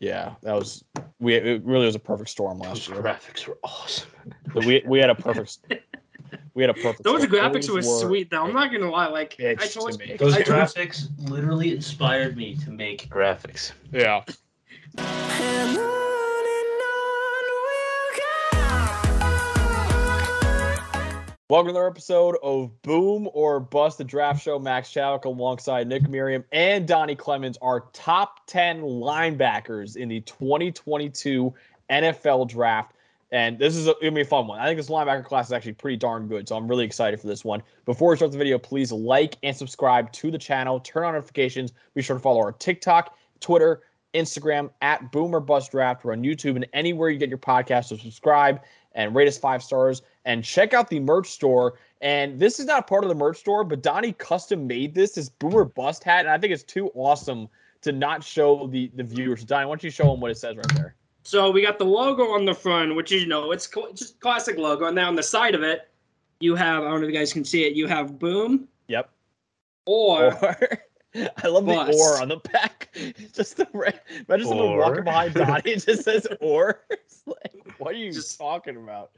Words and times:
Yeah, 0.00 0.34
that 0.42 0.54
was 0.54 0.84
we. 1.20 1.34
It 1.34 1.62
really 1.64 1.86
was 1.86 1.94
a 1.94 1.98
perfect 2.00 2.28
storm 2.30 2.58
last 2.58 2.86
Those 2.86 2.88
year. 2.88 3.02
graphics 3.02 3.46
were 3.46 3.58
awesome. 3.62 4.10
We 4.54 4.82
we 4.86 4.98
had 4.98 5.10
a 5.10 5.14
perfect. 5.14 5.58
We 6.54 6.62
had 6.62 6.70
a 6.70 6.74
perfect. 6.74 7.04
Those 7.04 7.22
storm. 7.22 7.32
graphics 7.32 7.68
were 7.68 7.80
Those 7.80 8.00
sweet 8.00 8.30
though. 8.30 8.44
I'm 8.44 8.52
not 8.52 8.70
gonna 8.72 8.90
lie. 8.90 9.06
Like 9.08 9.36
I 9.38 9.54
bitch 9.54 9.68
to 9.68 9.74
told 9.74 9.98
me. 9.98 10.16
Those 10.16 10.34
I 10.34 10.42
told- 10.42 10.58
graphics 10.58 11.08
literally 11.30 11.72
inspired 11.72 12.36
me 12.36 12.56
to 12.56 12.70
make 12.70 13.08
graphics. 13.08 13.72
Yeah. 13.92 14.24
Welcome 21.50 21.66
to 21.66 21.70
another 21.72 21.88
episode 21.88 22.38
of 22.42 22.70
Boom 22.80 23.28
or 23.34 23.60
Bust 23.60 23.98
the 23.98 24.04
Draft 24.04 24.42
Show. 24.42 24.58
Max 24.58 24.90
Chadwick 24.90 25.26
alongside 25.26 25.86
Nick 25.86 26.08
Miriam 26.08 26.42
and 26.52 26.88
Donnie 26.88 27.14
Clemens, 27.14 27.58
our 27.60 27.80
top 27.92 28.46
10 28.46 28.80
linebackers 28.80 29.94
in 29.96 30.08
the 30.08 30.22
2022 30.22 31.52
NFL 31.90 32.48
Draft. 32.48 32.94
And 33.30 33.58
this 33.58 33.76
is 33.76 33.84
gonna 33.84 34.12
be 34.12 34.22
a 34.22 34.24
fun 34.24 34.46
one. 34.46 34.58
I 34.58 34.64
think 34.64 34.78
this 34.78 34.88
linebacker 34.88 35.22
class 35.22 35.48
is 35.48 35.52
actually 35.52 35.74
pretty 35.74 35.98
darn 35.98 36.28
good, 36.28 36.48
so 36.48 36.56
I'm 36.56 36.66
really 36.66 36.86
excited 36.86 37.20
for 37.20 37.26
this 37.26 37.44
one. 37.44 37.62
Before 37.84 38.08
we 38.08 38.16
start 38.16 38.32
the 38.32 38.38
video, 38.38 38.56
please 38.56 38.90
like 38.90 39.36
and 39.42 39.54
subscribe 39.54 40.10
to 40.12 40.30
the 40.30 40.38
channel. 40.38 40.80
Turn 40.80 41.04
on 41.04 41.12
notifications. 41.12 41.74
Be 41.94 42.00
sure 42.00 42.16
to 42.16 42.22
follow 42.22 42.40
our 42.40 42.52
TikTok, 42.52 43.18
Twitter, 43.40 43.82
Instagram 44.14 44.70
at 44.80 45.12
Boom 45.12 45.34
or 45.34 45.40
Bust 45.40 45.72
Draft. 45.72 46.04
We're 46.06 46.12
on 46.12 46.22
YouTube 46.22 46.56
and 46.56 46.66
anywhere 46.72 47.10
you 47.10 47.18
get 47.18 47.28
your 47.28 47.36
podcast. 47.36 47.86
So 47.86 47.98
subscribe 47.98 48.62
and 48.94 49.14
rate 49.14 49.28
us 49.28 49.36
five 49.36 49.62
stars 49.62 50.00
and 50.24 50.44
check 50.44 50.74
out 50.74 50.88
the 50.88 51.00
merch 51.00 51.28
store. 51.30 51.74
And 52.00 52.38
this 52.38 52.60
is 52.60 52.66
not 52.66 52.86
part 52.86 53.04
of 53.04 53.08
the 53.08 53.14
merch 53.14 53.38
store, 53.38 53.64
but 53.64 53.82
Donnie 53.82 54.12
custom 54.12 54.66
made 54.66 54.94
this 54.94 55.12
this 55.12 55.28
Boom 55.28 55.54
or 55.54 55.64
Bust 55.64 56.04
hat, 56.04 56.20
and 56.20 56.30
I 56.30 56.38
think 56.38 56.52
it's 56.52 56.62
too 56.62 56.90
awesome 56.94 57.48
to 57.82 57.92
not 57.92 58.22
show 58.24 58.66
the 58.66 58.90
the 58.94 59.04
viewers. 59.04 59.44
Donnie, 59.44 59.66
why 59.66 59.72
don't 59.72 59.84
you 59.84 59.90
show 59.90 60.10
them 60.10 60.20
what 60.20 60.30
it 60.30 60.38
says 60.38 60.56
right 60.56 60.74
there? 60.74 60.94
So 61.22 61.50
we 61.50 61.62
got 61.62 61.78
the 61.78 61.86
logo 61.86 62.24
on 62.32 62.44
the 62.44 62.54
front, 62.54 62.94
which 62.94 63.10
is 63.12 63.22
you 63.22 63.28
know 63.28 63.50
it's 63.52 63.72
cl- 63.72 63.92
just 63.92 64.20
classic 64.20 64.58
logo, 64.58 64.86
and 64.86 64.96
then 64.96 65.06
on 65.06 65.14
the 65.16 65.22
side 65.22 65.54
of 65.54 65.62
it, 65.62 65.88
you 66.40 66.54
have 66.54 66.82
I 66.82 66.88
don't 66.88 67.00
know 67.00 67.06
if 67.06 67.12
you 67.12 67.18
guys 67.18 67.32
can 67.32 67.44
see 67.44 67.64
it. 67.64 67.74
You 67.74 67.86
have 67.86 68.18
boom 68.18 68.68
Yep. 68.88 69.08
or 69.86 70.34
Or 70.44 70.58
I 71.42 71.46
love 71.48 71.66
the 71.66 71.74
Bust. 71.74 71.98
or 71.98 72.20
on 72.22 72.28
the 72.28 72.36
back. 72.36 72.88
It's 72.94 73.32
just 73.36 73.56
the 73.56 73.68
red. 73.72 74.00
Imagine 74.28 74.48
someone 74.48 74.66
Or. 74.68 74.78
walking 74.78 75.04
behind 75.04 75.34
Donnie 75.34 75.62
It 75.72 75.84
just 75.84 76.02
says 76.04 76.26
or. 76.40 76.80
It's 76.90 77.22
like, 77.26 77.52
what 77.78 77.94
are 77.94 77.98
you 77.98 78.12
Just- 78.12 78.38
talking 78.38 78.76
about? 78.76 79.10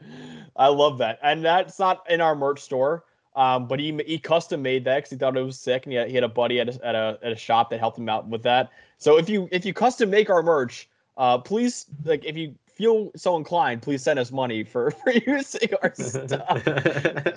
I 0.56 0.68
love 0.68 0.98
that, 0.98 1.18
and 1.22 1.44
that's 1.44 1.78
not 1.78 2.08
in 2.10 2.20
our 2.20 2.34
merch 2.34 2.60
store. 2.60 3.04
Um, 3.34 3.68
but 3.68 3.78
he 3.78 3.98
he 4.06 4.18
custom 4.18 4.62
made 4.62 4.84
that 4.84 4.96
because 4.96 5.10
he 5.10 5.16
thought 5.16 5.36
it 5.36 5.42
was 5.42 5.58
sick, 5.58 5.84
and 5.84 5.92
he 5.92 5.98
had, 5.98 6.08
he 6.08 6.14
had 6.14 6.24
a 6.24 6.28
buddy 6.28 6.58
at 6.58 6.68
a, 6.70 6.86
at 6.86 6.94
a 6.94 7.18
at 7.22 7.32
a 7.32 7.36
shop 7.36 7.68
that 7.70 7.78
helped 7.80 7.98
him 7.98 8.08
out 8.08 8.26
with 8.28 8.42
that. 8.44 8.70
So 8.96 9.18
if 9.18 9.28
you 9.28 9.46
if 9.52 9.66
you 9.66 9.74
custom 9.74 10.08
make 10.08 10.30
our 10.30 10.42
merch, 10.42 10.88
uh, 11.18 11.36
please 11.38 11.84
like 12.04 12.24
if 12.24 12.34
you 12.34 12.54
feel 12.76 13.10
so 13.16 13.36
inclined, 13.36 13.80
please 13.82 14.02
send 14.02 14.18
us 14.18 14.30
money 14.30 14.62
for 14.62 14.90
for 15.04 15.10
using 15.12 15.70
our 15.82 15.92
stuff. 15.96 16.62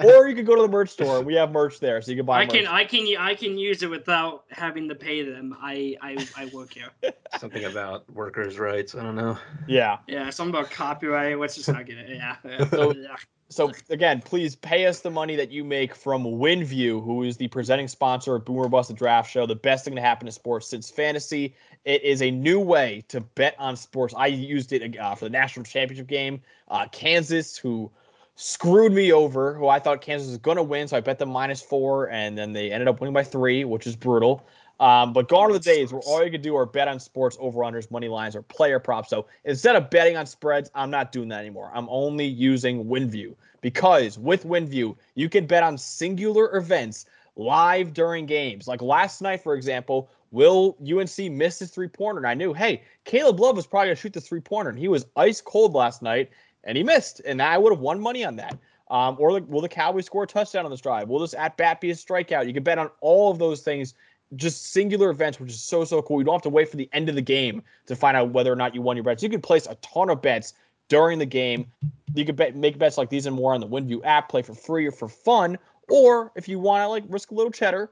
or 0.04 0.28
you 0.28 0.36
can 0.36 0.46
go 0.46 0.56
to 0.56 0.62
the 0.62 0.68
merch 0.68 0.90
store. 0.90 1.22
We 1.22 1.34
have 1.36 1.52
merch 1.52 1.80
there, 1.80 2.02
so 2.02 2.12
you 2.12 2.18
can 2.18 2.26
buy. 2.26 2.42
I 2.42 2.46
can. 2.46 2.68
I 2.68 2.84
can 2.84 3.08
I 3.18 3.34
can 3.36 3.58
use 3.58 3.82
it 3.82 3.90
without 3.90 4.44
having 4.52 4.90
to 4.90 4.96
pay 4.96 5.24
them. 5.24 5.56
I 5.62 5.96
I, 6.02 6.28
I 6.38 6.46
work 6.48 6.74
here. 6.74 6.90
Something 7.40 7.66
about 7.66 8.10
workers' 8.14 8.60
rights. 8.60 8.96
I 8.96 9.04
don't 9.04 9.16
know. 9.16 9.38
Yeah. 9.68 10.00
Yeah, 10.08 10.30
something 10.30 10.54
about 10.60 10.72
copyright. 10.72 11.40
Let's 11.40 11.56
just 11.56 11.70
not 11.70 11.86
get 11.86 11.98
it. 11.98 12.10
Yeah. 12.10 12.36
yeah. 12.44 12.70
So- 12.70 12.94
yeah. 12.94 13.16
So 13.52 13.72
again, 13.90 14.22
please 14.22 14.56
pay 14.56 14.86
us 14.86 15.00
the 15.00 15.10
money 15.10 15.36
that 15.36 15.52
you 15.52 15.64
make 15.64 15.96
from 15.96 16.24
WinView, 16.24 17.04
who 17.04 17.24
is 17.24 17.36
the 17.36 17.48
presenting 17.48 17.88
sponsor 17.88 18.36
of 18.36 18.46
Boom 18.46 18.58
or 18.58 18.70
Bust 18.70 18.90
the 18.90 18.94
Draft 18.94 19.32
Show. 19.32 19.48
The 19.48 19.56
best 19.56 19.86
thing 19.86 19.96
to 19.96 20.02
happen 20.02 20.28
to 20.28 20.32
sports 20.32 20.68
since 20.68 20.92
fantasy. 20.92 21.56
It 21.84 22.04
is 22.04 22.22
a 22.22 22.30
new 22.30 22.60
way 22.60 23.04
to 23.08 23.22
bet 23.22 23.56
on 23.58 23.76
sports. 23.76 24.14
I 24.16 24.28
used 24.28 24.72
it 24.72 24.96
uh, 25.00 25.16
for 25.16 25.26
the 25.26 25.32
national 25.32 25.66
championship 25.66 26.06
game. 26.06 26.42
Uh, 26.68 26.86
Kansas, 26.92 27.58
who 27.58 27.90
screwed 28.36 28.94
me 28.94 29.12
over, 29.12 29.56
who 29.56 29.68
I 29.68 29.80
thought 29.80 30.02
Kansas 30.02 30.30
was 30.30 30.38
going 30.38 30.58
to 30.58 30.64
win, 30.64 30.88
so 30.88 30.96
I 30.96 31.00
bet 31.00 31.18
them 31.18 31.30
minus 31.30 31.62
four, 31.62 32.10
and 32.12 32.38
then 32.38 32.54
they 32.54 32.72
ended 32.72 32.88
up 32.88 33.02
winning 33.02 33.16
by 33.16 33.24
three, 33.24 33.66
which 33.66 33.88
is 33.88 33.96
brutal. 33.96 34.48
Um, 34.80 35.12
but 35.12 35.28
gone 35.28 35.50
are 35.50 35.54
the 35.54 35.60
days 35.60 35.92
where 35.92 36.02
all 36.02 36.24
you 36.24 36.32
could 36.32 36.42
do 36.42 36.56
are 36.56 36.66
bet 36.66 36.88
on 36.88 37.00
sports 37.00 37.38
over 37.40 37.60
unders, 37.62 37.92
money 37.92 38.08
lines, 38.08 38.36
or 38.36 38.42
player 38.42 38.80
props. 38.80 39.10
So 39.10 39.26
instead 39.44 39.76
of 39.76 39.90
betting 39.90 40.16
on 40.16 40.26
spreads, 40.26 40.72
I'm 40.74 40.90
not 40.90 41.12
doing 41.12 41.28
that 41.30 41.40
anymore. 41.40 41.70
I'm 41.74 41.88
only 41.90 42.26
using 42.26 42.86
WinView 42.86 43.36
because 43.62 44.18
with 44.18 44.46
WinView, 44.46 44.96
you 45.16 45.30
can 45.30 45.46
bet 45.46 45.64
on 45.64 45.78
singular 45.78 46.56
events 46.56 47.06
live 47.36 47.94
during 47.94 48.26
games. 48.26 48.68
Like 48.68 48.82
last 48.82 49.22
night, 49.22 49.44
for 49.44 49.54
example, 49.54 50.10
will 50.32 50.78
UNC 50.82 51.18
miss 51.32 51.60
his 51.60 51.72
three 51.72 51.88
pointer? 51.88 52.20
And 52.20 52.28
I 52.28 52.34
knew, 52.34 52.54
hey, 52.54 52.84
Caleb 53.04 53.40
Love 53.40 53.56
was 53.56 53.68
probably 53.68 53.88
going 53.88 53.96
to 53.98 54.02
shoot 54.02 54.14
the 54.14 54.22
three 54.22 54.42
pointer, 54.42 54.70
and 54.70 54.80
he 54.80 54.88
was 54.88 55.06
ice 55.16 55.42
cold 55.42 55.74
last 55.74 56.02
night, 56.02 56.30
and 56.64 56.78
he 56.78 56.84
missed. 56.84 57.22
And 57.26 57.42
I 57.42 57.58
would 57.58 57.74
have 57.74 57.82
won 57.82 58.00
money 58.00 58.24
on 58.24 58.36
that. 58.38 58.58
Um, 58.90 59.18
or 59.20 59.32
like, 59.32 59.48
will 59.48 59.62
the 59.62 59.70
Cowboys 59.70 60.08
score 60.08 60.24
a 60.24 60.28
touchdown 60.28 60.66
on 60.66 60.72
this 60.72 60.82
drive? 60.82 61.10
Will 61.10 61.20
this 61.20 61.36
at 61.36 61.58
bat 61.58 61.80
be 61.80 61.92
a 61.92 61.94
strikeout? 61.94 62.48
You 62.48 62.54
can 62.54 62.64
bet 62.64 62.80
on 62.80 62.90
all 63.02 63.32
of 63.32 63.38
those 63.38 63.62
things 63.62 63.94
just 64.36 64.72
singular 64.72 65.10
events, 65.10 65.40
which 65.40 65.52
is 65.52 65.62
so 65.62 65.84
so 65.84 66.02
cool. 66.02 66.20
You 66.20 66.26
don't 66.26 66.36
have 66.36 66.42
to 66.44 66.50
wait 66.50 66.70
for 66.70 66.78
the 66.78 66.90
end 66.94 67.10
of 67.10 67.16
the 67.16 67.22
game 67.22 67.64
to 67.88 67.96
find 67.96 68.16
out 68.16 68.32
whether 68.32 68.52
or 68.52 68.56
not 68.56 68.76
you 68.76 68.82
won 68.82 68.96
your 68.96 69.04
bets. 69.04 69.24
You 69.24 69.30
can 69.30 69.42
place 69.42 69.68
a 69.68 69.76
ton 69.76 70.10
of 70.10 70.22
bets 70.22 70.54
during 70.88 71.20
the 71.20 71.26
game. 71.26 71.66
You 72.14 72.26
can 72.26 72.36
bet 72.36 72.56
make 72.56 72.78
bets 72.78 72.98
like 72.98 73.10
these 73.10 73.26
and 73.26 73.36
more 73.36 73.54
on 73.54 73.62
the 73.62 73.68
WinView 73.68 74.02
app. 74.04 74.30
Play 74.30 74.42
for 74.42 74.54
free 74.54 74.86
or 74.86 74.92
for 74.92 75.08
fun, 75.08 75.58
or 75.90 76.32
if 76.36 76.48
you 76.48 76.60
want 76.60 76.84
to 76.84 76.88
like 76.88 77.04
risk 77.08 77.32
a 77.32 77.34
little 77.34 77.52
cheddar, 77.52 77.90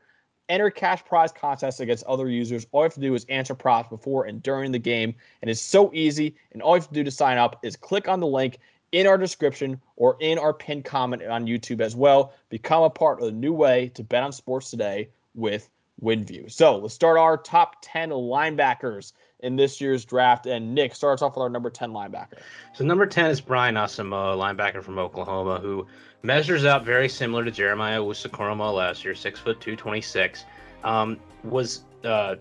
enter 0.50 0.70
cash 0.70 1.04
prize 1.06 1.32
contests 1.32 1.80
against 1.80 2.04
other 2.06 2.30
users. 2.30 2.68
All 2.72 2.82
you 2.82 2.86
have 2.86 2.94
to 2.94 3.00
do 3.00 3.14
is 3.16 3.26
answer 3.30 3.56
props 3.56 3.90
before 3.90 4.26
and 4.26 4.42
during 4.42 4.72
the 4.72 4.80
game, 4.80 5.16
and 5.42 5.50
it's 5.50 5.62
so 5.62 5.92
easy. 5.94 6.36
And 6.52 6.62
all 6.62 6.76
you 6.76 6.82
have 6.82 6.90
to 6.90 6.94
do 6.94 7.04
to 7.04 7.12
sign 7.12 7.38
up 7.38 7.60
is 7.64 7.76
click 7.76 8.08
on 8.08 8.20
the 8.20 8.28
link 8.28 8.60
in 8.92 9.08
our 9.08 9.18
description 9.18 9.80
or 9.96 10.18
in 10.20 10.38
our 10.38 10.54
pinned 10.54 10.86
comment 10.86 11.24
on 11.24 11.46
YouTube 11.46 11.82
as 11.82 11.96
well. 11.96 12.34
Become 12.50 12.84
a 12.84 12.90
part 12.90 13.20
of 13.20 13.26
the 13.26 13.32
new 13.32 13.54
way 13.54 13.90
to 13.90 14.04
bet 14.04 14.24
on 14.24 14.32
sports 14.32 14.70
today 14.70 15.10
with 15.36 15.70
WinView. 16.02 16.52
So 16.52 16.78
let's 16.78 16.94
start 16.94 17.18
our 17.18 17.38
top 17.38 17.78
10 17.82 18.10
linebackers 18.10 19.14
in 19.40 19.56
this 19.56 19.82
year's 19.82 20.06
draft. 20.06 20.46
And 20.46 20.74
Nick 20.74 20.96
starts 20.96 21.22
off 21.22 21.36
with 21.36 21.42
our 21.42 21.50
number 21.50 21.70
10 21.70 21.92
linebacker. 21.92 22.40
So 22.74 22.84
number 22.84 23.06
10 23.06 23.32
is 23.32 23.42
Brian 23.42 23.76
Asamoah, 23.76 24.38
linebacker 24.38 24.84
from 24.84 25.00
Oklahoma, 25.00 25.60
who 25.60 25.88
measures 26.24 26.66
out 26.66 26.86
very 26.86 27.10
similar 27.10 27.44
to 27.44 27.52
Jeremiah 27.52 28.00
Owusu-Koramoah 28.00 28.74
last 28.74 29.04
year, 29.04 29.16
six 29.16 29.40
foot 29.40 29.60
two, 29.60 29.76
26. 29.76 30.46
Um, 30.84 31.20
was 31.44 31.84
uh, 32.04 32.36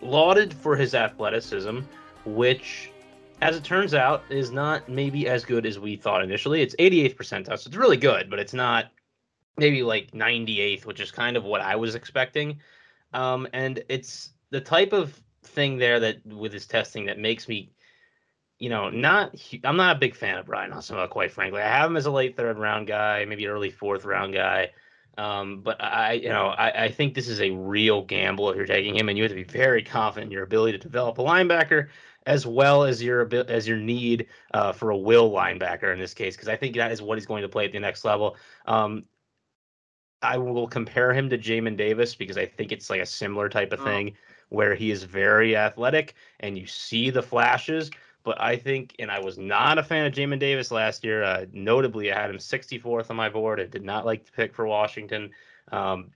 lauded 0.00 0.52
for 0.54 0.76
his 0.76 0.94
athleticism, 0.94 1.80
which, 2.24 2.90
as 3.42 3.56
it 3.56 3.64
turns 3.64 3.94
out, 3.94 4.24
is 4.30 4.50
not 4.50 4.88
maybe 4.88 5.28
as 5.28 5.44
good 5.44 5.66
as 5.66 5.78
we 5.78 5.96
thought 5.96 6.22
initially. 6.22 6.62
It's 6.62 6.74
88th 6.76 7.16
percentile, 7.16 7.58
so 7.58 7.68
it's 7.68 7.76
really 7.76 7.96
good, 7.96 8.30
but 8.30 8.38
it's 8.38 8.54
not 8.54 8.86
maybe 9.58 9.82
like 9.82 10.10
98th, 10.12 10.84
which 10.84 11.00
is 11.00 11.10
kind 11.10 11.36
of 11.36 11.44
what 11.44 11.60
I 11.60 11.76
was 11.76 11.94
expecting. 11.94 12.58
Um, 13.12 13.48
and 13.52 13.82
it's 13.88 14.30
the 14.50 14.60
type 14.60 14.92
of 14.92 15.20
thing 15.42 15.78
there 15.78 16.00
that 16.00 16.26
with 16.26 16.52
his 16.52 16.66
testing 16.66 17.06
that 17.06 17.18
makes 17.18 17.48
me 17.48 17.70
you 18.58 18.70
know, 18.70 18.88
not 18.88 19.34
I'm 19.64 19.76
not 19.76 19.96
a 19.96 19.98
big 19.98 20.14
fan 20.14 20.38
of 20.38 20.46
Brian 20.46 20.72
Asamoah, 20.72 21.10
quite 21.10 21.32
frankly. 21.32 21.60
I 21.60 21.68
have 21.68 21.90
him 21.90 21.96
as 21.96 22.06
a 22.06 22.10
late 22.10 22.36
third 22.36 22.58
round 22.58 22.86
guy, 22.86 23.24
maybe 23.24 23.46
early 23.46 23.70
fourth 23.70 24.04
round 24.04 24.32
guy. 24.32 24.70
Um, 25.18 25.60
but 25.62 25.82
I, 25.82 26.12
you 26.12 26.28
know, 26.28 26.48
I, 26.48 26.84
I 26.84 26.90
think 26.90 27.14
this 27.14 27.28
is 27.28 27.40
a 27.40 27.50
real 27.50 28.02
gamble 28.02 28.50
if 28.50 28.56
you're 28.56 28.66
taking 28.66 28.96
him, 28.96 29.08
and 29.08 29.16
you 29.16 29.24
have 29.24 29.32
to 29.32 29.36
be 29.36 29.44
very 29.44 29.82
confident 29.82 30.28
in 30.28 30.32
your 30.32 30.42
ability 30.42 30.76
to 30.76 30.82
develop 30.82 31.18
a 31.18 31.22
linebacker 31.22 31.88
as 32.26 32.46
well 32.46 32.82
as 32.82 33.02
your 33.02 33.28
as 33.48 33.68
your 33.68 33.78
need 33.78 34.26
uh, 34.52 34.72
for 34.72 34.90
a 34.90 34.96
will 34.96 35.30
linebacker 35.30 35.92
in 35.92 35.98
this 35.98 36.12
case, 36.12 36.34
because 36.34 36.48
I 36.48 36.56
think 36.56 36.76
that 36.76 36.92
is 36.92 37.00
what 37.00 37.18
he's 37.18 37.26
going 37.26 37.42
to 37.42 37.48
play 37.48 37.66
at 37.66 37.72
the 37.72 37.78
next 37.78 38.04
level. 38.04 38.36
Um, 38.66 39.04
I 40.22 40.38
will 40.38 40.66
compare 40.68 41.12
him 41.12 41.28
to 41.30 41.38
Jamin 41.38 41.76
Davis 41.76 42.14
because 42.14 42.36
I 42.38 42.46
think 42.46 42.72
it's 42.72 42.90
like 42.90 43.00
a 43.00 43.06
similar 43.06 43.48
type 43.48 43.72
of 43.72 43.80
Oh. 43.80 43.84
thing 43.84 44.16
where 44.48 44.74
he 44.74 44.90
is 44.90 45.02
very 45.04 45.56
athletic 45.56 46.14
and 46.40 46.56
you 46.58 46.66
see 46.66 47.10
the 47.10 47.22
flashes, 47.22 47.90
but 48.24 48.40
I 48.40 48.56
think, 48.56 48.94
and 48.98 49.10
I 49.10 49.20
was 49.20 49.38
not 49.38 49.78
a 49.78 49.82
fan 49.82 50.06
of 50.06 50.12
Jamin 50.12 50.38
Davis 50.38 50.70
last 50.70 51.04
year. 51.04 51.22
Uh, 51.22 51.46
notably, 51.52 52.12
I 52.12 52.20
had 52.20 52.30
him 52.30 52.38
64th 52.38 53.10
on 53.10 53.16
my 53.16 53.28
board. 53.28 53.60
I 53.60 53.66
did 53.66 53.84
not 53.84 54.04
like 54.06 54.24
the 54.24 54.32
pick 54.32 54.54
for 54.54 54.66
Washington. 54.66 55.30
Um, 55.70 56.10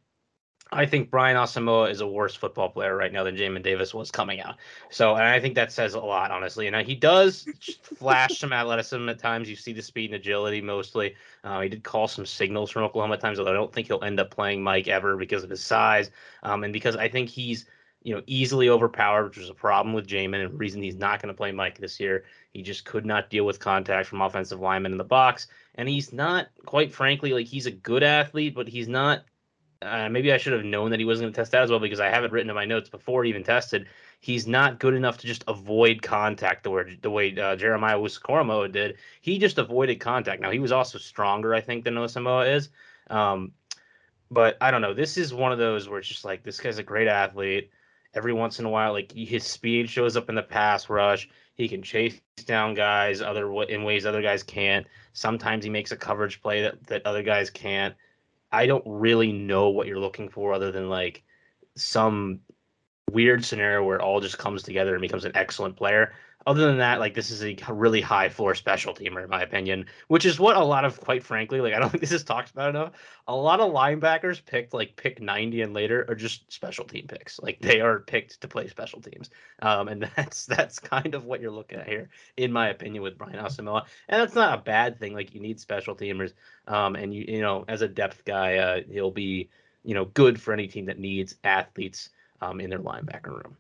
I 0.73 0.87
think 0.87 1.11
Brian 1.11 1.37
Asamoah 1.37 1.91
is 1.91 2.01
a 2.01 2.07
worse 2.07 2.35
football 2.35 2.69
player 2.69 2.97
right 2.97 3.13
now 3.13 3.25
than 3.25 3.37
Jamin 3.37 3.63
Davis 3.63 3.93
was 3.93 4.11
coming 4.11 4.41
out. 4.41 4.57
So, 4.91 5.15
and 5.15 5.25
I 5.25 5.41
think 5.41 5.57
that 5.57 5.73
says 5.73 5.95
a 5.95 6.01
lot, 6.01 6.31
honestly. 6.31 6.69
And 6.69 6.87
he 6.87 6.95
does 6.95 7.49
flash 7.83 8.39
some 8.39 8.53
athleticism 8.53 9.09
at 9.09 9.19
times. 9.19 9.51
You 9.51 9.57
see 9.57 9.73
the 9.73 9.83
speed 9.83 10.11
and 10.13 10.21
agility 10.21 10.61
mostly. 10.61 11.17
Uh, 11.43 11.61
he 11.61 11.69
did 11.69 11.83
call 11.83 12.07
some 12.07 12.25
signals 12.25 12.71
from 12.71 12.85
Oklahoma 12.85 13.15
at 13.15 13.21
times, 13.21 13.39
although 13.39 13.51
I 13.51 13.55
don't 13.55 13.73
think 13.73 13.89
he'll 13.89 14.05
end 14.05 14.21
up 14.21 14.31
playing 14.31 14.63
Mike 14.63 14.87
ever 14.87 15.17
because 15.17 15.43
of 15.43 15.51
his 15.51 15.63
size 15.63 16.11
um, 16.45 16.63
and 16.63 16.73
because 16.73 16.95
I 16.95 17.09
think 17.09 17.29
he's 17.29 17.67
you 18.03 18.15
know, 18.15 18.23
easily 18.27 18.69
overpowered, 18.69 19.25
which 19.25 19.39
was 19.39 19.51
a 19.51 19.55
problem 19.55 19.95
with 19.95 20.07
Jamin 20.07 20.45
and 20.45 20.59
reason 20.59 20.83
he's 20.83 20.97
not 20.97 21.21
going 21.21 21.33
to 21.33 21.37
play 21.37 21.53
Mike 21.53 21.79
this 21.79 22.01
year. 22.01 22.25
He 22.53 22.63
just 22.63 22.85
could 22.85 23.05
not 23.05 23.29
deal 23.29 23.45
with 23.45 23.61
contact 23.61 24.09
from 24.09 24.23
offensive 24.23 24.61
linemen 24.61 24.93
in 24.93 24.99
the 24.99 25.05
box. 25.05 25.49
And 25.75 25.89
he's 25.89 26.13
not, 26.13 26.49
quite 26.65 26.93
frankly, 26.93 27.33
like 27.33 27.47
he's 27.47 27.67
a 27.67 27.71
good 27.71 28.03
athlete, 28.03 28.55
but 28.55 28.69
he's 28.69 28.89
not. 28.89 29.25
Uh, 29.83 30.09
maybe 30.11 30.33
I 30.33 30.37
should 30.37 30.53
have 30.53 30.65
known 30.65 30.91
that 30.91 31.01
he 31.01 31.07
wasn't 31.07 31.25
going 31.25 31.33
to 31.33 31.41
test 31.41 31.53
that 31.53 31.63
as 31.63 31.71
well 31.71 31.81
because 31.81 32.01
I 32.01 32.11
have 32.11 32.25
it 32.25 32.33
written 32.33 32.51
in 32.51 32.57
my 32.57 32.67
notes 32.67 32.91
before 32.91 33.25
he 33.25 33.31
even 33.31 33.43
tested. 33.43 33.87
he's 34.21 34.47
not 34.47 34.79
good 34.79 34.95
enough 34.95 35.17
to 35.19 35.27
just 35.27 35.43
avoid 35.49 36.03
contact 36.03 36.63
the 36.63 36.71
way 36.71 36.99
the 37.01 37.11
way 37.11 37.37
uh, 37.37 37.57
Jeremiah 37.57 37.97
Owusu-Koramoah 37.99 38.71
did. 38.71 38.99
He 39.23 39.39
just 39.39 39.59
avoided 39.59 39.99
contact. 39.99 40.43
Now 40.43 40.51
he 40.51 40.59
was 40.59 40.73
also 40.73 40.99
stronger, 40.99 41.55
I 41.55 41.61
think, 41.61 41.85
than 41.85 41.95
Asamoah 41.95 42.55
is. 42.55 42.69
Um, 43.09 43.53
but 44.31 44.57
I 44.61 44.71
don't 44.71 44.83
know. 44.83 44.95
This 44.95 45.17
is 45.17 45.35
one 45.35 45.53
of 45.53 45.59
those 45.59 45.89
where 45.89 45.99
it's 45.99 46.09
just 46.09 46.25
like 46.25 46.45
this 46.45 46.61
guy's 46.61 46.79
a 46.79 46.83
great 46.83 47.09
athlete. 47.09 47.71
Every 48.13 48.33
once 48.33 48.59
in 48.59 48.65
a 48.65 48.71
while, 48.71 48.93
like 48.93 49.13
his 49.13 49.45
speed 49.45 49.89
shows 49.89 50.17
up 50.17 50.29
in 50.29 50.35
the 50.35 50.43
pass 50.43 50.89
rush. 50.89 51.29
He 51.55 51.69
can 51.69 51.83
chase 51.83 52.21
down 52.47 52.75
guys 52.75 53.21
other 53.21 53.51
in 53.65 53.85
ways 53.85 54.07
other 54.07 54.23
guys 54.23 54.43
can't. 54.43 54.87
Sometimes 55.13 55.65
he 55.65 55.71
makes 55.71 55.93
a 55.93 55.97
coverage 55.97 56.43
play 56.43 56.63
that, 56.63 56.87
that 56.87 57.07
other 57.07 57.23
guys 57.23 57.51
can't. 57.51 57.95
I 58.53 58.67
don't 58.67 58.85
really 58.87 59.33
know 59.33 59.69
what 59.71 59.87
you're 59.87 60.01
looking 60.01 60.29
for 60.29 60.53
other 60.53 60.73
than 60.73 60.89
like 60.89 61.23
some 61.77 62.41
weird 63.11 63.45
scenario 63.45 63.85
where 63.85 63.97
it 63.97 64.03
all 64.03 64.21
just 64.21 64.39
comes 64.39 64.63
together 64.63 64.95
and 64.95 65.03
becomes 65.03 65.25
an 65.25 65.33
excellent 65.35 65.77
player. 65.77 66.15
Other 66.47 66.67
than 66.67 66.79
that, 66.79 67.01
like 67.01 67.13
this 67.13 67.31
is 67.31 67.43
a 67.43 67.57
really 67.69 68.01
high 68.01 68.31
floor 68.31 68.55
special 68.55 68.95
teamer, 68.95 69.23
in 69.23 69.29
my 69.29 69.43
opinion, 69.43 69.85
which 70.09 70.25
is 70.25 70.41
what 70.41 70.57
a 70.57 70.65
lot 70.65 70.87
of, 70.87 70.99
quite 70.99 71.23
frankly, 71.23 71.61
like 71.61 71.75
I 71.75 71.79
don't 71.79 71.91
think 71.91 72.01
this 72.01 72.13
is 72.13 72.25
talked 72.25 72.51
about 72.51 72.71
enough. 72.71 72.93
A 73.29 73.37
lot 73.37 73.61
of 73.61 73.73
linebackers 73.73 74.45
picked 74.45 74.73
like 74.73 74.97
pick 74.97 75.21
90 75.21 75.61
and 75.61 75.75
later 75.75 76.07
are 76.09 76.15
just 76.15 76.51
special 76.51 76.87
team 76.87 77.07
picks. 77.07 77.39
Like 77.41 77.61
they 77.61 77.83
are 77.83 78.01
picked 78.01 78.41
to 78.41 78.49
play 78.49 78.69
special 78.69 79.03
teams. 79.03 79.29
Um, 79.61 79.89
and 79.89 80.09
that's 80.17 80.47
that's 80.47 80.79
kind 80.79 81.15
of 81.15 81.27
what 81.27 81.43
you're 81.43 81.51
looking 81.51 81.79
at 81.79 81.87
here, 81.87 82.09
in 82.39 82.53
my 82.53 82.69
opinion, 82.71 83.03
with 83.03 83.19
Brian 83.19 83.37
Asamoah. 83.37 83.85
And 84.09 84.23
that's 84.23 84.35
not 84.35 84.59
a 84.59 84.63
bad 84.63 84.99
thing. 84.99 85.13
Like 85.13 85.35
you 85.35 85.41
need 85.41 85.61
special 85.61 85.95
teamers. 85.95 86.33
Um, 86.67 86.97
and 86.97 87.13
you 87.13 87.27
you 87.29 87.43
know, 87.43 87.67
as 87.69 87.83
a 87.83 87.89
depth 87.89 88.25
guy, 88.25 88.57
uh, 88.57 88.81
he'll 88.91 89.11
be, 89.11 89.51
you 89.85 89.95
know, 89.95 90.07
good 90.07 90.41
for 90.41 90.55
any 90.55 90.69
team 90.69 90.87
that 90.87 90.99
needs 90.99 91.35
athletes 91.45 92.09
um, 92.41 92.61
in 92.61 92.71
their 92.71 92.79
linebacker 92.79 93.29
room. 93.29 93.57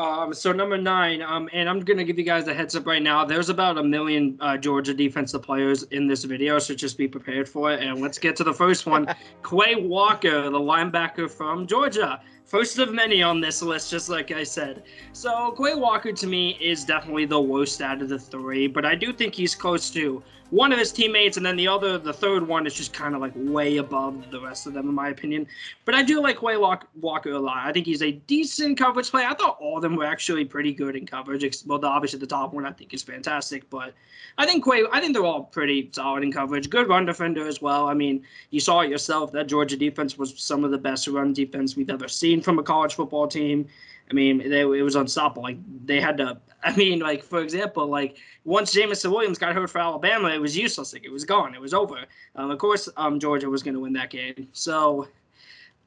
Um, 0.00 0.32
so 0.32 0.50
number 0.50 0.78
nine, 0.78 1.20
um, 1.20 1.50
and 1.52 1.68
I'm 1.68 1.80
gonna 1.80 2.04
give 2.04 2.18
you 2.18 2.24
guys 2.24 2.48
a 2.48 2.54
heads 2.54 2.74
up 2.74 2.86
right 2.86 3.02
now. 3.02 3.22
There's 3.22 3.50
about 3.50 3.76
a 3.76 3.82
million 3.82 4.38
uh, 4.40 4.56
Georgia 4.56 4.94
defensive 4.94 5.42
players 5.42 5.82
in 5.90 6.06
this 6.06 6.24
video, 6.24 6.58
so 6.58 6.74
just 6.74 6.96
be 6.96 7.06
prepared 7.06 7.46
for 7.46 7.70
it. 7.70 7.82
And 7.82 8.00
let's 8.00 8.18
get 8.18 8.34
to 8.36 8.44
the 8.44 8.54
first 8.54 8.86
one. 8.86 9.06
Quay 9.48 9.74
Walker, 9.76 10.44
the 10.44 10.58
linebacker 10.58 11.30
from 11.30 11.66
Georgia, 11.66 12.18
first 12.50 12.80
of 12.80 12.92
many 12.92 13.22
on 13.22 13.40
this 13.40 13.62
list, 13.62 13.92
just 13.92 14.08
like 14.08 14.32
I 14.32 14.42
said. 14.42 14.82
So 15.12 15.52
Quay 15.52 15.76
Walker 15.76 16.12
to 16.12 16.26
me 16.26 16.58
is 16.60 16.84
definitely 16.84 17.24
the 17.24 17.40
worst 17.40 17.80
out 17.80 18.02
of 18.02 18.08
the 18.08 18.18
three, 18.18 18.66
but 18.66 18.84
I 18.84 18.96
do 18.96 19.12
think 19.12 19.36
he's 19.36 19.54
close 19.54 19.88
to 19.90 20.20
one 20.50 20.72
of 20.72 20.80
his 20.80 20.90
teammates, 20.90 21.36
and 21.36 21.46
then 21.46 21.54
the 21.54 21.68
other, 21.68 21.96
the 21.96 22.12
third 22.12 22.44
one, 22.44 22.66
is 22.66 22.74
just 22.74 22.92
kind 22.92 23.14
of 23.14 23.20
like 23.20 23.30
way 23.36 23.76
above 23.76 24.32
the 24.32 24.40
rest 24.40 24.66
of 24.66 24.72
them, 24.72 24.88
in 24.88 24.94
my 24.96 25.10
opinion. 25.10 25.46
But 25.84 25.94
I 25.94 26.02
do 26.02 26.20
like 26.20 26.40
Quay 26.40 26.56
Walker 26.56 27.30
a 27.30 27.38
lot. 27.38 27.58
I 27.58 27.72
think 27.72 27.86
he's 27.86 28.02
a 28.02 28.10
decent 28.10 28.76
coverage 28.76 29.12
player. 29.12 29.28
I 29.28 29.34
thought 29.34 29.58
all 29.60 29.76
of 29.76 29.82
them 29.82 29.94
were 29.94 30.04
actually 30.04 30.44
pretty 30.44 30.72
good 30.72 30.96
in 30.96 31.06
coverage. 31.06 31.64
Well, 31.64 31.84
obviously 31.84 32.18
the 32.18 32.26
top 32.26 32.52
one 32.52 32.66
I 32.66 32.72
think 32.72 32.92
is 32.92 33.04
fantastic, 33.04 33.70
but 33.70 33.94
I 34.38 34.44
think 34.44 34.64
Quay, 34.64 34.82
I 34.90 35.00
think 35.00 35.14
they're 35.14 35.24
all 35.24 35.44
pretty 35.44 35.88
solid 35.92 36.24
in 36.24 36.32
coverage. 36.32 36.68
Good 36.68 36.88
run 36.88 37.06
defender 37.06 37.46
as 37.46 37.62
well. 37.62 37.86
I 37.86 37.94
mean, 37.94 38.24
you 38.50 38.58
saw 38.58 38.80
it 38.80 38.90
yourself. 38.90 39.30
That 39.30 39.46
Georgia 39.46 39.76
defense 39.76 40.18
was 40.18 40.34
some 40.36 40.64
of 40.64 40.72
the 40.72 40.78
best 40.78 41.06
run 41.06 41.32
defense 41.32 41.76
we've 41.76 41.90
ever 41.90 42.08
seen 42.08 42.39
from 42.42 42.58
a 42.58 42.62
college 42.62 42.94
football 42.94 43.28
team. 43.28 43.66
I 44.10 44.12
mean, 44.12 44.38
they, 44.38 44.62
it 44.62 44.82
was 44.82 44.96
unstoppable. 44.96 45.42
Like 45.42 45.58
they 45.86 46.00
had 46.00 46.16
to. 46.18 46.38
I 46.62 46.76
mean, 46.76 46.98
like 46.98 47.22
for 47.22 47.40
example, 47.40 47.86
like 47.86 48.18
once 48.44 48.72
Jameson 48.72 49.10
Williams 49.10 49.38
got 49.38 49.54
hurt 49.54 49.70
for 49.70 49.78
Alabama, 49.78 50.28
it 50.28 50.40
was 50.40 50.54
useless. 50.56 50.92
Like 50.92 51.04
it 51.04 51.12
was 51.12 51.24
gone. 51.24 51.54
It 51.54 51.60
was 51.60 51.72
over. 51.72 52.04
Um, 52.36 52.50
of 52.50 52.58
course, 52.58 52.88
um, 52.98 53.18
Georgia 53.18 53.48
was 53.48 53.62
going 53.62 53.74
to 53.74 53.80
win 53.80 53.94
that 53.94 54.10
game. 54.10 54.46
So, 54.52 55.08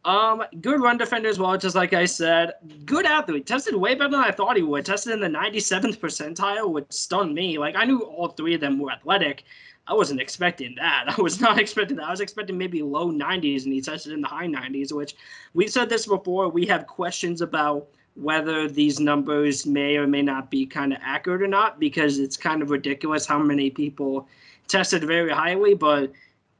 um, 0.03 0.44
good 0.61 0.81
run 0.81 0.97
defender 0.97 1.29
as 1.29 1.38
well. 1.38 1.55
Just 1.57 1.75
like 1.75 1.94
I 1.94 2.05
said, 2.05 2.53
good 2.85 3.05
athlete. 3.05 3.45
Tested 3.45 3.75
way 3.75 3.94
better 3.94 4.09
than 4.09 4.19
I 4.21 4.31
thought 4.31 4.57
he 4.57 4.63
would. 4.63 4.83
Tested 4.83 5.13
in 5.13 5.19
the 5.19 5.27
97th 5.27 6.00
percentile, 6.00 6.71
which 6.71 6.91
stunned 6.91 7.35
me. 7.35 7.59
Like 7.59 7.75
I 7.75 7.85
knew 7.85 8.00
all 8.00 8.29
three 8.29 8.55
of 8.55 8.61
them 8.61 8.79
were 8.79 8.91
athletic. 8.91 9.44
I 9.88 9.94
wasn't 9.94 10.21
expecting 10.21 10.75
that. 10.75 11.06
I 11.18 11.21
was 11.21 11.41
not 11.41 11.59
expecting 11.59 11.97
that. 11.97 12.07
I 12.07 12.12
was 12.12 12.21
expecting 12.21 12.57
maybe 12.57 12.81
low 12.81 13.12
90s, 13.12 13.63
and 13.65 13.74
he 13.74 13.81
tested 13.81 14.13
in 14.13 14.21
the 14.21 14.27
high 14.27 14.47
90s, 14.47 14.91
which 14.91 15.15
we've 15.53 15.69
said 15.69 15.89
this 15.89 16.07
before. 16.07 16.50
We 16.50 16.65
have 16.68 16.88
questions 16.88 17.41
about 17.41 17.88
whether 18.15 18.68
these 18.68 19.00
numbers 19.00 19.65
may 19.65 19.97
or 19.97 20.06
may 20.06 20.21
not 20.21 20.51
be 20.51 20.65
kind 20.65 20.94
of 20.94 21.00
accurate 21.01 21.41
or 21.41 21.47
not 21.47 21.80
because 21.80 22.19
it's 22.19 22.38
kind 22.38 22.62
of 22.62 22.69
ridiculous 22.69 23.25
how 23.25 23.39
many 23.39 23.71
people 23.71 24.27
tested 24.68 25.03
very 25.03 25.31
highly. 25.31 25.74
But 25.74 26.12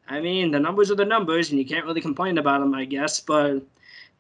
I 0.10 0.20
mean, 0.20 0.52
the 0.52 0.60
numbers 0.60 0.92
are 0.92 0.96
the 0.96 1.06
numbers, 1.06 1.52
and 1.52 1.60
you 1.60 1.66
can't 1.66 1.86
really 1.86 2.02
complain 2.02 2.38
about 2.38 2.60
them, 2.60 2.74
I 2.74 2.86
guess. 2.86 3.20
But 3.20 3.62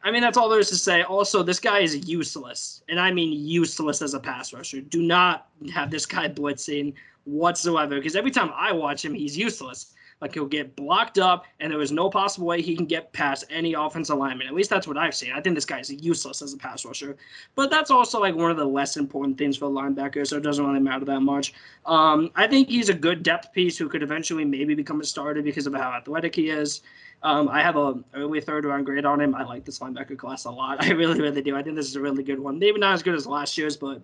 I 0.03 0.11
mean, 0.11 0.21
that's 0.21 0.37
all 0.37 0.49
there 0.49 0.59
is 0.59 0.69
to 0.69 0.75
say. 0.75 1.01
Also, 1.03 1.43
this 1.43 1.59
guy 1.59 1.79
is 1.79 2.07
useless, 2.07 2.83
and 2.87 2.99
I 2.99 3.11
mean 3.11 3.33
useless 3.33 4.01
as 4.01 4.13
a 4.13 4.19
pass 4.19 4.53
rusher. 4.53 4.81
Do 4.81 5.01
not 5.01 5.47
have 5.73 5.89
this 5.89 6.05
guy 6.05 6.29
blitzing 6.29 6.93
whatsoever 7.25 7.95
because 7.95 8.15
every 8.15 8.31
time 8.31 8.51
I 8.55 8.71
watch 8.71 9.03
him, 9.03 9.13
he's 9.13 9.37
useless. 9.37 9.93
Like 10.23 10.35
he'll 10.35 10.45
get 10.45 10.77
blocked 10.77 11.19
up, 11.19 11.45
and 11.59 11.69
there 11.69 11.81
is 11.81 11.91
no 11.91 12.09
possible 12.09 12.47
way 12.47 12.61
he 12.61 12.77
can 12.77 12.85
get 12.85 13.11
past 13.11 13.43
any 13.49 13.73
offensive 13.73 14.17
lineman. 14.17 14.47
At 14.47 14.53
least 14.53 14.69
that's 14.69 14.87
what 14.87 14.97
I've 14.97 15.13
seen. 15.13 15.33
I 15.33 15.41
think 15.41 15.55
this 15.55 15.65
guy 15.65 15.79
is 15.79 15.91
useless 15.91 16.41
as 16.41 16.53
a 16.53 16.57
pass 16.57 16.85
rusher. 16.85 17.17
But 17.55 17.69
that's 17.69 17.91
also 17.91 18.21
like 18.21 18.33
one 18.33 18.49
of 18.49 18.55
the 18.55 18.63
less 18.63 18.95
important 18.95 19.37
things 19.37 19.57
for 19.57 19.65
a 19.65 19.69
linebacker, 19.69 20.25
so 20.25 20.37
it 20.37 20.43
doesn't 20.43 20.65
really 20.65 20.79
matter 20.79 21.03
that 21.03 21.19
much. 21.19 21.53
Um, 21.85 22.31
I 22.35 22.47
think 22.47 22.69
he's 22.69 22.87
a 22.87 22.93
good 22.93 23.21
depth 23.21 23.51
piece 23.51 23.77
who 23.77 23.89
could 23.89 24.01
eventually 24.01 24.45
maybe 24.45 24.75
become 24.75 25.01
a 25.01 25.03
starter 25.03 25.41
because 25.41 25.67
of 25.67 25.73
how 25.73 25.91
athletic 25.91 26.35
he 26.35 26.49
is. 26.49 26.83
Um, 27.23 27.49
I 27.49 27.61
have 27.61 27.75
a 27.75 27.95
early 28.13 28.39
third 28.39 28.63
round 28.63 28.85
grade 28.85 29.05
on 29.05 29.19
him. 29.19 29.35
I 29.35 29.43
like 29.43 29.65
this 29.65 29.79
linebacker 29.79 30.17
class 30.17 30.45
a 30.45 30.51
lot. 30.51 30.85
I 30.85 30.91
really, 30.91 31.19
really 31.19 31.41
do. 31.41 31.57
I 31.57 31.63
think 31.63 31.75
this 31.75 31.87
is 31.87 31.97
a 31.97 32.01
really 32.01 32.23
good 32.23 32.39
one. 32.39 32.59
Maybe 32.59 32.79
not 32.79 32.93
as 32.93 33.03
good 33.03 33.15
as 33.15 33.27
last 33.27 33.57
year's, 33.57 33.75
but 33.75 34.01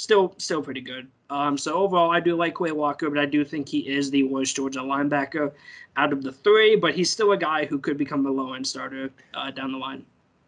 still, 0.00 0.34
still 0.38 0.62
pretty 0.62 0.80
good. 0.80 1.06
Um, 1.28 1.58
so 1.58 1.74
overall, 1.74 2.10
I 2.10 2.20
do 2.20 2.34
like 2.34 2.56
Quay 2.56 2.72
Walker, 2.72 3.10
but 3.10 3.18
I 3.18 3.26
do 3.26 3.44
think 3.44 3.68
he 3.68 3.80
is 3.80 4.10
the 4.10 4.22
worst 4.24 4.56
Georgia 4.56 4.80
linebacker 4.80 5.52
out 5.96 6.12
of 6.12 6.22
the 6.22 6.32
three. 6.32 6.74
But 6.74 6.94
he's 6.94 7.10
still 7.10 7.32
a 7.32 7.36
guy 7.36 7.66
who 7.66 7.78
could 7.78 7.98
become 7.98 8.26
a 8.26 8.30
low 8.30 8.54
end 8.54 8.66
starter 8.66 9.10
uh, 9.34 9.50
down 9.50 9.72
the 9.72 9.78
line. 9.78 10.04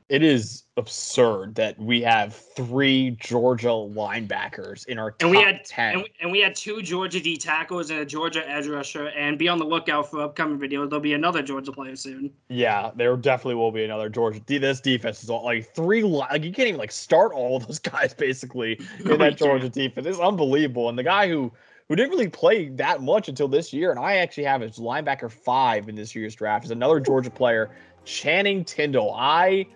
It 0.08 0.22
is 0.22 0.64
absurd 0.76 1.54
that 1.54 1.78
we 1.78 2.02
have 2.02 2.34
three 2.34 3.12
Georgia 3.20 3.68
linebackers 3.68 4.86
in 4.86 4.98
our 4.98 5.12
top 5.12 5.22
And 5.22 5.30
we 5.30 5.42
had 5.42 5.64
ten. 5.64 5.94
and 5.94 6.02
we, 6.02 6.08
and 6.20 6.32
we 6.32 6.40
had 6.40 6.54
two 6.54 6.82
Georgia 6.82 7.20
D 7.20 7.36
tackles 7.36 7.90
and 7.90 8.00
a 8.00 8.04
Georgia 8.04 8.46
edge 8.48 8.66
rusher. 8.66 9.08
And 9.08 9.38
be 9.38 9.48
on 9.48 9.58
the 9.58 9.64
lookout 9.64 10.10
for 10.10 10.20
upcoming 10.22 10.58
videos. 10.58 10.90
There'll 10.90 11.00
be 11.00 11.14
another 11.14 11.42
Georgia 11.42 11.72
player 11.72 11.96
soon. 11.96 12.30
Yeah, 12.48 12.90
there 12.94 13.16
definitely 13.16 13.54
will 13.56 13.72
be 13.72 13.84
another 13.84 14.08
Georgia. 14.08 14.40
D- 14.40 14.58
This 14.58 14.80
defense 14.80 15.22
is 15.22 15.30
all 15.30 15.44
like 15.44 15.74
three. 15.74 16.02
Like 16.02 16.44
you 16.44 16.52
can't 16.52 16.68
even 16.68 16.78
like 16.78 16.92
start 16.92 17.32
all 17.32 17.56
of 17.56 17.66
those 17.66 17.78
guys 17.80 18.12
basically 18.14 18.80
in 19.00 19.04
that 19.18 19.36
Georgia 19.36 19.68
defense. 19.68 20.06
It's 20.06 20.18
unbelievable. 20.20 20.88
And 20.88 20.98
the 20.98 21.02
guy 21.04 21.28
who 21.28 21.52
who 21.88 21.96
didn't 21.96 22.10
really 22.10 22.28
play 22.28 22.68
that 22.70 23.02
much 23.02 23.28
until 23.28 23.48
this 23.48 23.72
year, 23.72 23.90
and 23.90 23.98
I 24.00 24.16
actually 24.16 24.44
have 24.44 24.60
his 24.60 24.78
linebacker 24.78 25.30
five 25.30 25.88
in 25.88 25.94
this 25.94 26.14
year's 26.14 26.34
draft, 26.34 26.64
is 26.64 26.70
another 26.70 27.00
Georgia 27.00 27.30
player, 27.30 27.70
Channing 28.04 28.64
Tindall. 28.64 29.12
I 29.14 29.66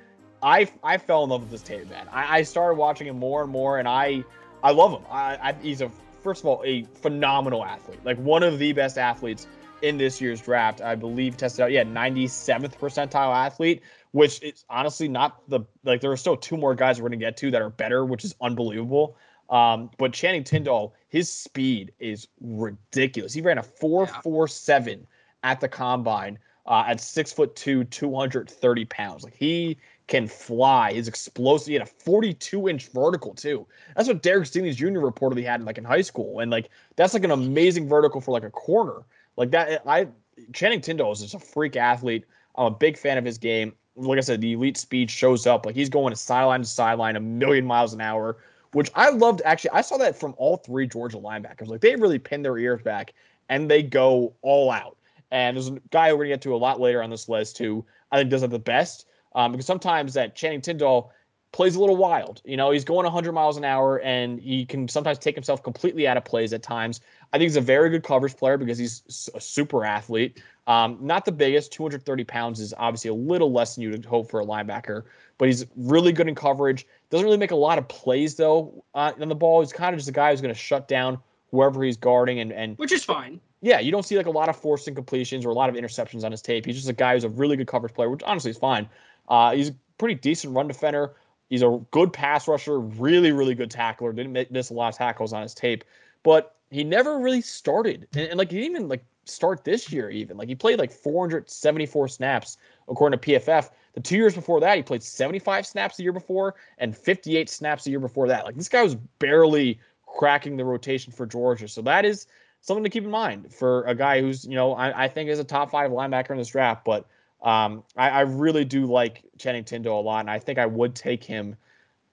I 0.47 0.71
I 0.85 0.97
fell 0.97 1.25
in 1.25 1.31
love 1.31 1.43
with 1.43 1.51
this 1.51 1.63
tape, 1.63 1.91
man. 1.91 2.07
I, 2.13 2.39
I 2.39 2.43
started 2.43 2.79
watching 2.79 3.09
him 3.09 3.19
more 3.19 3.43
and 3.43 3.51
more, 3.51 3.79
and 3.79 3.89
I 3.89 4.25
I 4.63 4.71
love 4.71 4.93
him. 4.93 5.05
I, 5.11 5.37
I 5.43 5.53
he's 5.61 5.81
a 5.81 5.91
first 6.23 6.43
of 6.43 6.47
all 6.47 6.63
a 6.65 6.85
phenomenal 6.85 7.65
athlete, 7.65 7.99
like 8.05 8.17
one 8.19 8.45
of 8.45 8.61
the 8.61 8.73
best 8.73 8.97
athletes 8.97 9.49
in 9.83 9.99
this 9.99 10.21
year's 10.21 10.41
draft. 10.41 10.81
I 10.81 10.95
believe 10.95 11.37
tested 11.37 11.63
out, 11.63 11.73
yeah, 11.73 11.83
97th 11.83 12.79
percentile 12.79 13.35
athlete, 13.35 13.83
which 14.13 14.41
is 14.41 14.65
honestly 14.71 15.09
not 15.09 15.43
the 15.49 15.61
like 15.83 16.01
there 16.01 16.13
are 16.13 16.17
still 16.17 16.37
two 16.37 16.57
more 16.57 16.77
guys 16.77 17.03
we're 17.03 17.09
gonna 17.09 17.17
get 17.17 17.37
to 17.39 17.51
that 17.51 17.61
are 17.61 17.71
better, 17.71 18.05
which 18.05 18.25
is 18.25 18.37
unbelievable. 18.41 19.17
Um, 19.51 19.91
but 19.99 20.13
Channing 20.13 20.45
Tindall, 20.45 20.95
his 21.09 21.29
speed 21.29 21.93
is 21.99 22.29
ridiculous. 22.41 23.33
He 23.33 23.41
ran 23.41 23.59
a 23.59 23.63
447 23.65 25.07
at 25.43 25.61
the 25.61 25.69
combine 25.69 26.39
uh, 26.67 26.85
at 26.87 27.01
six 27.01 27.33
foot 27.33 27.55
two, 27.55 27.85
230 27.85 28.85
pounds. 28.87 29.25
Like 29.25 29.35
he 29.35 29.77
can 30.07 30.29
fly. 30.29 30.93
He's 30.93 31.09
explosive. 31.09 31.69
He 31.69 31.73
had 31.75 31.83
a 31.83 31.87
42 31.87 32.69
inch 32.69 32.89
vertical 32.89 33.35
too. 33.35 33.67
That's 33.97 34.09
what 34.09 34.23
Derek 34.23 34.45
Stingley's 34.45 34.77
Jr. 34.77 35.01
reportedly 35.01 35.45
had 35.45 35.63
like 35.65 35.79
in 35.79 35.85
high 35.85 36.03
school, 36.03 36.41
and 36.41 36.51
like 36.51 36.71
that's 36.97 37.15
like 37.15 37.25
an 37.25 37.31
amazing 37.31 37.89
vertical 37.89 38.21
for 38.21 38.31
like 38.31 38.45
a 38.45 38.51
corner. 38.51 39.03
Like 39.37 39.51
that, 39.51 39.83
I 39.87 40.09
Channing 40.53 40.81
Tindall 40.81 41.13
is 41.13 41.21
just 41.21 41.35
a 41.35 41.39
freak 41.39 41.77
athlete. 41.77 42.25
I'm 42.57 42.67
a 42.67 42.71
big 42.71 42.97
fan 42.97 43.19
of 43.19 43.25
his 43.25 43.39
game. 43.39 43.73
Like 43.97 44.19
I 44.19 44.21
said, 44.21 44.41
the 44.41 44.53
elite 44.53 44.77
speed 44.77 45.11
shows 45.11 45.47
up. 45.47 45.67
Like 45.67 45.75
he's 45.75 45.89
going 45.89 46.11
to 46.11 46.17
sideline 46.17 46.61
to 46.61 46.67
sideline 46.67 47.17
a 47.17 47.21
million 47.21 47.67
miles 47.67 47.93
an 47.95 48.01
hour, 48.01 48.37
which 48.73 48.91
I 48.95 49.11
loved. 49.11 49.43
Actually, 49.45 49.71
I 49.71 49.81
saw 49.81 49.97
that 49.99 50.19
from 50.19 50.35
all 50.37 50.59
three 50.59 50.87
Georgia 50.87 51.19
linebackers. 51.19 51.69
Like 51.69 51.81
they 51.81 51.97
really 51.97 52.19
pin 52.19 52.43
their 52.43 52.59
ears 52.59 52.83
back 52.83 53.15
and 53.49 53.71
they 53.71 53.83
go 53.83 54.35
all 54.43 54.71
out. 54.71 54.97
And 55.31 55.57
there's 55.57 55.69
a 55.69 55.81
guy 55.91 56.13
we're 56.13 56.19
gonna 56.19 56.29
get 56.29 56.43
to 56.43 56.55
a 56.55 56.57
lot 56.57 56.81
later 56.81 57.03
on 57.03 57.11
this 57.11 57.29
list 57.29 57.59
who 57.59 57.85
I 58.13 58.19
think 58.19 58.31
does 58.31 58.43
it 58.43 58.51
the 58.51 58.59
best. 58.59 59.07
Um, 59.37 59.53
because 59.53 59.67
sometimes 59.67 60.15
that 60.15 60.35
Channing 60.35 60.61
Tindall 60.61 61.13
plays 61.53 61.77
a 61.77 61.81
little 61.81 61.97
wild. 61.97 62.43
You 62.45 62.57
know, 62.57 62.71
he's 62.71 62.85
going 62.85 63.05
100 63.05 63.33
miles 63.33 63.57
an 63.57 63.65
hour 63.65 64.01
and 64.01 64.41
he 64.41 64.67
can 64.67 64.89
sometimes 64.89 65.19
take 65.19 65.35
himself 65.35 65.63
completely 65.63 66.09
out 66.09 66.17
of 66.17 66.25
plays 66.25 66.53
at 66.53 66.63
times. 66.63 67.01
I 67.33 67.39
think 67.39 67.45
he's 67.45 67.57
a 67.57 67.61
very 67.61 67.89
good 67.89 68.03
coverage 68.03 68.37
player 68.37 68.59
because 68.59 68.79
he's 68.79 69.31
a 69.35 69.41
super 69.41 69.85
athlete. 69.85 70.43
Um, 70.67 70.99
not 71.01 71.25
the 71.25 71.33
biggest, 71.33 71.73
230 71.73 72.25
pounds 72.25 72.61
is 72.61 72.75
obviously 72.77 73.11
a 73.11 73.15
little 73.15 73.53
less 73.53 73.75
than 73.75 73.83
you'd 73.83 74.05
hope 74.05 74.31
for 74.31 74.41
a 74.41 74.45
linebacker, 74.45 75.05
but 75.39 75.47
he's 75.47 75.65
really 75.77 76.13
good 76.13 76.29
in 76.29 76.35
coverage. 76.35 76.87
Doesn't 77.11 77.25
really 77.25 77.39
make 77.39 77.53
a 77.53 77.57
lot 77.57 77.79
of 77.79 77.87
plays 77.89 78.35
though 78.35 78.85
uh, 78.95 79.13
on 79.21 79.29
the 79.29 79.35
ball. 79.35 79.61
He's 79.61 79.73
kind 79.73 79.95
of 79.95 79.99
just 79.99 80.09
a 80.09 80.13
guy 80.13 80.31
who's 80.31 80.41
going 80.41 80.53
to 80.53 80.61
shut 80.61 80.89
down 80.89 81.19
whoever 81.53 81.83
he's 81.85 81.97
guarding, 81.97 82.41
and 82.41 82.53
and 82.53 82.77
which 82.79 82.93
is 82.93 83.05
fine. 83.05 83.41
yeah, 83.63 83.79
you 83.79 83.93
don't 83.93 84.05
see 84.05 84.17
like 84.17 84.27
a 84.27 84.31
lot 84.31 84.49
of 84.49 84.57
forced 84.57 84.89
incompletions 84.89 85.45
or 85.45 85.51
a 85.51 85.55
lot 85.55 85.69
of 85.69 85.77
interceptions 85.77 86.25
on 86.25 86.33
his 86.33 86.43
tape. 86.43 86.67
He's 86.67 86.77
just 86.77 86.89
a 86.89 86.93
guy 86.93 87.15
who's 87.15 87.25
a 87.25 87.29
really 87.29 87.57
good 87.57 87.69
coverage 87.69 87.95
player, 87.95 88.11
which 88.11 88.23
honestly 88.25 88.51
is 88.51 88.59
fine. 88.59 88.89
Uh, 89.29 89.53
he's 89.53 89.71
a 89.71 89.75
pretty 89.99 90.15
decent 90.15 90.55
run 90.55 90.69
defender. 90.69 91.15
He's 91.49 91.63
a 91.63 91.81
good 91.91 92.13
pass 92.13 92.49
rusher, 92.49 92.81
really, 92.81 93.33
really 93.33 93.55
good 93.55 93.71
tackler. 93.71 94.13
Didn't 94.13 94.51
miss 94.51 94.71
a 94.71 94.75
lot 94.75 94.89
of 94.89 94.97
tackles 94.97 95.33
on 95.33 95.43
his 95.43 95.55
tape, 95.55 95.85
but 96.23 96.57
he 96.71 96.83
never 96.83 97.19
really 97.19 97.41
started. 97.41 98.09
And, 98.15 98.29
and 98.29 98.39
like 98.39 98.51
he 98.51 98.59
didn't 98.59 98.77
even 98.77 98.89
like 98.89 99.05
start 99.25 99.65
this 99.65 99.93
year, 99.93 100.11
even 100.11 100.37
like 100.37 100.49
he 100.49 100.55
played 100.55 100.79
like 100.79 100.93
474 100.93 102.09
snaps 102.09 102.59
according 102.89 103.19
to 103.19 103.27
PFF. 103.27 103.71
The 103.95 104.01
two 104.01 104.17
years 104.17 104.35
before 104.35 104.61
that, 104.61 104.77
he 104.77 104.83
played 104.83 105.03
75 105.03 105.67
snaps 105.67 105.97
the 105.97 106.03
year 106.03 106.13
before 106.13 106.57
and 106.79 106.97
58 106.97 107.49
snaps 107.49 107.85
the 107.85 107.91
year 107.91 108.01
before 108.01 108.29
that. 108.29 108.45
Like 108.45 108.57
this 108.57 108.69
guy 108.69 108.83
was 108.83 108.97
barely 109.19 109.79
cracking 110.07 110.57
the 110.57 110.65
rotation 110.65 111.13
for 111.13 111.27
Georgia. 111.27 111.69
So 111.69 111.83
that 111.83 112.05
is 112.05 112.27
something 112.61 112.85
to 112.85 112.91
keep 112.91 113.05
in 113.05 113.11
mind 113.11 113.53
for 113.53 113.85
a 113.85 113.95
guy 113.95 114.21
who's, 114.21 114.45
you 114.45 114.55
know, 114.55 114.75
I, 114.75 115.05
I 115.05 115.09
think 115.09 115.31
is 115.31 115.39
a 115.39 115.45
top 115.45 115.71
five 115.71 115.91
linebacker 115.91 116.31
in 116.31 116.39
this 116.39 116.49
draft. 116.49 116.85
But 116.85 117.07
um, 117.43 117.85
I, 117.97 118.11
I 118.11 118.21
really 118.21 118.65
do 118.65 118.87
like 118.87 119.25
Channing 119.39 119.65
Tindall 119.65 120.01
a 120.01 120.03
lot, 120.03 120.21
and 120.21 120.31
I 120.31 120.39
think 120.39 120.59
I 120.59 120.67
would 120.67 120.95
take 120.95 121.23
him 121.23 121.57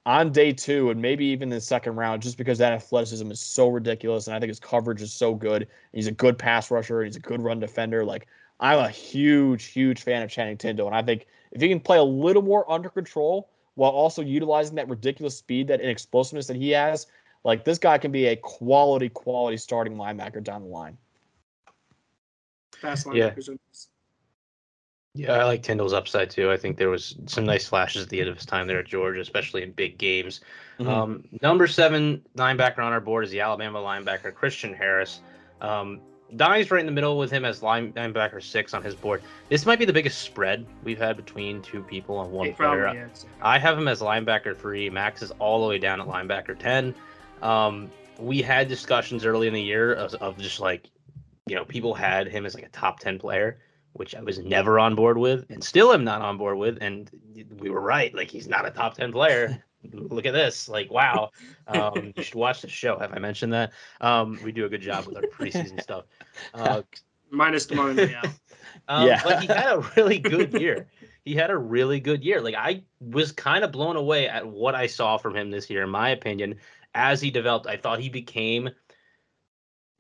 on 0.06 0.32
day 0.32 0.52
two 0.52 0.90
and 0.90 1.02
maybe 1.02 1.26
even 1.26 1.48
the 1.50 1.62
second 1.62 1.96
round 1.96 2.22
just 2.22 2.38
because 2.38 2.58
that 2.58 2.74
athleticism 2.74 3.32
is 3.32 3.40
so 3.40 3.70
ridiculous 3.70 4.28
and 4.28 4.36
I 4.36 4.40
think 4.40 4.50
his 4.50 4.60
coverage 4.60 5.02
is 5.02 5.14
so 5.14 5.34
good. 5.34 5.66
He's 5.94 6.08
a 6.08 6.12
good 6.12 6.38
pass 6.38 6.70
rusher 6.70 7.00
and 7.00 7.08
he's 7.08 7.16
a 7.16 7.22
good 7.22 7.42
run 7.42 7.62
defender. 7.62 8.04
Like 8.04 8.28
I'm 8.60 8.80
a 8.80 8.90
huge, 8.90 9.66
huge 9.66 10.04
fan 10.04 10.22
of 10.22 10.30
Channing 10.30 10.58
Tindall, 10.58 10.88
and 10.88 10.96
I 10.96 11.02
think 11.02 11.28
if 11.52 11.62
he 11.62 11.70
can 11.70 11.80
play 11.80 11.98
a 11.98 12.04
little 12.04 12.42
more 12.42 12.70
under 12.70 12.90
control 12.90 13.50
while 13.76 13.92
also 13.92 14.22
utilizing 14.22 14.76
that 14.76 14.90
ridiculous 14.90 15.38
speed, 15.38 15.68
that 15.68 15.82
explosiveness 15.82 16.48
that 16.48 16.58
he 16.58 16.72
has, 16.72 17.08
like 17.44 17.64
this 17.64 17.80
guy 17.80 17.98
can 17.98 18.12
be 18.12 18.28
a 18.28 18.36
quality, 18.36 19.10
quality 19.10 19.58
starting 19.58 19.96
linebacker 19.96 20.44
down 20.44 20.64
the 20.64 20.68
line. 20.68 20.98
Fast 22.78 23.08
Yeah. 23.12 23.30
linebackers. 23.30 23.50
are- 23.50 23.58
Yeah, 25.16 25.34
I 25.34 25.44
like 25.44 25.62
Tindall's 25.62 25.94
upside 25.94 26.32
too. 26.32 26.52
I 26.52 26.58
think 26.58 26.78
there 26.78 26.90
was 26.90 27.16
some 27.28 27.46
nice 27.46 27.68
flashes 27.68 28.04
at 28.04 28.10
the 28.10 28.20
end 28.20 28.30
of 28.30 28.36
his 28.36 28.46
time 28.46 28.66
there 28.66 28.80
at 28.80 28.88
Georgia, 28.88 29.22
especially 29.22 29.62
in 29.62 29.72
big 29.72 29.98
games. 30.00 30.42
Mhm. 30.80 30.88
Um, 30.88 31.24
number 31.42 31.68
seven 31.68 32.24
linebacker 32.36 32.80
on 32.80 32.92
our 32.92 33.00
board 33.00 33.26
is 33.26 33.32
the 33.32 33.42
Alabama 33.42 33.80
linebacker 33.80 34.34
Christian 34.34 34.74
Harris. 34.74 35.22
Um, 35.62 36.02
Donnie's 36.36 36.72
right 36.72 36.80
in 36.80 36.88
the 36.88 36.92
middle 36.92 37.20
with 37.20 37.30
him 37.30 37.46
as 37.46 37.62
line, 37.62 37.94
linebacker 37.94 38.42
six 38.42 38.74
on 38.74 38.82
his 38.82 38.96
board. 38.96 39.22
This 39.50 39.68
might 39.68 39.78
be 39.78 39.86
the 39.86 39.94
biggest 39.94 40.22
spread 40.22 40.66
we've 40.84 40.98
had 40.98 41.16
between 41.16 41.62
two 41.62 41.84
people 41.84 42.18
on 42.18 42.32
one 42.32 42.48
It 42.48 42.58
player. 42.58 43.08
I 43.42 43.60
have 43.60 43.78
him 43.78 43.88
as 43.88 44.02
linebacker 44.02 44.58
three. 44.58 44.90
Max 44.90 45.22
is 45.22 45.30
all 45.38 45.62
the 45.62 45.70
way 45.70 45.78
down 45.78 46.02
at 46.02 46.08
linebacker 46.08 46.58
ten. 46.58 46.96
Um, 47.44 47.92
we 48.18 48.42
had 48.42 48.68
discussions 48.68 49.26
early 49.26 49.48
in 49.48 49.54
the 49.54 49.62
year 49.62 49.94
of, 49.94 50.16
of 50.16 50.38
just 50.40 50.60
like, 50.60 50.90
you 51.46 51.56
know, 51.56 51.66
people 51.66 51.94
had 51.94 52.28
him 52.28 52.48
as 52.48 52.56
like 52.56 52.64
a 52.64 52.70
top 52.70 53.00
ten 53.00 53.20
player, 53.20 53.60
which 53.94 54.16
I 54.16 54.22
was 54.22 54.40
never 54.40 54.80
on 54.80 54.96
board 54.96 55.18
with, 55.18 55.46
and 55.50 55.64
still 55.64 55.94
am 55.94 56.04
not 56.04 56.22
on 56.22 56.38
board 56.38 56.58
with. 56.58 56.78
And 56.82 57.10
we 57.60 57.70
were 57.70 57.82
right. 57.82 58.14
Like 58.14 58.30
he's 58.30 58.48
not 58.48 58.66
a 58.66 58.72
top 58.72 58.96
ten 58.96 59.12
player. 59.12 59.64
Look 59.92 60.26
at 60.26 60.34
this. 60.34 60.70
Like 60.70 60.92
wow. 60.92 61.32
Um, 61.68 62.14
you 62.16 62.24
should 62.24 62.36
watch 62.36 62.62
the 62.62 62.70
show. 62.70 62.98
Have 63.00 63.14
I 63.14 63.20
mentioned 63.20 63.54
that? 63.54 63.72
Um, 64.02 64.40
we 64.44 64.52
do 64.52 64.66
a 64.66 64.70
good 64.70 64.82
job 64.82 65.06
with 65.06 65.18
our 65.18 65.24
preseason 65.24 65.82
stuff. 65.82 66.06
Uh, 66.54 66.82
Minus 67.30 67.66
the 67.68 67.76
moment, 67.76 68.10
yeah. 68.12 68.22
um, 68.88 69.08
Yeah. 69.08 69.22
But 69.24 69.42
he 69.42 69.48
had 69.48 69.74
a 69.74 69.92
really 69.96 70.18
good 70.20 70.54
year. 70.54 70.88
He 71.26 71.36
had 71.36 71.52
a 71.52 71.58
really 71.58 72.00
good 72.00 72.24
year. 72.24 72.42
Like 72.42 72.56
I 72.56 72.84
was 73.00 73.32
kind 73.32 73.64
of 73.64 73.72
blown 73.72 73.96
away 73.96 74.28
at 74.28 74.48
what 74.48 74.74
I 74.76 74.88
saw 74.88 75.18
from 75.18 75.36
him 75.36 75.52
this 75.52 75.70
year, 75.70 75.84
in 75.84 75.90
my 75.90 76.10
opinion. 76.10 76.56
As 76.96 77.22
he 77.22 77.32
developed, 77.32 77.68
I 77.68 77.78
thought 77.78 78.00
he 78.00 78.10
became. 78.10 78.70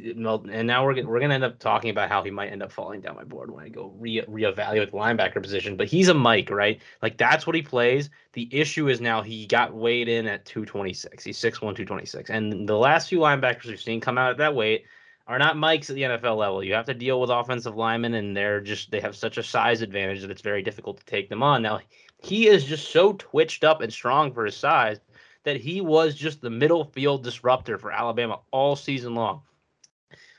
And 0.03 0.67
now 0.67 0.85
we're 0.85 0.93
gonna, 0.93 1.07
we're 1.07 1.19
gonna 1.19 1.33
end 1.33 1.43
up 1.43 1.59
talking 1.59 1.89
about 1.89 2.09
how 2.09 2.23
he 2.23 2.31
might 2.31 2.51
end 2.51 2.61
up 2.61 2.71
falling 2.71 3.01
down 3.01 3.15
my 3.15 3.23
board 3.23 3.51
when 3.51 3.63
I 3.63 3.69
go 3.69 3.93
re 3.97 4.21
reevaluate 4.21 4.91
the 4.91 4.97
linebacker 4.97 5.41
position. 5.41 5.77
But 5.77 5.87
he's 5.87 6.09
a 6.09 6.13
Mike, 6.13 6.49
right? 6.49 6.81
Like 7.01 7.17
that's 7.17 7.47
what 7.47 7.55
he 7.55 7.61
plays. 7.61 8.09
The 8.33 8.49
issue 8.51 8.89
is 8.89 8.99
now 9.01 9.21
he 9.21 9.47
got 9.47 9.73
weighed 9.73 10.09
in 10.09 10.27
at 10.27 10.45
226. 10.45 11.23
He's 11.23 11.37
6'1", 11.37 11.59
226. 11.59 12.29
And 12.29 12.67
the 12.67 12.77
last 12.77 13.09
few 13.09 13.19
linebackers 13.19 13.65
we've 13.65 13.81
seen 13.81 14.01
come 14.01 14.17
out 14.17 14.31
at 14.31 14.37
that 14.37 14.55
weight 14.55 14.85
are 15.27 15.39
not 15.39 15.57
Mikes 15.57 15.89
at 15.89 15.95
the 15.95 16.03
NFL 16.03 16.37
level. 16.37 16.63
You 16.63 16.73
have 16.73 16.85
to 16.85 16.93
deal 16.93 17.21
with 17.21 17.29
offensive 17.29 17.75
linemen, 17.75 18.13
and 18.13 18.35
they're 18.35 18.59
just 18.59 18.91
they 18.91 18.99
have 18.99 19.15
such 19.15 19.37
a 19.37 19.43
size 19.43 19.81
advantage 19.81 20.21
that 20.21 20.31
it's 20.31 20.41
very 20.41 20.61
difficult 20.61 20.97
to 20.97 21.05
take 21.05 21.29
them 21.29 21.41
on. 21.43 21.61
Now 21.61 21.79
he 22.19 22.47
is 22.47 22.65
just 22.65 22.91
so 22.91 23.13
twitched 23.13 23.63
up 23.63 23.81
and 23.81 23.91
strong 23.91 24.33
for 24.33 24.45
his 24.45 24.55
size 24.55 24.99
that 25.43 25.57
he 25.57 25.81
was 25.81 26.15
just 26.15 26.41
the 26.41 26.49
middle 26.49 26.85
field 26.85 27.23
disruptor 27.23 27.77
for 27.77 27.91
Alabama 27.91 28.39
all 28.51 28.75
season 28.75 29.13
long. 29.13 29.41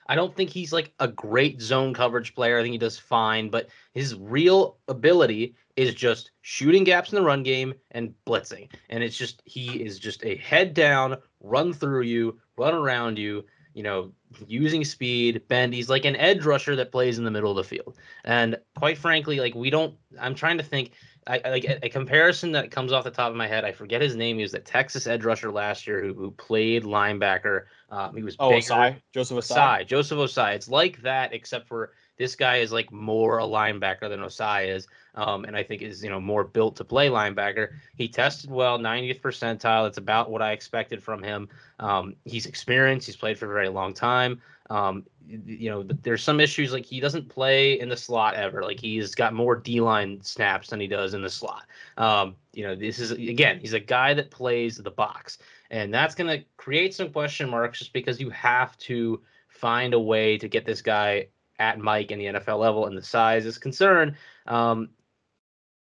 I 0.07 0.15
don't 0.15 0.35
think 0.37 0.51
he's 0.51 0.73
like 0.73 0.93
a 1.01 1.09
great 1.09 1.61
zone 1.61 1.95
coverage 1.95 2.35
player. 2.35 2.59
I 2.59 2.63
think 2.63 2.73
he 2.73 2.79
does 2.79 2.99
fine, 2.99 3.51
but 3.51 3.69
his 3.93 4.15
real 4.15 4.79
ability 4.89 5.55
is 5.77 5.95
just 5.95 6.31
shooting 6.43 6.85
gaps 6.85 7.13
in 7.13 7.17
the 7.17 7.23
run 7.23 7.43
game 7.43 7.75
and 7.93 8.15
blitzing. 8.27 8.71
And 8.91 9.03
it's 9.03 9.17
just 9.17 9.43
he 9.45 9.83
is 9.83 9.99
just 9.99 10.25
a 10.25 10.37
head 10.37 10.75
down, 10.75 11.17
run 11.41 11.73
through 11.73 12.03
you, 12.03 12.39
run 12.57 12.75
around 12.75 13.19
you, 13.19 13.45
you 13.75 13.83
know, 13.83 14.13
using 14.47 14.85
speed, 14.85 15.43
bend. 15.49 15.75
He's 15.75 15.89
like 15.89 16.05
an 16.05 16.17
edge 16.17 16.45
rusher 16.45 16.77
that 16.77 16.93
plays 16.93 17.19
in 17.19 17.25
the 17.25 17.31
middle 17.31 17.51
of 17.51 17.57
the 17.57 17.65
field. 17.65 17.97
And 18.25 18.57
quite 18.77 18.99
frankly, 18.99 19.41
like 19.41 19.55
we 19.55 19.71
don't 19.71 19.95
I'm 20.21 20.35
trying 20.35 20.59
to 20.59 20.65
think 20.65 20.93
I, 21.27 21.41
like 21.49 21.65
a, 21.65 21.87
a 21.87 21.89
comparison 21.89 22.53
that 22.53 22.71
comes 22.71 22.93
off 22.93 23.05
the 23.05 23.11
top 23.11 23.31
of 23.31 23.37
my 23.37 23.47
head. 23.47 23.65
I 23.65 23.73
forget 23.73 24.03
his 24.03 24.15
name. 24.15 24.37
He 24.37 24.43
was 24.43 24.53
the 24.53 24.59
Texas 24.59 25.07
edge 25.07 25.25
rusher 25.25 25.51
last 25.51 25.87
year 25.87 26.03
who, 26.03 26.15
who 26.15 26.31
played 26.31 26.85
linebacker. 26.85 27.65
Um, 27.91 28.17
he 28.17 28.23
was 28.23 28.37
Oh, 28.39 28.51
bigger. 28.51 28.67
Ossai, 28.67 28.97
Joseph 29.13 29.39
Ossai. 29.39 29.57
Ossai, 29.57 29.87
Joseph 29.87 30.19
Ossai. 30.19 30.55
It's 30.55 30.69
like 30.69 31.01
that, 31.03 31.33
except 31.33 31.69
for 31.69 31.93
this 32.17 32.37
guy 32.37 32.59
is 32.59 32.73
like 32.73 32.93
more 32.93 33.39
a 33.39 33.45
linebacker 33.45 34.09
than 34.09 34.21
Ossai 34.21 34.69
is, 34.75 34.87
um, 35.15 35.45
and 35.45 35.57
I 35.57 35.63
think 35.63 35.83
is 35.83 36.03
you 36.03 36.11
know 36.11 36.21
more 36.21 36.45
built 36.45 36.77
to 36.77 36.85
play 36.85 37.09
linebacker. 37.09 37.71
He 37.97 38.09
tested 38.09 38.51
well, 38.51 38.79
90th 38.79 39.21
percentile. 39.21 39.85
That's 39.85 39.99
about 39.99 40.31
what 40.31 40.43
I 40.43 40.53
expected 40.53 41.03
from 41.03 41.23
him. 41.23 41.49
Um, 41.81 42.15
he's 42.25 42.47
experienced. 42.47 43.07
He's 43.07 43.17
played 43.17 43.39
for 43.39 43.47
a 43.47 43.55
very 43.55 43.69
long 43.69 43.95
time. 43.95 44.41
Um, 44.71 45.05
you 45.27 45.71
know, 45.71 45.83
there's 45.83 46.23
some 46.23 46.41
issues 46.41 46.73
like 46.73 46.85
he 46.85 47.01
doesn't 47.01 47.29
play 47.29 47.79
in 47.81 47.89
the 47.89 47.97
slot 47.97 48.35
ever. 48.35 48.63
Like 48.63 48.81
he's 48.81 49.15
got 49.15 49.35
more 49.35 49.57
D 49.57 49.81
line 49.81 50.21
snaps 50.23 50.71
than 50.71 50.81
he 50.81 50.87
does 50.87 51.15
in 51.15 51.23
the 51.23 51.31
slot. 51.31 51.67
Um, 51.97 52.37
you 52.53 52.67
know, 52.67 52.75
this 52.75 52.99
is 52.99 53.11
again, 53.13 53.59
he's 53.61 53.73
a 53.73 53.81
guy 53.81 54.15
that 54.15 54.31
plays 54.31 54.77
the 54.77 54.91
box, 54.91 55.39
and 55.71 55.93
that's 55.93 56.15
going 56.15 56.39
to 56.39 56.45
create 56.57 56.95
some 56.95 57.11
question 57.11 57.49
marks 57.49 57.79
just 57.79 57.93
because 57.93 58.21
you 58.21 58.31
have 58.31 58.77
to 58.79 59.21
find 59.49 59.95
a 59.95 60.01
way 60.01 60.39
to 60.39 60.49
get 60.49 60.65
this 60.65 60.83
guy 60.83 61.29
at 61.59 61.79
Mike 61.79 62.11
in 62.11 62.19
the 62.19 62.27
NFL 62.27 62.59
level, 62.59 62.87
and 62.87 62.97
the 62.97 63.03
size 63.03 63.47
is 63.47 63.59
concerned. 63.59 64.15
Um, 64.47 64.91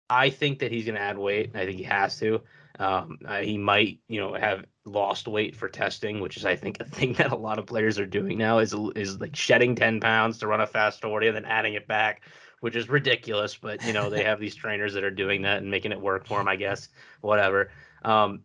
I 0.09 0.31
think 0.31 0.61
that 0.61 0.71
he's 0.71 0.85
going 0.85 0.95
to 0.95 1.01
add 1.01 1.19
weight. 1.19 1.51
I 1.55 1.65
think 1.65 1.79
he 1.79 1.85
has 1.85 2.19
to. 2.21 2.41
Um, 2.79 3.19
uh, 3.25 3.41
he 3.41 3.57
might, 3.59 4.01
you 4.09 4.21
know, 4.21 4.35
have 4.35 4.65
lost 4.85 5.27
weight 5.27 5.57
for 5.57 5.69
testing, 5.69 6.21
which 6.21 6.37
is, 6.37 6.45
I 6.45 6.57
think, 6.57 6.81
a 6.81 6.85
thing 6.85 7.15
that 7.15 7.33
a 7.33 7.37
lot 7.37 7.59
of 7.59 7.67
players 7.67 7.99
are 7.99 8.07
doing 8.07 8.39
now. 8.39 8.59
Is 8.59 8.75
is 8.95 9.21
like 9.21 9.35
shedding 9.35 9.75
ten 9.75 10.01
pounds 10.01 10.39
to 10.39 10.47
run 10.47 10.61
a 10.61 10.67
fast 10.67 11.01
forty 11.01 11.27
and 11.27 11.37
then 11.37 11.45
adding 11.45 11.75
it 11.75 11.89
back, 11.89 12.23
which 12.61 12.77
is 12.77 12.89
ridiculous. 12.89 13.57
But 13.57 13.85
you 13.85 13.93
know, 13.93 14.11
they 14.11 14.25
have 14.31 14.41
these 14.41 14.55
trainers 14.55 14.95
that 14.95 15.05
are 15.05 15.11
doing 15.11 15.43
that 15.43 15.59
and 15.59 15.71
making 15.71 15.93
it 15.93 16.01
work 16.01 16.27
for 16.27 16.39
them. 16.39 16.49
I 16.49 16.57
guess, 16.57 16.89
whatever. 17.21 17.71
Um, 18.05 18.43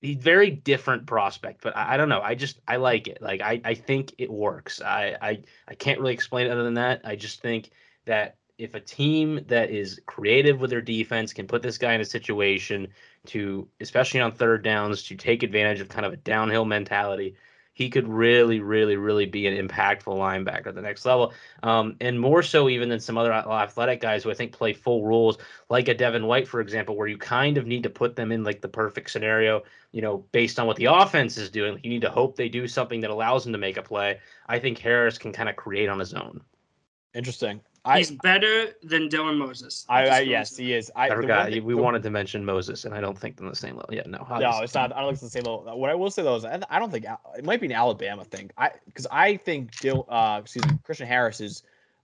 he's 0.00 0.16
very 0.16 0.50
different 0.50 1.06
prospect, 1.06 1.62
but 1.62 1.76
I, 1.76 1.94
I 1.94 1.96
don't 1.96 2.08
know. 2.08 2.20
I 2.20 2.34
just 2.34 2.60
I 2.66 2.76
like 2.76 3.08
it. 3.08 3.22
Like 3.22 3.40
I 3.40 3.60
I 3.64 3.74
think 3.74 4.14
it 4.18 4.30
works. 4.30 4.80
I 4.82 5.16
I 5.20 5.42
I 5.66 5.74
can't 5.74 6.00
really 6.00 6.14
explain 6.14 6.46
it 6.46 6.50
other 6.50 6.64
than 6.64 6.74
that. 6.74 7.02
I 7.04 7.16
just 7.16 7.40
think 7.40 7.70
that 8.06 8.36
if 8.60 8.74
a 8.74 8.80
team 8.80 9.40
that 9.48 9.70
is 9.70 10.00
creative 10.04 10.60
with 10.60 10.70
their 10.70 10.82
defense 10.82 11.32
can 11.32 11.46
put 11.46 11.62
this 11.62 11.78
guy 11.78 11.94
in 11.94 12.00
a 12.00 12.04
situation 12.04 12.88
to, 13.26 13.66
especially 13.80 14.20
on 14.20 14.32
third 14.32 14.62
downs, 14.62 15.02
to 15.04 15.16
take 15.16 15.42
advantage 15.42 15.80
of 15.80 15.88
kind 15.88 16.04
of 16.04 16.12
a 16.12 16.16
downhill 16.16 16.66
mentality, 16.66 17.36
he 17.72 17.88
could 17.88 18.06
really, 18.06 18.60
really, 18.60 18.96
really 18.96 19.24
be 19.24 19.46
an 19.46 19.66
impactful 19.66 20.14
linebacker 20.14 20.66
at 20.66 20.74
the 20.74 20.82
next 20.82 21.06
level. 21.06 21.32
Um, 21.62 21.96
and 22.02 22.20
more 22.20 22.42
so 22.42 22.68
even 22.68 22.90
than 22.90 23.00
some 23.00 23.16
other 23.16 23.32
athletic 23.32 24.02
guys 24.02 24.22
who 24.22 24.30
I 24.30 24.34
think 24.34 24.52
play 24.52 24.74
full 24.74 25.06
rules, 25.06 25.38
like 25.70 25.88
a 25.88 25.94
Devin 25.94 26.26
White, 26.26 26.46
for 26.46 26.60
example, 26.60 26.96
where 26.96 27.08
you 27.08 27.16
kind 27.16 27.56
of 27.56 27.66
need 27.66 27.84
to 27.84 27.90
put 27.90 28.14
them 28.14 28.30
in 28.30 28.44
like 28.44 28.60
the 28.60 28.68
perfect 28.68 29.10
scenario, 29.10 29.62
you 29.92 30.02
know, 30.02 30.18
based 30.32 30.58
on 30.58 30.66
what 30.66 30.76
the 30.76 30.84
offense 30.84 31.38
is 31.38 31.48
doing. 31.48 31.80
You 31.82 31.88
need 31.88 32.02
to 32.02 32.10
hope 32.10 32.36
they 32.36 32.50
do 32.50 32.68
something 32.68 33.00
that 33.00 33.10
allows 33.10 33.44
them 33.44 33.54
to 33.54 33.58
make 33.58 33.78
a 33.78 33.82
play. 33.82 34.20
I 34.46 34.58
think 34.58 34.76
Harris 34.76 35.16
can 35.16 35.32
kind 35.32 35.48
of 35.48 35.56
create 35.56 35.88
on 35.88 35.98
his 35.98 36.12
own. 36.12 36.42
Interesting. 37.14 37.62
I, 37.84 37.98
He's 37.98 38.10
better 38.10 38.68
than 38.82 39.08
Dylan 39.08 39.38
Moses. 39.38 39.86
I, 39.88 40.04
Just 40.04 40.12
I 40.12 40.20
yes, 40.20 40.56
he 40.56 40.74
is. 40.74 40.92
I 40.94 41.06
I 41.08 41.14
forgot. 41.14 41.48
thing- 41.50 41.64
we 41.64 41.74
the- 41.74 41.80
wanted 41.80 42.02
to 42.02 42.10
mention 42.10 42.44
Moses, 42.44 42.84
and 42.84 42.94
I 42.94 43.00
don't 43.00 43.18
think 43.18 43.36
they're 43.36 43.46
on 43.46 43.50
the 43.52 43.56
same 43.56 43.76
level. 43.76 43.94
Yeah, 43.94 44.02
no. 44.06 44.18
No, 44.18 44.26
obviously. 44.28 44.64
it's 44.64 44.74
not. 44.74 44.92
I 44.94 45.00
don't 45.00 45.06
think 45.08 45.12
it's 45.14 45.22
the 45.22 45.30
same 45.30 45.44
level. 45.44 45.78
What 45.78 45.88
I 45.88 45.94
will 45.94 46.10
say 46.10 46.22
though 46.22 46.36
is, 46.36 46.44
I 46.44 46.60
I 46.68 46.78
don't 46.78 46.90
think 46.90 47.06
it 47.36 47.44
might 47.44 47.60
be 47.60 47.66
an 47.66 47.72
Alabama 47.72 48.24
thing. 48.24 48.50
I 48.58 48.70
because 48.84 49.06
I 49.10 49.36
think 49.36 49.78
Dil, 49.80 50.04
uh, 50.08 50.40
excuse 50.42 50.66
me, 50.66 50.72
Christian 50.84 51.06
Harris 51.06 51.40
is 51.40 51.62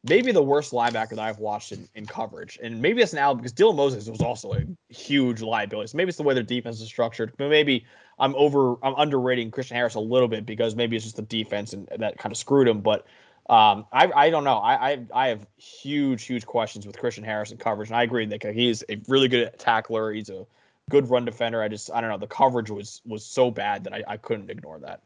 maybe 0.08 0.32
the 0.32 0.42
worst 0.42 0.72
linebacker 0.72 1.10
that 1.10 1.18
I've 1.18 1.38
watched 1.38 1.72
in, 1.72 1.88
in 1.94 2.06
coverage. 2.06 2.58
And 2.62 2.80
maybe 2.80 3.02
it's 3.02 3.12
Alabama 3.12 3.42
because 3.42 3.52
Dylan 3.52 3.76
Moses 3.76 4.08
was 4.08 4.20
also 4.20 4.52
a 4.54 4.62
huge 4.88 5.42
liability. 5.42 5.88
So 5.88 5.96
maybe 5.96 6.08
it's 6.08 6.16
the 6.16 6.22
way 6.22 6.32
their 6.34 6.42
defense 6.42 6.80
is 6.80 6.86
structured. 6.86 7.32
But 7.36 7.50
maybe 7.50 7.84
I'm 8.18 8.34
over 8.36 8.76
I'm 8.82 8.94
underrating 8.96 9.50
Christian 9.50 9.76
Harris 9.76 9.94
a 9.94 10.00
little 10.00 10.28
bit 10.28 10.46
because 10.46 10.74
maybe 10.74 10.96
it's 10.96 11.04
just 11.04 11.16
the 11.16 11.22
defense 11.22 11.72
and 11.72 11.88
that 11.98 12.18
kind 12.18 12.32
of 12.32 12.38
screwed 12.38 12.68
him. 12.68 12.80
But 12.80 13.06
um, 13.48 13.86
I, 13.92 14.10
I 14.14 14.30
don't 14.30 14.44
know. 14.44 14.56
I, 14.56 14.90
I 14.90 15.06
I 15.14 15.28
have 15.28 15.46
huge 15.56 16.24
huge 16.24 16.44
questions 16.46 16.86
with 16.86 16.98
Christian 16.98 17.22
Harris 17.22 17.52
in 17.52 17.58
coverage, 17.58 17.90
and 17.90 17.96
I 17.96 18.02
agree 18.02 18.26
that 18.26 18.42
he's 18.42 18.82
a 18.88 19.00
really 19.06 19.28
good 19.28 19.56
tackler. 19.58 20.12
He's 20.12 20.30
a 20.30 20.46
good 20.90 21.08
run 21.08 21.24
defender. 21.24 21.62
I 21.62 21.68
just 21.68 21.90
I 21.92 22.00
don't 22.00 22.10
know. 22.10 22.18
The 22.18 22.26
coverage 22.26 22.70
was 22.70 23.02
was 23.06 23.24
so 23.24 23.50
bad 23.50 23.84
that 23.84 23.92
I, 23.92 24.02
I 24.08 24.16
couldn't 24.16 24.50
ignore 24.50 24.80
that. 24.80 25.00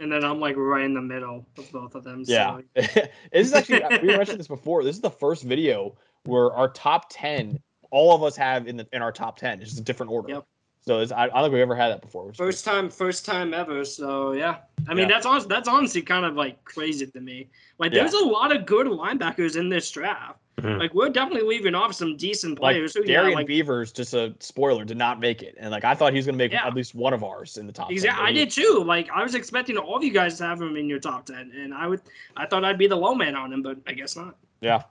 And 0.00 0.10
then 0.10 0.24
I'm 0.24 0.40
like 0.40 0.56
right 0.56 0.84
in 0.84 0.94
the 0.94 1.00
middle 1.00 1.46
of 1.56 1.72
both 1.72 1.94
of 1.94 2.02
them. 2.02 2.24
Yeah, 2.26 2.58
So 2.58 2.62
this 3.32 3.46
is 3.46 3.52
actually 3.52 3.82
we 4.02 4.16
mentioned 4.16 4.40
this 4.40 4.48
before. 4.48 4.82
This 4.82 4.96
is 4.96 5.02
the 5.02 5.10
first 5.10 5.44
video 5.44 5.94
where 6.24 6.52
our 6.52 6.68
top 6.68 7.06
ten, 7.10 7.60
all 7.92 8.12
of 8.12 8.24
us 8.24 8.34
have 8.36 8.66
in 8.66 8.76
the 8.76 8.88
in 8.92 9.02
our 9.02 9.12
top 9.12 9.38
ten. 9.38 9.60
It's 9.60 9.70
just 9.70 9.80
a 9.80 9.84
different 9.84 10.10
order. 10.10 10.30
Yep. 10.30 10.46
So 10.84 10.98
it's, 10.98 11.12
I, 11.12 11.24
I 11.24 11.26
don't 11.28 11.42
think 11.44 11.52
we've 11.52 11.62
ever 11.62 11.76
had 11.76 11.90
that 11.90 12.02
before. 12.02 12.24
which 12.26 12.34
is 12.34 12.38
first 12.38 12.64
time, 12.64 12.90
first 12.90 13.24
time 13.24 13.54
ever. 13.54 13.84
So 13.84 14.32
yeah, 14.32 14.56
I 14.88 14.94
mean 14.94 15.08
Yeah. 15.08 15.14
that's 15.14 15.26
honest, 15.26 15.48
that's 15.48 15.68
honestly 15.68 16.02
kind 16.02 16.24
of 16.26 16.34
like 16.34 16.62
crazy 16.64 17.06
to 17.06 17.20
me. 17.20 17.48
Like 17.78 17.92
Yeah. 17.92 18.00
there's 18.00 18.14
a 18.14 18.24
lot 18.24 18.54
of 18.54 18.66
good 18.66 18.86
linebackers 18.88 19.56
in 19.56 19.68
this 19.68 19.88
draft. 19.90 20.38
Mhm. 20.58 20.78
Like 20.80 20.92
we're 20.92 21.08
definitely 21.08 21.48
leaving 21.48 21.74
off 21.76 21.94
some 21.94 22.16
decent 22.16 22.60
like 22.60 22.74
players. 22.74 22.94
who, 22.94 23.00
yeah, 23.06 23.18
Darrian 23.20 23.36
like 23.36 23.46
Beavers, 23.46 23.90
just 23.92 24.12
a 24.12 24.34
spoiler, 24.40 24.84
did 24.84 24.98
not 24.98 25.18
make 25.20 25.42
it, 25.42 25.54
and 25.58 25.70
like 25.70 25.84
I 25.84 25.94
thought 25.94 26.12
he 26.12 26.18
was 26.18 26.26
going 26.26 26.34
to 26.34 26.44
make 26.44 26.52
Yeah. 26.52 26.66
at 26.66 26.74
least 26.74 26.94
one 26.94 27.14
of 27.14 27.22
ours 27.24 27.56
in 27.56 27.66
the 27.66 27.72
top. 27.72 27.90
Exactly, 27.90 28.20
but 28.22 28.28
I 28.28 28.32
did 28.32 28.50
too. 28.50 28.82
Like 28.84 29.08
I 29.10 29.22
was 29.22 29.34
expecting 29.34 29.78
all 29.78 29.96
of 29.96 30.02
you 30.04 30.12
guys 30.12 30.36
to 30.38 30.44
have 30.44 30.60
him 30.60 30.76
in 30.76 30.88
your 30.88 30.98
top 30.98 31.26
ten, 31.26 31.52
and 31.56 31.72
I 31.72 31.86
would, 31.86 32.02
I 32.36 32.44
thought 32.46 32.64
I'd 32.64 32.76
be 32.76 32.86
the 32.88 32.96
low 32.96 33.14
man 33.14 33.34
on 33.34 33.52
him, 33.52 33.62
but 33.62 33.78
I 33.86 33.92
guess 33.92 34.14
not. 34.16 34.34
Yeah. 34.60 34.82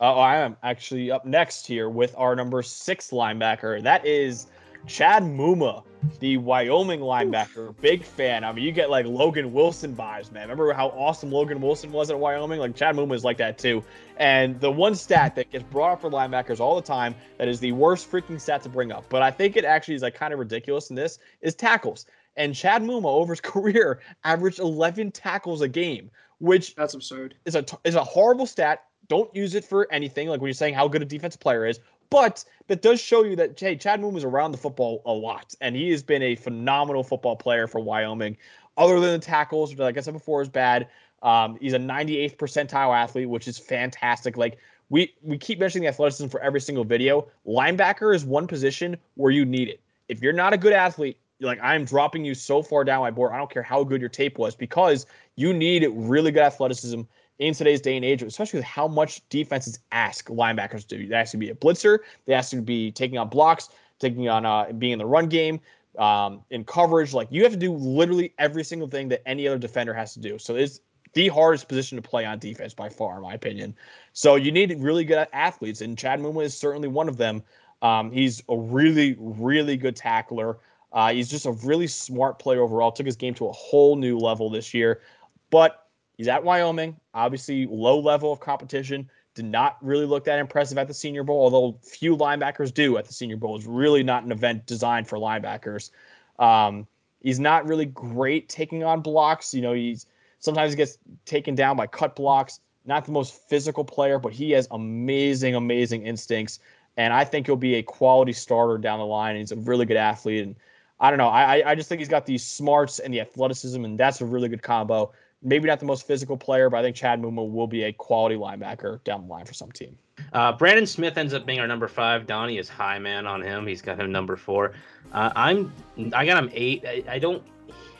Oh, 0.00 0.14
I 0.20 0.36
am 0.36 0.56
actually 0.62 1.10
up 1.10 1.24
next 1.24 1.66
here 1.66 1.88
with 1.88 2.14
our 2.16 2.36
number 2.36 2.62
six 2.62 3.10
linebacker. 3.10 3.82
That 3.82 4.06
is 4.06 4.46
Chad 4.86 5.22
Muma, 5.22 5.82
the 6.20 6.36
Wyoming 6.38 7.00
linebacker. 7.00 7.74
Big 7.80 8.02
fan. 8.04 8.44
I 8.44 8.52
mean, 8.52 8.64
you 8.64 8.72
get 8.72 8.90
like 8.90 9.04
Logan 9.06 9.52
Wilson 9.52 9.94
vibes, 9.94 10.32
man. 10.32 10.42
Remember 10.48 10.72
how 10.72 10.88
awesome 10.88 11.30
Logan 11.30 11.60
Wilson 11.60 11.92
was 11.92 12.10
at 12.10 12.18
Wyoming? 12.18 12.58
Like 12.58 12.74
Chad 12.74 12.96
Muma 12.96 13.14
is 13.14 13.24
like 13.24 13.36
that 13.38 13.58
too. 13.58 13.82
And 14.16 14.58
the 14.60 14.70
one 14.70 14.94
stat 14.94 15.34
that 15.36 15.50
gets 15.50 15.64
brought 15.64 15.92
up 15.92 16.00
for 16.00 16.10
linebackers 16.10 16.60
all 16.60 16.76
the 16.76 16.82
time, 16.86 17.14
that 17.38 17.48
is 17.48 17.60
the 17.60 17.72
worst 17.72 18.10
freaking 18.10 18.40
stat 18.40 18.62
to 18.62 18.68
bring 18.68 18.92
up, 18.92 19.04
but 19.08 19.22
I 19.22 19.30
think 19.30 19.56
it 19.56 19.64
actually 19.64 19.94
is 19.94 20.02
like 20.02 20.14
kind 20.14 20.32
of 20.32 20.38
ridiculous 20.38 20.90
in 20.90 20.96
this, 20.96 21.18
is 21.42 21.54
tackles. 21.54 22.06
And 22.36 22.54
Chad 22.54 22.82
Muma 22.82 23.06
over 23.06 23.32
his 23.32 23.40
career 23.42 24.00
averaged 24.24 24.60
11 24.60 25.10
tackles 25.12 25.60
a 25.60 25.68
game, 25.68 26.10
which 26.38 26.74
That's 26.76 26.94
absurd. 26.94 27.34
is 27.44 27.56
a 27.56 27.64
is 27.84 27.94
a 27.94 28.04
horrible 28.04 28.46
stat. 28.46 28.84
Don't 29.08 29.34
use 29.34 29.54
it 29.54 29.64
for 29.64 29.90
anything, 29.90 30.28
like 30.28 30.40
when 30.40 30.48
you're 30.48 30.54
saying 30.54 30.74
how 30.74 30.86
good 30.86 31.02
a 31.02 31.06
defensive 31.06 31.40
player 31.40 31.66
is. 31.66 31.80
But 32.10 32.44
that 32.68 32.82
does 32.82 33.00
show 33.00 33.24
you 33.24 33.36
that 33.36 33.58
hey, 33.58 33.76
Chad 33.76 34.00
Muma 34.00 34.12
was 34.12 34.24
around 34.24 34.52
the 34.52 34.58
football 34.58 35.02
a 35.04 35.12
lot, 35.12 35.54
and 35.60 35.76
he 35.76 35.90
has 35.90 36.02
been 36.02 36.22
a 36.22 36.36
phenomenal 36.36 37.02
football 37.02 37.36
player 37.36 37.66
for 37.66 37.80
Wyoming. 37.80 38.36
Other 38.76 39.00
than 39.00 39.12
the 39.12 39.18
tackles, 39.18 39.70
which 39.70 39.78
like 39.78 39.98
I 39.98 40.00
said 40.00 40.14
before, 40.14 40.40
is 40.40 40.48
bad. 40.48 40.88
Um, 41.22 41.58
he's 41.60 41.72
a 41.72 41.78
98th 41.78 42.36
percentile 42.36 42.96
athlete, 42.96 43.28
which 43.28 43.48
is 43.48 43.58
fantastic. 43.58 44.36
Like 44.36 44.58
we 44.88 45.12
we 45.22 45.36
keep 45.36 45.58
mentioning 45.58 45.82
the 45.84 45.88
athleticism 45.88 46.28
for 46.28 46.40
every 46.40 46.60
single 46.60 46.84
video. 46.84 47.26
Linebacker 47.46 48.14
is 48.14 48.24
one 48.24 48.46
position 48.46 48.96
where 49.16 49.32
you 49.32 49.44
need 49.44 49.68
it. 49.68 49.80
If 50.08 50.22
you're 50.22 50.32
not 50.32 50.52
a 50.52 50.56
good 50.56 50.72
athlete, 50.72 51.18
like 51.40 51.58
I'm 51.62 51.84
dropping 51.84 52.24
you 52.24 52.34
so 52.34 52.62
far 52.62 52.84
down 52.84 53.00
my 53.00 53.10
board. 53.10 53.32
I 53.32 53.38
don't 53.38 53.50
care 53.50 53.62
how 53.62 53.84
good 53.84 54.00
your 54.00 54.10
tape 54.10 54.38
was 54.38 54.54
because 54.54 55.06
you 55.36 55.52
need 55.52 55.86
really 55.92 56.30
good 56.30 56.42
athleticism 56.42 57.02
in 57.38 57.54
today's 57.54 57.80
day 57.80 57.96
and 57.96 58.04
age, 58.04 58.22
especially 58.22 58.58
with 58.58 58.66
how 58.66 58.88
much 58.88 59.26
defenses 59.28 59.78
ask 59.92 60.28
linebackers 60.28 60.86
to 60.88 60.98
do. 60.98 61.06
They 61.06 61.14
ask 61.14 61.30
to 61.32 61.36
be 61.36 61.50
a 61.50 61.54
blitzer. 61.54 61.98
They 62.26 62.34
ask 62.34 62.50
to 62.50 62.60
be 62.60 62.90
taking 62.90 63.18
on 63.18 63.28
blocks, 63.28 63.68
taking 63.98 64.28
on 64.28 64.44
uh, 64.44 64.72
being 64.72 64.94
in 64.94 64.98
the 64.98 65.06
run 65.06 65.28
game, 65.28 65.60
um, 65.98 66.42
in 66.50 66.64
coverage. 66.64 67.14
Like 67.14 67.28
you 67.30 67.42
have 67.42 67.52
to 67.52 67.58
do 67.58 67.72
literally 67.72 68.34
every 68.38 68.64
single 68.64 68.88
thing 68.88 69.08
that 69.08 69.22
any 69.26 69.46
other 69.46 69.58
defender 69.58 69.94
has 69.94 70.14
to 70.14 70.20
do. 70.20 70.38
So 70.38 70.56
it's 70.56 70.80
the 71.14 71.28
hardest 71.28 71.68
position 71.68 71.96
to 71.96 72.02
play 72.02 72.24
on 72.24 72.38
defense 72.38 72.74
by 72.74 72.88
far, 72.88 73.16
in 73.16 73.22
my 73.22 73.34
opinion. 73.34 73.74
So 74.12 74.34
you 74.34 74.52
need 74.52 74.74
really 74.78 75.04
good 75.04 75.26
athletes, 75.32 75.80
and 75.80 75.96
Chad 75.96 76.20
Muma 76.20 76.44
is 76.44 76.56
certainly 76.56 76.88
one 76.88 77.08
of 77.08 77.16
them. 77.16 77.42
Um, 77.82 78.10
he's 78.10 78.42
a 78.48 78.56
really, 78.56 79.16
really 79.18 79.76
good 79.76 79.96
tackler. 79.96 80.58
Uh, 80.92 81.12
he's 81.12 81.28
just 81.28 81.46
a 81.46 81.52
really 81.52 81.86
smart 81.86 82.38
player 82.38 82.62
overall. 82.62 82.90
Took 82.90 83.06
his 83.06 83.16
game 83.16 83.34
to 83.34 83.46
a 83.46 83.52
whole 83.52 83.96
new 83.96 84.18
level 84.18 84.50
this 84.50 84.74
year. 84.74 85.02
But 85.50 85.87
he's 86.18 86.28
at 86.28 86.44
Wyoming, 86.44 86.96
obviously 87.14 87.66
low 87.66 87.98
level 87.98 88.30
of 88.30 88.40
competition. 88.40 89.08
Did 89.34 89.46
not 89.46 89.78
really 89.80 90.04
look 90.04 90.24
that 90.24 90.38
impressive 90.38 90.76
at 90.76 90.88
the 90.88 90.94
Senior 90.94 91.22
Bowl, 91.22 91.40
although 91.40 91.78
few 91.82 92.16
linebackers 92.16 92.74
do 92.74 92.98
at 92.98 93.06
the 93.06 93.14
Senior 93.14 93.36
Bowl. 93.36 93.56
It's 93.56 93.64
really 93.64 94.02
not 94.02 94.24
an 94.24 94.32
event 94.32 94.66
designed 94.66 95.08
for 95.08 95.16
linebackers. 95.16 95.90
Um, 96.38 96.86
he's 97.22 97.40
not 97.40 97.66
really 97.66 97.86
great 97.86 98.48
taking 98.48 98.84
on 98.84 99.00
blocks. 99.00 99.54
You 99.54 99.62
know, 99.62 99.72
he's 99.72 100.06
sometimes 100.40 100.72
he 100.72 100.76
gets 100.76 100.98
taken 101.24 101.54
down 101.54 101.76
by 101.76 101.86
cut 101.86 102.16
blocks. 102.16 102.60
Not 102.84 103.04
the 103.04 103.12
most 103.12 103.34
physical 103.48 103.84
player, 103.84 104.18
but 104.18 104.32
he 104.32 104.50
has 104.52 104.66
amazing, 104.70 105.54
amazing 105.54 106.06
instincts. 106.06 106.58
And 106.96 107.12
I 107.12 107.24
think 107.24 107.46
he'll 107.46 107.56
be 107.56 107.76
a 107.76 107.82
quality 107.82 108.32
starter 108.32 108.78
down 108.78 108.98
the 108.98 109.06
line. 109.06 109.36
He's 109.36 109.52
a 109.52 109.56
really 109.56 109.86
good 109.86 109.98
athlete. 109.98 110.42
And 110.42 110.56
I 110.98 111.10
don't 111.10 111.18
know. 111.18 111.28
I 111.28 111.70
I 111.70 111.74
just 111.74 111.88
think 111.88 112.00
he's 112.00 112.08
got 112.08 112.26
the 112.26 112.38
smarts 112.38 112.98
and 112.98 113.14
the 113.14 113.20
athleticism, 113.20 113.84
and 113.84 113.98
that's 113.98 114.20
a 114.20 114.24
really 114.24 114.48
good 114.48 114.62
combo. 114.62 115.12
Maybe 115.42 115.68
not 115.68 115.78
the 115.78 115.86
most 115.86 116.06
physical 116.06 116.36
player, 116.36 116.68
but 116.68 116.78
I 116.78 116.82
think 116.82 116.96
Chad 116.96 117.20
Muma 117.22 117.48
will 117.48 117.68
be 117.68 117.84
a 117.84 117.92
quality 117.92 118.34
linebacker 118.34 119.02
down 119.04 119.22
the 119.22 119.28
line 119.28 119.44
for 119.44 119.54
some 119.54 119.70
team. 119.70 119.96
Uh, 120.32 120.52
Brandon 120.52 120.86
Smith 120.86 121.16
ends 121.16 121.32
up 121.32 121.46
being 121.46 121.60
our 121.60 121.66
number 121.66 121.86
five. 121.86 122.26
Donnie 122.26 122.58
is 122.58 122.68
high 122.68 122.98
man 122.98 123.26
on 123.26 123.42
him. 123.42 123.66
He's 123.66 123.80
got 123.80 124.00
him 124.00 124.10
number 124.10 124.36
four. 124.36 124.72
Uh, 125.12 125.30
I'm 125.36 125.72
I 126.12 126.26
got 126.26 126.42
him 126.42 126.50
eight. 126.52 126.84
I, 126.86 127.04
I 127.08 127.18
don't 127.18 127.42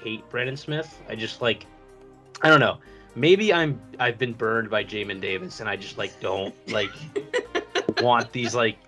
hate 0.03 0.29
Brandon 0.31 0.57
Smith. 0.57 1.01
I 1.09 1.15
just 1.15 1.41
like 1.41 1.67
I 2.43 2.49
don't 2.49 2.61
know. 2.61 2.79
Maybe 3.15 3.53
I'm 3.53 3.81
I've 3.99 4.19
been 4.19 4.33
burned 4.33 4.71
by 4.71 4.85
Jamin 4.85 5.21
Davis 5.21 5.61
and 5.61 5.69
I 5.69 5.77
just 5.77 5.97
like 5.99 6.19
don't 6.21 6.55
like 6.71 6.91
want 8.01 8.33
these 8.33 8.55
like 8.55 8.79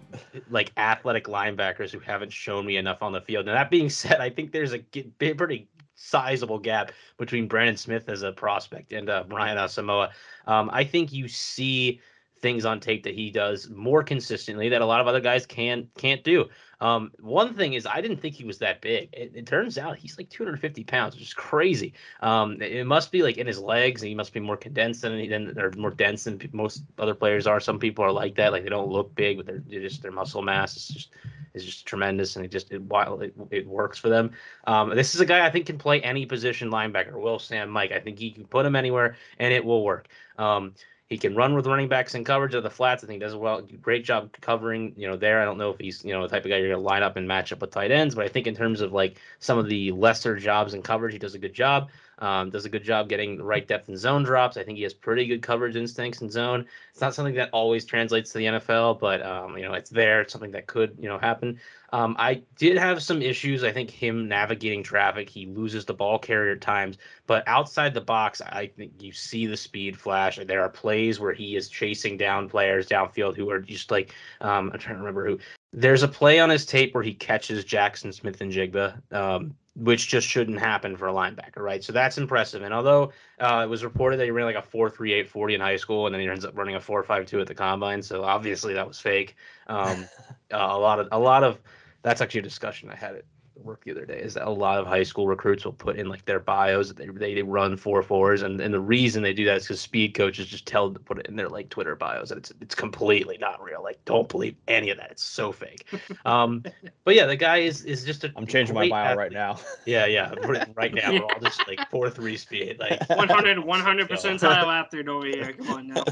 like 0.50 0.72
athletic 0.76 1.24
linebackers 1.24 1.90
who 1.90 1.98
haven't 2.00 2.32
shown 2.32 2.66
me 2.66 2.76
enough 2.76 3.02
on 3.02 3.12
the 3.12 3.20
field. 3.20 3.46
Now 3.46 3.54
that 3.54 3.70
being 3.70 3.90
said, 3.90 4.20
I 4.20 4.30
think 4.30 4.52
there's 4.52 4.74
a 4.74 4.78
pretty 4.78 5.68
sizable 6.00 6.58
gap 6.58 6.92
between 7.18 7.46
Brandon 7.46 7.76
Smith 7.76 8.08
as 8.08 8.22
a 8.22 8.32
prospect 8.32 8.92
and 8.92 9.10
uh, 9.10 9.24
Brian 9.28 9.58
Asamoah. 9.58 10.10
Um, 10.46 10.70
I 10.72 10.82
think 10.82 11.12
you 11.12 11.28
see 11.28 12.00
things 12.40 12.64
on 12.64 12.80
tape 12.80 13.02
that 13.04 13.14
he 13.14 13.30
does 13.30 13.68
more 13.68 14.02
consistently 14.02 14.70
that 14.70 14.80
a 14.80 14.86
lot 14.86 15.02
of 15.02 15.06
other 15.06 15.20
guys 15.20 15.44
can 15.44 15.88
can't 15.98 16.24
do. 16.24 16.46
Um, 16.80 17.12
one 17.20 17.54
thing 17.54 17.74
is 17.74 17.86
I 17.86 18.00
didn't 18.00 18.18
think 18.18 18.34
he 18.34 18.44
was 18.44 18.58
that 18.58 18.80
big. 18.80 19.10
It, 19.12 19.32
it 19.34 19.46
turns 19.46 19.76
out 19.76 19.96
he's 19.96 20.16
like 20.16 20.30
250 20.30 20.84
pounds, 20.84 21.14
which 21.14 21.24
is 21.24 21.34
crazy. 21.34 21.92
Um, 22.20 22.60
it, 22.62 22.72
it 22.72 22.84
must 22.86 23.12
be 23.12 23.22
like 23.22 23.36
in 23.36 23.46
his 23.46 23.58
legs, 23.58 24.02
and 24.02 24.08
he 24.08 24.14
must 24.14 24.32
be 24.32 24.40
more 24.40 24.56
condensed 24.56 25.02
than 25.02 25.28
than 25.28 25.58
or 25.58 25.72
more 25.76 25.90
dense 25.90 26.24
than 26.24 26.40
most 26.52 26.82
other 26.98 27.14
players 27.14 27.46
are. 27.46 27.60
Some 27.60 27.78
people 27.78 28.04
are 28.04 28.12
like 28.12 28.34
that, 28.36 28.52
like 28.52 28.62
they 28.62 28.70
don't 28.70 28.88
look 28.88 29.14
big, 29.14 29.36
but 29.36 29.46
they're, 29.46 29.62
they're 29.66 29.80
just 29.80 30.02
their 30.02 30.12
muscle 30.12 30.42
mass 30.42 30.76
is 30.76 30.88
just 30.88 31.10
is 31.54 31.64
just 31.64 31.86
tremendous, 31.86 32.36
and 32.36 32.44
it 32.44 32.50
just 32.50 32.70
it, 32.72 32.82
while 32.82 33.20
it, 33.20 33.34
it 33.50 33.66
works 33.66 33.98
for 33.98 34.08
them. 34.08 34.30
Um, 34.66 34.90
this 34.90 35.14
is 35.14 35.20
a 35.20 35.26
guy 35.26 35.44
I 35.44 35.50
think 35.50 35.66
can 35.66 35.78
play 35.78 36.00
any 36.00 36.26
position 36.26 36.70
linebacker. 36.70 37.14
Will 37.14 37.38
Sam 37.38 37.70
Mike, 37.70 37.92
I 37.92 38.00
think 38.00 38.18
he 38.18 38.30
can 38.30 38.44
put 38.44 38.64
him 38.64 38.76
anywhere, 38.76 39.16
and 39.38 39.52
it 39.52 39.64
will 39.64 39.84
work. 39.84 40.08
Um, 40.38 40.74
he 41.10 41.18
can 41.18 41.34
run 41.34 41.54
with 41.54 41.66
running 41.66 41.88
backs 41.88 42.14
in 42.14 42.22
coverage 42.22 42.54
of 42.54 42.62
the 42.62 42.70
flats. 42.70 43.02
I 43.02 43.08
think 43.08 43.20
he 43.20 43.26
does 43.26 43.34
well, 43.34 43.60
great 43.82 44.04
job 44.04 44.30
covering, 44.40 44.94
you 44.96 45.08
know, 45.08 45.16
there. 45.16 45.42
I 45.42 45.44
don't 45.44 45.58
know 45.58 45.70
if 45.70 45.78
he's, 45.80 46.04
you 46.04 46.12
know, 46.12 46.22
the 46.22 46.28
type 46.28 46.44
of 46.44 46.50
guy 46.50 46.58
you're 46.58 46.70
gonna 46.70 46.80
line 46.80 47.02
up 47.02 47.16
and 47.16 47.26
match 47.26 47.52
up 47.52 47.60
with 47.60 47.72
tight 47.72 47.90
ends, 47.90 48.14
but 48.14 48.24
I 48.24 48.28
think 48.28 48.46
in 48.46 48.54
terms 48.54 48.80
of 48.80 48.92
like 48.92 49.16
some 49.40 49.58
of 49.58 49.68
the 49.68 49.90
lesser 49.90 50.36
jobs 50.36 50.72
in 50.72 50.82
coverage, 50.82 51.12
he 51.12 51.18
does 51.18 51.34
a 51.34 51.38
good 51.38 51.52
job. 51.52 51.90
Um, 52.20 52.50
does 52.50 52.66
a 52.66 52.68
good 52.68 52.84
job 52.84 53.08
getting 53.08 53.40
right 53.42 53.66
depth 53.66 53.88
in 53.88 53.96
zone 53.96 54.22
drops. 54.22 54.56
I 54.56 54.62
think 54.62 54.76
he 54.76 54.82
has 54.84 54.92
pretty 54.92 55.26
good 55.26 55.42
coverage 55.42 55.76
instincts 55.76 56.20
in 56.20 56.30
zone. 56.30 56.66
It's 56.90 57.00
not 57.00 57.14
something 57.14 57.34
that 57.36 57.50
always 57.52 57.84
translates 57.84 58.32
to 58.32 58.38
the 58.38 58.44
NFL, 58.44 59.00
but 59.00 59.22
um, 59.24 59.56
you 59.56 59.64
know, 59.64 59.72
it's 59.72 59.90
there. 59.90 60.20
It's 60.20 60.32
something 60.32 60.50
that 60.50 60.66
could, 60.66 60.96
you 60.98 61.08
know, 61.08 61.18
happen. 61.18 61.58
Um, 61.92 62.14
I 62.18 62.42
did 62.56 62.76
have 62.76 63.02
some 63.02 63.20
issues. 63.20 63.64
I 63.64 63.72
think 63.72 63.90
him 63.90 64.28
navigating 64.28 64.82
traffic, 64.82 65.28
he 65.28 65.46
loses 65.46 65.84
the 65.84 65.94
ball 65.94 66.18
carrier 66.18 66.56
times, 66.56 66.98
but 67.26 67.42
outside 67.46 67.94
the 67.94 68.00
box, 68.00 68.40
I 68.40 68.66
think 68.76 68.92
you 69.00 69.12
see 69.12 69.46
the 69.46 69.56
speed 69.56 69.98
flash. 69.98 70.38
There 70.44 70.62
are 70.62 70.68
plays 70.68 71.18
where 71.18 71.32
he 71.32 71.56
is 71.56 71.68
chasing 71.68 72.16
down 72.16 72.48
players 72.48 72.86
downfield 72.86 73.36
who 73.36 73.50
are 73.50 73.60
just 73.60 73.90
like, 73.90 74.14
um, 74.40 74.70
I'm 74.72 74.78
trying 74.78 74.96
to 74.96 75.00
remember 75.00 75.26
who. 75.26 75.38
There's 75.72 76.02
a 76.02 76.08
play 76.08 76.40
on 76.40 76.50
his 76.50 76.66
tape 76.66 76.94
where 76.94 77.02
he 77.02 77.14
catches 77.14 77.64
Jaxon 77.64 78.12
Smith-Njigba, 78.12 79.12
um, 79.12 79.54
which 79.80 80.08
just 80.08 80.28
shouldn't 80.28 80.58
happen 80.58 80.96
for 80.96 81.08
a 81.08 81.12
linebacker, 81.12 81.58
right? 81.58 81.82
So 81.82 81.92
that's 81.92 82.18
impressive. 82.18 82.62
And 82.62 82.74
although 82.74 83.12
uh, 83.38 83.62
it 83.64 83.68
was 83.70 83.82
reported 83.82 84.18
that 84.18 84.24
he 84.24 84.30
ran 84.30 84.44
like 84.44 84.56
a 84.56 84.62
4.38 84.62 85.26
40 85.26 85.54
in 85.54 85.60
high 85.60 85.76
school, 85.76 86.06
and 86.06 86.14
then 86.14 86.20
he 86.20 86.28
ends 86.28 86.44
up 86.44 86.56
running 86.56 86.74
a 86.74 86.80
4.52 86.80 87.40
at 87.40 87.46
the 87.46 87.54
combine, 87.54 88.02
so 88.02 88.22
obviously 88.22 88.74
that 88.74 88.86
was 88.86 89.00
fake. 89.00 89.36
Um, 89.66 90.06
uh, 90.52 90.56
a 90.70 90.78
lot 90.78 91.00
of 91.00 91.08
a 91.12 91.18
lot 91.18 91.42
of 91.42 91.58
that's 92.02 92.20
actually 92.20 92.40
a 92.40 92.44
discussion 92.44 92.90
I 92.90 92.96
had 92.96 93.14
it 93.14 93.26
work 93.64 93.84
the 93.84 93.90
other 93.90 94.04
day 94.04 94.18
is 94.20 94.34
that 94.34 94.46
a 94.46 94.50
lot 94.50 94.78
of 94.78 94.86
high 94.86 95.02
school 95.02 95.26
recruits 95.26 95.64
will 95.64 95.72
put 95.72 95.96
in 95.96 96.08
like 96.08 96.24
their 96.24 96.40
bios 96.40 96.88
that 96.88 96.96
they 96.96 97.06
they, 97.06 97.34
they 97.34 97.42
run 97.42 97.76
four 97.76 98.02
fours, 98.02 98.42
and 98.42 98.60
and 98.60 98.72
the 98.72 98.80
reason 98.80 99.22
they 99.22 99.32
do 99.32 99.44
that 99.44 99.58
is 99.58 99.64
because 99.64 99.80
speed 99.80 100.14
coaches 100.14 100.46
just 100.46 100.66
tell 100.66 100.86
them 100.86 100.94
to 100.94 101.00
put 101.00 101.18
it 101.18 101.26
in 101.26 101.36
their 101.36 101.48
like 101.48 101.68
Twitter 101.68 101.94
bios, 101.94 102.30
and 102.30 102.38
it's 102.38 102.52
it's 102.60 102.74
completely 102.74 103.38
not 103.38 103.62
real. 103.62 103.82
Like, 103.82 104.04
don't 104.04 104.28
believe 104.28 104.56
any 104.68 104.90
of 104.90 104.98
that. 104.98 105.10
It's 105.10 105.24
so 105.24 105.52
fake. 105.52 105.86
Um, 106.24 106.64
but 107.04 107.14
yeah, 107.14 107.26
the 107.26 107.36
guy 107.36 107.58
is 107.58 107.84
is 107.84 108.04
just 108.04 108.24
a. 108.24 108.32
I'm 108.36 108.46
changing 108.46 108.74
my 108.74 108.82
great 108.82 108.90
bio 108.90 109.16
right 109.16 109.32
now. 109.32 109.58
Yeah, 109.86 110.06
yeah. 110.06 110.34
Right 110.44 110.68
right 110.76 110.94
now, 110.94 111.12
we're 111.12 111.24
all 111.24 111.40
just 111.40 111.66
like 111.66 111.88
four 111.90 112.10
three 112.10 112.36
speed, 112.36 112.78
like 112.78 113.00
100 113.08 113.58
100 113.58 114.08
percentile 114.08 114.66
athlete 114.66 115.08
over 115.08 115.26
here. 115.26 115.52
Come 115.52 115.68
on 115.68 115.88
now. 115.88 116.04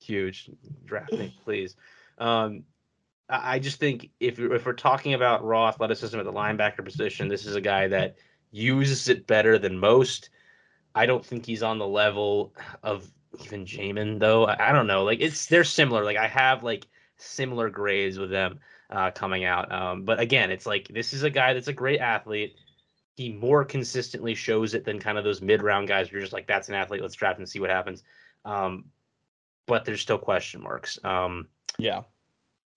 huge 0.00 0.50
draft 0.84 1.12
me, 1.12 1.34
please. 1.44 1.76
Um, 2.18 2.64
I 3.28 3.58
just 3.58 3.78
think 3.78 4.10
if 4.20 4.38
if 4.38 4.66
we're 4.66 4.74
talking 4.74 5.14
about 5.14 5.44
raw 5.44 5.68
athleticism 5.68 6.18
at 6.18 6.24
the 6.24 6.32
linebacker 6.32 6.84
position, 6.84 7.28
this 7.28 7.46
is 7.46 7.56
a 7.56 7.60
guy 7.60 7.88
that 7.88 8.16
uses 8.50 9.08
it 9.08 9.26
better 9.26 9.58
than 9.58 9.78
most. 9.78 10.30
I 10.94 11.06
don't 11.06 11.24
think 11.24 11.46
he's 11.46 11.62
on 11.62 11.78
the 11.78 11.86
level 11.86 12.54
of 12.82 13.10
even 13.44 13.64
Jamin 13.64 14.18
though. 14.20 14.46
I, 14.46 14.68
I 14.68 14.72
don't 14.72 14.86
know. 14.86 15.04
Like 15.04 15.20
it's 15.20 15.46
they're 15.46 15.64
similar. 15.64 16.04
Like 16.04 16.16
I 16.16 16.28
have 16.28 16.62
like 16.62 16.86
similar 17.16 17.70
grades 17.70 18.18
with 18.18 18.30
them 18.30 18.60
uh, 18.90 19.10
coming 19.10 19.44
out. 19.44 19.72
Um, 19.72 20.04
but 20.04 20.20
again, 20.20 20.50
it's 20.50 20.66
like 20.66 20.88
this 20.88 21.12
is 21.12 21.22
a 21.22 21.30
guy 21.30 21.54
that's 21.54 21.68
a 21.68 21.72
great 21.72 22.00
athlete. 22.00 22.56
He 23.16 23.32
more 23.32 23.64
consistently 23.64 24.34
shows 24.34 24.74
it 24.74 24.84
than 24.84 24.98
kind 24.98 25.18
of 25.18 25.24
those 25.24 25.40
mid 25.40 25.62
round 25.62 25.88
guys. 25.88 26.08
Where 26.08 26.14
you're 26.14 26.22
just 26.22 26.32
like, 26.32 26.46
that's 26.46 26.68
an 26.68 26.74
athlete. 26.74 27.00
Let's 27.00 27.14
draft 27.14 27.38
and 27.38 27.48
see 27.48 27.60
what 27.60 27.70
happens. 27.70 28.02
Um, 28.44 28.86
but 29.66 29.84
there's 29.84 30.00
still 30.00 30.18
question 30.18 30.62
marks. 30.62 30.98
Um, 31.02 31.48
yeah. 31.78 32.02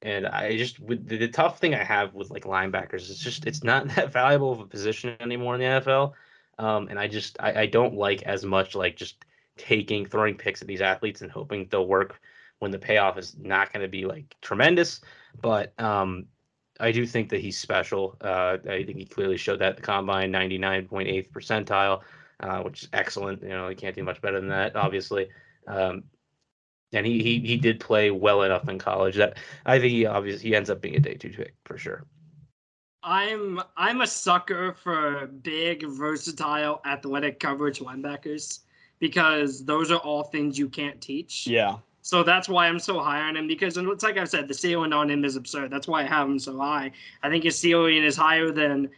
And 0.01 0.27
I 0.27 0.57
just 0.57 0.79
with 0.79 1.07
the, 1.07 1.17
the 1.17 1.27
tough 1.27 1.60
thing 1.60 1.73
I 1.73 1.83
have 1.83 2.13
with 2.13 2.29
like 2.29 2.43
linebackers 2.43 3.10
is 3.10 3.19
just 3.19 3.45
it's 3.45 3.63
not 3.63 3.88
that 3.95 4.12
valuable 4.12 4.51
of 4.51 4.60
a 4.60 4.65
position 4.65 5.15
anymore 5.19 5.55
in 5.55 5.62
the 5.62 5.67
NFL. 5.67 6.13
Um, 6.60 6.88
and 6.89 6.99
I 6.99 7.07
just 7.07 7.38
I, 7.39 7.62
I 7.62 7.65
don't 7.65 7.95
like 7.95 8.23
as 8.23 8.43
much 8.43 8.75
like 8.75 8.95
just 8.95 9.25
taking 9.57 10.05
throwing 10.05 10.36
picks 10.36 10.62
at 10.62 10.67
these 10.67 10.81
athletes 10.81 11.21
and 11.21 11.31
hoping 11.31 11.67
they'll 11.69 11.88
work 11.88 12.19
when 12.60 12.71
the 12.71 12.79
payoff 12.79 13.17
is 13.17 13.36
not 13.39 13.71
going 13.73 13.83
to 13.83 13.88
be 13.88 14.05
like 14.05 14.36
tremendous. 14.41 15.01
But 15.41 15.79
um, 15.79 16.25
I 16.79 16.91
do 16.91 17.05
think 17.05 17.29
that 17.29 17.41
he's 17.41 17.57
special. 17.57 18.17
Uh, 18.21 18.57
I 18.69 18.83
think 18.83 18.97
he 18.97 19.05
clearly 19.05 19.38
showed 19.38 19.60
that 19.60 19.69
at 19.69 19.75
the 19.77 19.83
combine, 19.83 20.31
99.8th 20.31 21.31
percentile, 21.31 22.01
uh, 22.39 22.62
which 22.62 22.83
is 22.83 22.89
excellent. 22.93 23.43
You 23.43 23.49
know, 23.49 23.69
he 23.69 23.75
can't 23.75 23.95
do 23.95 24.03
much 24.03 24.21
better 24.21 24.39
than 24.39 24.49
that, 24.49 24.75
obviously. 24.75 25.29
Um, 25.67 26.03
and 26.93 27.06
he, 27.06 27.21
he 27.21 27.39
he 27.39 27.58
did 27.58 27.80
play 27.80 28.12
well 28.12 28.43
enough 28.43 28.67
in 28.69 28.80
college 28.80 29.15
that 29.15 29.38
I 29.65 29.80
think 29.80 29.91
he 29.91 30.06
obviously 30.06 30.50
he 30.50 30.56
ends 30.56 30.69
up 30.69 30.82
being 30.82 30.95
a 30.95 31.00
day 31.00 31.15
two 31.15 31.30
pick 31.30 31.54
for 31.65 31.78
sure. 31.78 32.06
I'm 33.04 33.62
I'm 33.76 34.02
a 34.02 34.08
sucker 34.08 34.73
for 34.73 35.28
big, 35.28 35.86
versatile, 35.86 36.82
athletic 36.86 37.39
coverage 37.39 37.80
linebackers 37.80 38.60
because 39.00 39.63
those 39.63 39.91
are 39.91 40.00
all 40.00 40.23
things 40.23 40.58
you 40.58 40.69
can't 40.69 41.00
teach. 41.00 41.47
Yeah. 41.47 41.78
So 42.02 42.23
that's 42.23 42.47
why 42.47 42.67
I'm 42.67 42.80
so 42.80 43.00
high 43.00 43.21
on 43.21 43.36
him 43.36 43.47
because 43.47 43.76
and 43.78 43.88
it's 43.89 44.04
like 44.04 44.17
I've 44.17 44.30
said, 44.30 44.47
the 44.47 44.54
ceiling 44.54 44.93
on 44.93 45.10
him 45.10 45.26
is 45.26 45.36
absurd. 45.36 45.71
That's 45.71 45.88
why 45.88 46.04
I 46.04 46.06
have 46.06 46.28
him 46.28 46.39
so 46.39 46.58
high. 46.58 46.91
I 47.21 47.30
think 47.30 47.43
his 47.43 47.58
ceiling 47.58 48.04
is 48.04 48.15
higher 48.15 48.52
than 48.52 48.89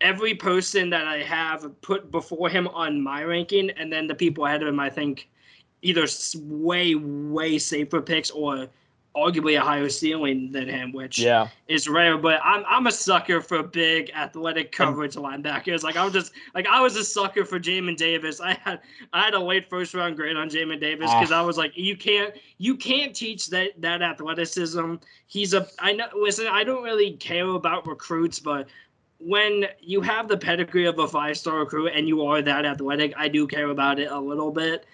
every 0.00 0.34
person 0.34 0.90
that 0.90 1.06
I 1.06 1.22
have 1.22 1.80
put 1.80 2.10
before 2.10 2.48
him 2.48 2.68
on 2.68 3.00
my 3.00 3.22
ranking, 3.22 3.70
and 3.70 3.92
then 3.92 4.06
the 4.06 4.14
people 4.14 4.46
ahead 4.46 4.62
of 4.62 4.68
him, 4.68 4.80
I 4.80 4.90
think, 4.90 5.28
either 5.82 6.06
way, 6.36 6.94
way 6.94 7.58
safer 7.58 8.00
picks 8.00 8.30
or 8.30 8.68
arguably 9.16 9.58
a 9.58 9.60
higher 9.62 9.88
ceiling 9.88 10.52
than 10.52 10.68
him, 10.68 10.92
which 10.92 11.18
Yeah. 11.18 11.48
is 11.68 11.88
rare. 11.88 12.18
But 12.18 12.38
I'm 12.44 12.64
I'm 12.68 12.86
a 12.86 12.92
sucker 12.92 13.40
for 13.40 13.62
big 13.62 14.10
athletic 14.14 14.72
coverage 14.72 15.14
linebackers. 15.14 15.82
Like 15.82 15.96
I'm 15.96 16.12
just 16.12 16.32
like 16.54 16.66
I 16.66 16.80
was 16.80 16.96
a 16.96 17.04
sucker 17.04 17.44
for 17.44 17.58
Jamin 17.58 17.96
Davis. 17.96 18.40
I 18.40 18.54
had 18.64 18.80
I 19.12 19.24
had 19.24 19.34
a 19.34 19.40
late 19.40 19.70
first 19.70 19.94
round 19.94 20.16
grade 20.16 20.36
on 20.36 20.50
Jamin 20.50 20.80
Davis 20.80 21.10
ah. 21.10 21.18
because 21.18 21.32
I 21.32 21.40
was 21.40 21.56
like, 21.56 21.72
you 21.76 21.96
can't 21.96 22.34
you 22.58 22.76
can't 22.76 23.16
teach 23.16 23.48
that 23.48 23.80
that 23.80 24.02
athleticism. 24.02 24.96
He's 25.26 25.54
a 25.54 25.66
I 25.78 25.92
know 25.92 26.06
listen, 26.14 26.46
I 26.46 26.62
don't 26.62 26.82
really 26.82 27.12
care 27.12 27.48
about 27.48 27.86
recruits, 27.86 28.38
but 28.38 28.68
when 29.18 29.64
you 29.80 30.02
have 30.02 30.28
the 30.28 30.36
pedigree 30.36 30.84
of 30.84 30.98
a 30.98 31.08
five 31.08 31.38
star 31.38 31.60
recruit 31.60 31.92
and 31.94 32.06
you 32.06 32.26
are 32.26 32.42
that 32.42 32.66
athletic, 32.66 33.14
I 33.16 33.28
do 33.28 33.46
care 33.46 33.68
about 33.68 33.98
it 33.98 34.10
a 34.10 34.18
little 34.18 34.50
bit. 34.50 34.84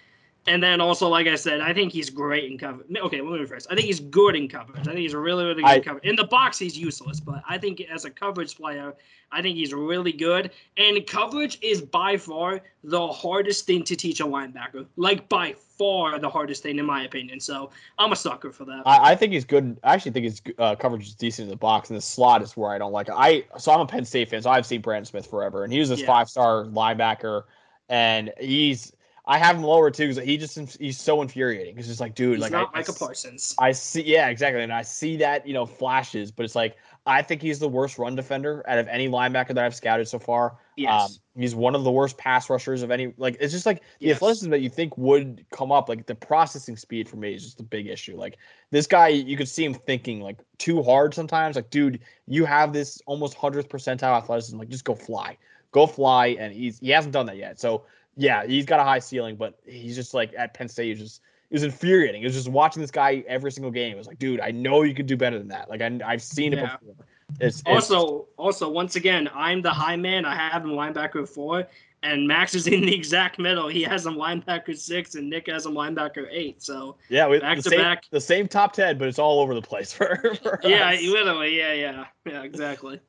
And 0.48 0.60
then 0.60 0.80
also, 0.80 1.08
like 1.08 1.28
I 1.28 1.36
said, 1.36 1.60
I 1.60 1.72
think 1.72 1.92
he's 1.92 2.10
great 2.10 2.50
in 2.50 2.58
coverage. 2.58 2.88
Okay, 2.90 3.20
let 3.20 3.32
me 3.32 3.38
rephrase. 3.46 3.66
I 3.70 3.76
think 3.76 3.86
he's 3.86 4.00
good 4.00 4.34
in 4.34 4.48
coverage. 4.48 4.80
I 4.80 4.90
think 4.90 4.98
he's 4.98 5.14
really, 5.14 5.44
really 5.44 5.62
good 5.62 5.70
I- 5.70 5.76
in 5.76 5.82
coverage. 5.82 6.04
In 6.04 6.16
the 6.16 6.24
box, 6.24 6.58
he's 6.58 6.76
useless, 6.76 7.20
but 7.20 7.42
I 7.48 7.58
think 7.58 7.80
as 7.82 8.04
a 8.04 8.10
coverage 8.10 8.56
player, 8.56 8.94
I 9.30 9.40
think 9.40 9.56
he's 9.56 9.72
really 9.72 10.10
good. 10.12 10.50
And 10.76 11.06
coverage 11.06 11.58
is 11.62 11.80
by 11.80 12.16
far 12.16 12.60
the 12.82 13.06
hardest 13.06 13.66
thing 13.66 13.84
to 13.84 13.94
teach 13.94 14.18
a 14.18 14.24
linebacker. 14.24 14.84
Like 14.96 15.28
by 15.28 15.54
far 15.78 16.18
the 16.18 16.28
hardest 16.28 16.64
thing, 16.64 16.78
in 16.80 16.86
my 16.86 17.04
opinion. 17.04 17.38
So 17.38 17.70
I'm 17.98 18.10
a 18.10 18.16
sucker 18.16 18.50
for 18.50 18.64
that. 18.64 18.82
I, 18.84 19.12
I 19.12 19.14
think 19.14 19.32
he's 19.32 19.44
good. 19.44 19.78
I 19.84 19.94
actually 19.94 20.10
think 20.10 20.24
his 20.24 20.42
uh, 20.58 20.74
coverage 20.74 21.06
is 21.06 21.14
decent 21.14 21.46
in 21.46 21.50
the 21.50 21.56
box, 21.56 21.88
and 21.88 21.96
the 21.96 22.02
slot 22.02 22.42
is 22.42 22.56
where 22.56 22.72
I 22.72 22.78
don't 22.78 22.92
like 22.92 23.06
it. 23.08 23.14
I 23.16 23.44
so 23.58 23.72
I'm 23.72 23.80
a 23.80 23.86
Penn 23.86 24.04
State 24.04 24.28
fan, 24.28 24.42
so 24.42 24.50
I've 24.50 24.66
seen 24.66 24.80
Brandon 24.80 25.04
Smith 25.06 25.26
forever, 25.30 25.62
and 25.62 25.72
he 25.72 25.78
was 25.78 25.88
this 25.88 26.00
Yeah. 26.00 26.06
five 26.08 26.28
star 26.28 26.64
linebacker, 26.64 27.44
and 27.88 28.32
he's 28.40 28.92
I 29.24 29.38
have 29.38 29.56
him 29.56 29.62
lower 29.62 29.90
too 29.90 30.08
because 30.08 30.24
he 30.24 30.36
just 30.36 30.58
he's 30.80 31.00
so 31.00 31.22
infuriating. 31.22 31.78
It's 31.78 31.86
just 31.86 32.00
like, 32.00 32.14
dude, 32.14 32.34
he's 32.34 32.42
like 32.42 32.52
not 32.52 32.70
I, 32.74 32.78
Micah 32.78 32.92
I, 32.92 32.98
Parsons. 32.98 33.54
I 33.58 33.72
see, 33.72 34.02
yeah, 34.02 34.28
exactly, 34.28 34.62
and 34.62 34.72
I 34.72 34.82
see 34.82 35.16
that 35.18 35.46
you 35.46 35.54
know 35.54 35.64
flashes, 35.64 36.32
but 36.32 36.44
it's 36.44 36.56
like 36.56 36.76
I 37.06 37.22
think 37.22 37.42
he's 37.42 37.58
the 37.58 37.68
worst 37.68 37.98
run 37.98 38.14
defender 38.16 38.64
out 38.68 38.78
of 38.78 38.88
any 38.88 39.08
linebacker 39.08 39.48
that 39.48 39.58
I've 39.58 39.74
scouted 39.74 40.08
so 40.08 40.18
far. 40.18 40.56
Yes. 40.76 41.20
Um, 41.34 41.40
he's 41.40 41.54
one 41.54 41.74
of 41.74 41.84
the 41.84 41.90
worst 41.90 42.16
pass 42.16 42.48
rushers 42.48 42.82
of 42.82 42.90
any. 42.90 43.12
Like 43.16 43.36
it's 43.40 43.52
just 43.52 43.66
like 43.66 43.82
the 44.00 44.06
Yes. 44.06 44.16
athleticism 44.16 44.50
that 44.50 44.60
you 44.60 44.70
think 44.70 44.96
would 44.98 45.44
come 45.50 45.70
up. 45.70 45.88
Like 45.88 46.06
the 46.06 46.14
processing 46.14 46.76
speed 46.76 47.08
for 47.08 47.16
me 47.16 47.34
is 47.34 47.44
just 47.44 47.60
a 47.60 47.64
big 47.64 47.86
issue. 47.88 48.16
Like 48.16 48.38
this 48.70 48.86
guy, 48.86 49.08
you 49.08 49.36
could 49.36 49.48
see 49.48 49.64
him 49.64 49.74
thinking 49.74 50.20
like 50.20 50.38
too 50.58 50.82
hard 50.82 51.14
sometimes. 51.14 51.56
Like, 51.56 51.70
dude, 51.70 52.00
you 52.26 52.44
have 52.44 52.72
this 52.72 53.00
almost 53.06 53.34
hundredth 53.34 53.68
percentile 53.68 54.16
athleticism. 54.16 54.58
Like, 54.58 54.68
just 54.68 54.84
go 54.84 54.94
fly, 54.94 55.36
go 55.72 55.86
fly, 55.86 56.28
and 56.38 56.52
he's 56.52 56.78
he 56.78 56.90
hasn't 56.90 57.12
done 57.12 57.26
that 57.26 57.36
yet. 57.36 57.58
So 57.58 57.84
yeah, 58.16 58.46
he's 58.46 58.66
got 58.66 58.80
a 58.80 58.84
high 58.84 58.98
ceiling, 58.98 59.36
but 59.36 59.58
he's 59.64 59.96
just 59.96 60.14
like 60.14 60.32
at 60.36 60.54
Penn 60.54 60.68
State, 60.68 60.96
he's 60.96 60.98
just 60.98 61.22
it 61.50 61.54
was 61.56 61.64
infuriating. 61.64 62.22
It 62.22 62.26
was 62.26 62.34
just 62.34 62.48
watching 62.48 62.80
this 62.80 62.90
guy 62.90 63.22
every 63.28 63.52
single 63.52 63.70
game. 63.70 63.92
It 63.92 63.98
was 63.98 64.06
like, 64.06 64.18
dude, 64.18 64.40
I 64.40 64.52
know 64.52 64.82
you 64.82 64.94
could 64.94 65.06
do 65.06 65.18
better 65.18 65.38
than 65.38 65.48
that. 65.48 65.68
Like 65.68 65.82
I, 65.82 66.00
I've 66.04 66.22
seen 66.22 66.54
it 66.54 66.62
before. 66.62 66.94
It's, 67.40 67.60
it's 67.60 67.62
Also, 67.66 68.26
also, 68.36 68.70
once 68.70 68.96
again, 68.96 69.28
I'm 69.34 69.62
the 69.62 69.70
high 69.70 69.96
man. 69.96 70.24
I 70.24 70.34
have 70.34 70.64
him 70.64 70.70
linebacker 70.70 71.28
four, 71.28 71.66
and 72.02 72.26
Max 72.26 72.54
is 72.54 72.66
in 72.66 72.82
the 72.82 72.94
exact 72.94 73.38
middle. 73.38 73.68
He 73.68 73.82
has 73.82 74.06
him 74.06 74.14
linebacker 74.14 74.76
six, 74.76 75.14
and 75.14 75.28
Nick 75.28 75.48
has 75.48 75.66
him 75.66 75.72
linebacker 75.72 76.26
eight. 76.30 76.62
So 76.62 76.96
yeah, 77.08 77.26
with 77.26 77.42
back 77.42 77.58
the 77.58 77.62
to 77.64 77.70
same, 77.70 77.80
back. 77.80 78.04
the 78.10 78.20
same 78.20 78.48
top 78.48 78.72
ten, 78.72 78.98
but 78.98 79.08
it's 79.08 79.18
all 79.18 79.40
over 79.40 79.54
the 79.54 79.62
place 79.62 79.92
for. 79.94 80.16
for 80.42 80.60
yeah, 80.62 80.90
us. 80.90 81.02
literally, 81.02 81.56
yeah, 81.58 81.72
yeah, 81.72 82.04
yeah, 82.26 82.42
exactly. 82.42 83.00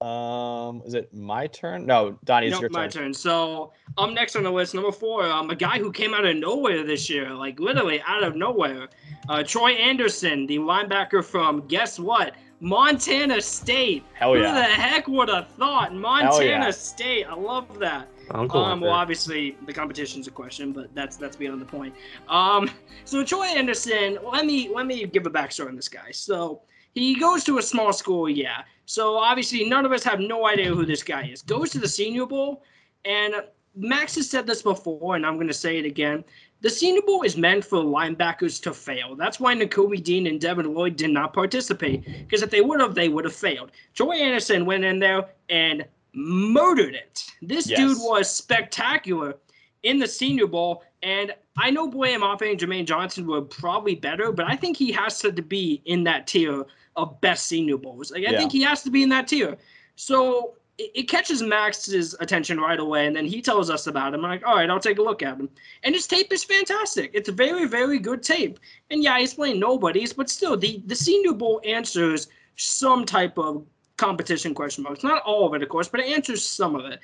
Um, 0.00 0.82
is 0.86 0.94
it 0.94 1.12
my 1.12 1.48
turn? 1.48 1.84
No, 1.84 2.16
Donnie, 2.24 2.46
it's 2.46 2.54
Nope, 2.54 2.62
your 2.62 2.70
my 2.70 2.86
turn. 2.86 3.04
turn. 3.04 3.14
So 3.14 3.72
I'm 3.96 4.14
next 4.14 4.36
on 4.36 4.44
the 4.44 4.50
list. 4.50 4.74
Number 4.74 4.92
four, 4.92 5.26
um, 5.26 5.50
a 5.50 5.56
guy 5.56 5.78
who 5.78 5.90
came 5.90 6.14
out 6.14 6.24
of 6.24 6.36
nowhere 6.36 6.84
this 6.84 7.10
year, 7.10 7.34
like 7.34 7.58
literally 7.58 8.00
out 8.06 8.22
of 8.22 8.36
nowhere. 8.36 8.88
Uh, 9.28 9.42
Troy 9.42 9.72
Anderson, 9.72 10.46
the 10.46 10.58
linebacker 10.58 11.24
from 11.24 11.66
guess 11.66 11.98
what? 11.98 12.34
Montana 12.60 13.40
State. 13.40 14.04
Hell 14.14 14.36
yeah. 14.36 14.48
Who 14.48 14.54
the 14.54 14.62
heck 14.62 15.08
would 15.08 15.28
have 15.28 15.48
thought? 15.48 15.94
Montana 15.94 16.72
State. 16.72 17.24
I 17.24 17.34
love 17.34 17.78
that. 17.78 18.08
Uncle. 18.30 18.62
Um, 18.62 18.80
well, 18.80 18.92
obviously 18.92 19.56
the 19.66 19.72
competition's 19.72 20.28
a 20.28 20.30
question, 20.30 20.72
but 20.72 20.94
that's 20.94 21.16
that's 21.16 21.36
beyond 21.36 21.60
the 21.60 21.66
point. 21.66 21.94
Um, 22.28 22.70
so 23.04 23.24
Troy 23.24 23.46
Anderson, 23.46 24.18
let 24.22 24.44
me 24.46 24.70
let 24.72 24.86
me 24.86 25.06
give 25.06 25.26
a 25.26 25.30
backstory 25.30 25.68
on 25.68 25.76
this 25.76 25.88
guy. 25.88 26.10
So 26.12 26.62
he 26.94 27.18
goes 27.18 27.42
to 27.44 27.58
a 27.58 27.62
small 27.62 27.92
school, 27.92 28.28
yeah. 28.28 28.62
So 28.88 29.18
obviously 29.18 29.68
none 29.68 29.84
of 29.84 29.92
us 29.92 30.02
have 30.04 30.18
no 30.18 30.46
idea 30.46 30.74
who 30.74 30.86
this 30.86 31.02
guy 31.02 31.26
is. 31.26 31.42
Goes 31.42 31.68
to 31.72 31.78
the 31.78 31.86
Senior 31.86 32.24
Bowl, 32.24 32.62
and 33.04 33.34
Max 33.76 34.14
has 34.14 34.30
said 34.30 34.46
this 34.46 34.62
before, 34.62 35.14
and 35.14 35.26
I'm 35.26 35.34
going 35.34 35.46
to 35.46 35.52
say 35.52 35.76
it 35.76 35.84
again. 35.84 36.24
The 36.62 36.70
Senior 36.70 37.02
Bowl 37.02 37.22
is 37.22 37.36
meant 37.36 37.66
for 37.66 37.80
linebackers 37.80 38.62
to 38.62 38.72
fail. 38.72 39.14
That's 39.14 39.38
why 39.38 39.54
Nakobe 39.54 40.02
Dean 40.02 40.26
and 40.26 40.40
Devin 40.40 40.72
Lloyd 40.72 40.96
did 40.96 41.10
not 41.10 41.34
participate, 41.34 42.02
because 42.06 42.40
if 42.40 42.48
they 42.48 42.62
would 42.62 42.80
have, 42.80 42.94
they 42.94 43.10
would 43.10 43.26
have 43.26 43.36
failed. 43.36 43.72
Troy 43.92 44.14
Anderson 44.14 44.64
went 44.64 44.84
in 44.84 44.98
there 44.98 45.28
and 45.50 45.84
murdered 46.14 46.94
it. 46.94 47.26
This 47.42 47.68
Yes. 47.68 47.78
dude 47.78 47.98
was 48.00 48.34
spectacular 48.34 49.36
in 49.82 49.98
the 49.98 50.08
Senior 50.08 50.46
Bowl, 50.46 50.82
and 51.02 51.34
I 51.58 51.70
know 51.70 51.88
Boye 51.88 52.16
Mafe 52.16 52.50
and 52.50 52.58
Jermaine 52.58 52.86
Johnson 52.86 53.26
were 53.26 53.42
probably 53.42 53.96
better, 53.96 54.32
but 54.32 54.46
I 54.46 54.56
think 54.56 54.78
he 54.78 54.90
has 54.92 55.18
to 55.20 55.30
be 55.30 55.82
in 55.84 56.04
that 56.04 56.26
tier 56.26 56.64
of 56.98 57.20
best 57.20 57.46
Senior 57.46 57.78
Bowls. 57.78 58.10
Like 58.10 58.26
I 58.26 58.32
Yeah. 58.32 58.38
think 58.38 58.52
he 58.52 58.62
has 58.62 58.82
to 58.82 58.90
be 58.90 59.02
in 59.02 59.08
that 59.10 59.28
tier. 59.28 59.56
So 59.96 60.56
it, 60.76 60.90
it 60.94 61.02
catches 61.08 61.42
Max's 61.42 62.14
attention 62.20 62.60
right 62.60 62.78
away, 62.78 63.06
and 63.06 63.16
then 63.16 63.24
he 63.24 63.40
tells 63.40 63.70
us 63.70 63.86
about 63.86 64.12
him. 64.14 64.24
I'm 64.24 64.30
like, 64.30 64.46
all 64.46 64.56
right, 64.56 64.68
I'll 64.68 64.80
take 64.80 64.98
a 64.98 65.02
look 65.02 65.22
at 65.22 65.38
him. 65.38 65.48
And 65.84 65.94
his 65.94 66.06
tape 66.06 66.32
is 66.32 66.44
fantastic. 66.44 67.10
It's 67.14 67.28
very, 67.30 67.66
very 67.66 67.98
good 67.98 68.22
tape. 68.22 68.58
And 68.90 69.02
yeah, 69.02 69.18
he's 69.18 69.34
playing 69.34 69.58
nobodies, 69.60 70.12
but 70.12 70.28
still, 70.28 70.56
the 70.56 70.82
the 70.86 70.96
Senior 70.96 71.32
Bowl 71.32 71.60
answers 71.64 72.28
some 72.56 73.04
type 73.04 73.38
of 73.38 73.64
competition 73.96 74.54
question 74.54 74.82
marks. 74.84 75.02
Not 75.04 75.22
all 75.22 75.46
of 75.46 75.54
it, 75.54 75.62
of 75.62 75.68
course, 75.68 75.88
but 75.88 76.00
it 76.00 76.08
answers 76.16 76.44
some 76.44 76.74
of 76.74 76.84
it. 76.84 77.00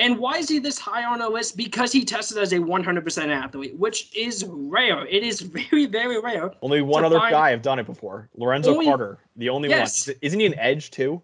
And 0.00 0.18
why 0.18 0.38
is 0.38 0.48
he 0.48 0.58
this 0.58 0.78
high 0.78 1.04
on 1.04 1.20
our 1.20 1.30
list? 1.30 1.56
Because 1.56 1.92
he 1.92 2.04
tested 2.04 2.38
as 2.38 2.52
a 2.52 2.58
100% 2.58 3.28
athlete, 3.28 3.76
which 3.78 4.14
is 4.16 4.44
rare. 4.48 5.06
It 5.06 5.22
is 5.22 5.40
very, 5.70 5.86
very 5.86 6.20
rare. 6.20 6.50
Only 6.62 6.82
one 6.82 7.04
other 7.04 7.18
find- 7.18 7.30
guy 7.32 7.50
have 7.50 7.62
done 7.62 7.78
it 7.78 7.86
before. 7.86 8.28
Lorenzo 8.36 8.72
Only- 8.72 8.86
Carter, 8.86 9.18
the 9.36 9.48
only 9.48 9.68
Yes. 9.68 10.06
one. 10.08 10.16
Isn't 10.22 10.40
he 10.40 10.46
an 10.46 10.58
edge 10.58 10.90
too? 10.90 11.22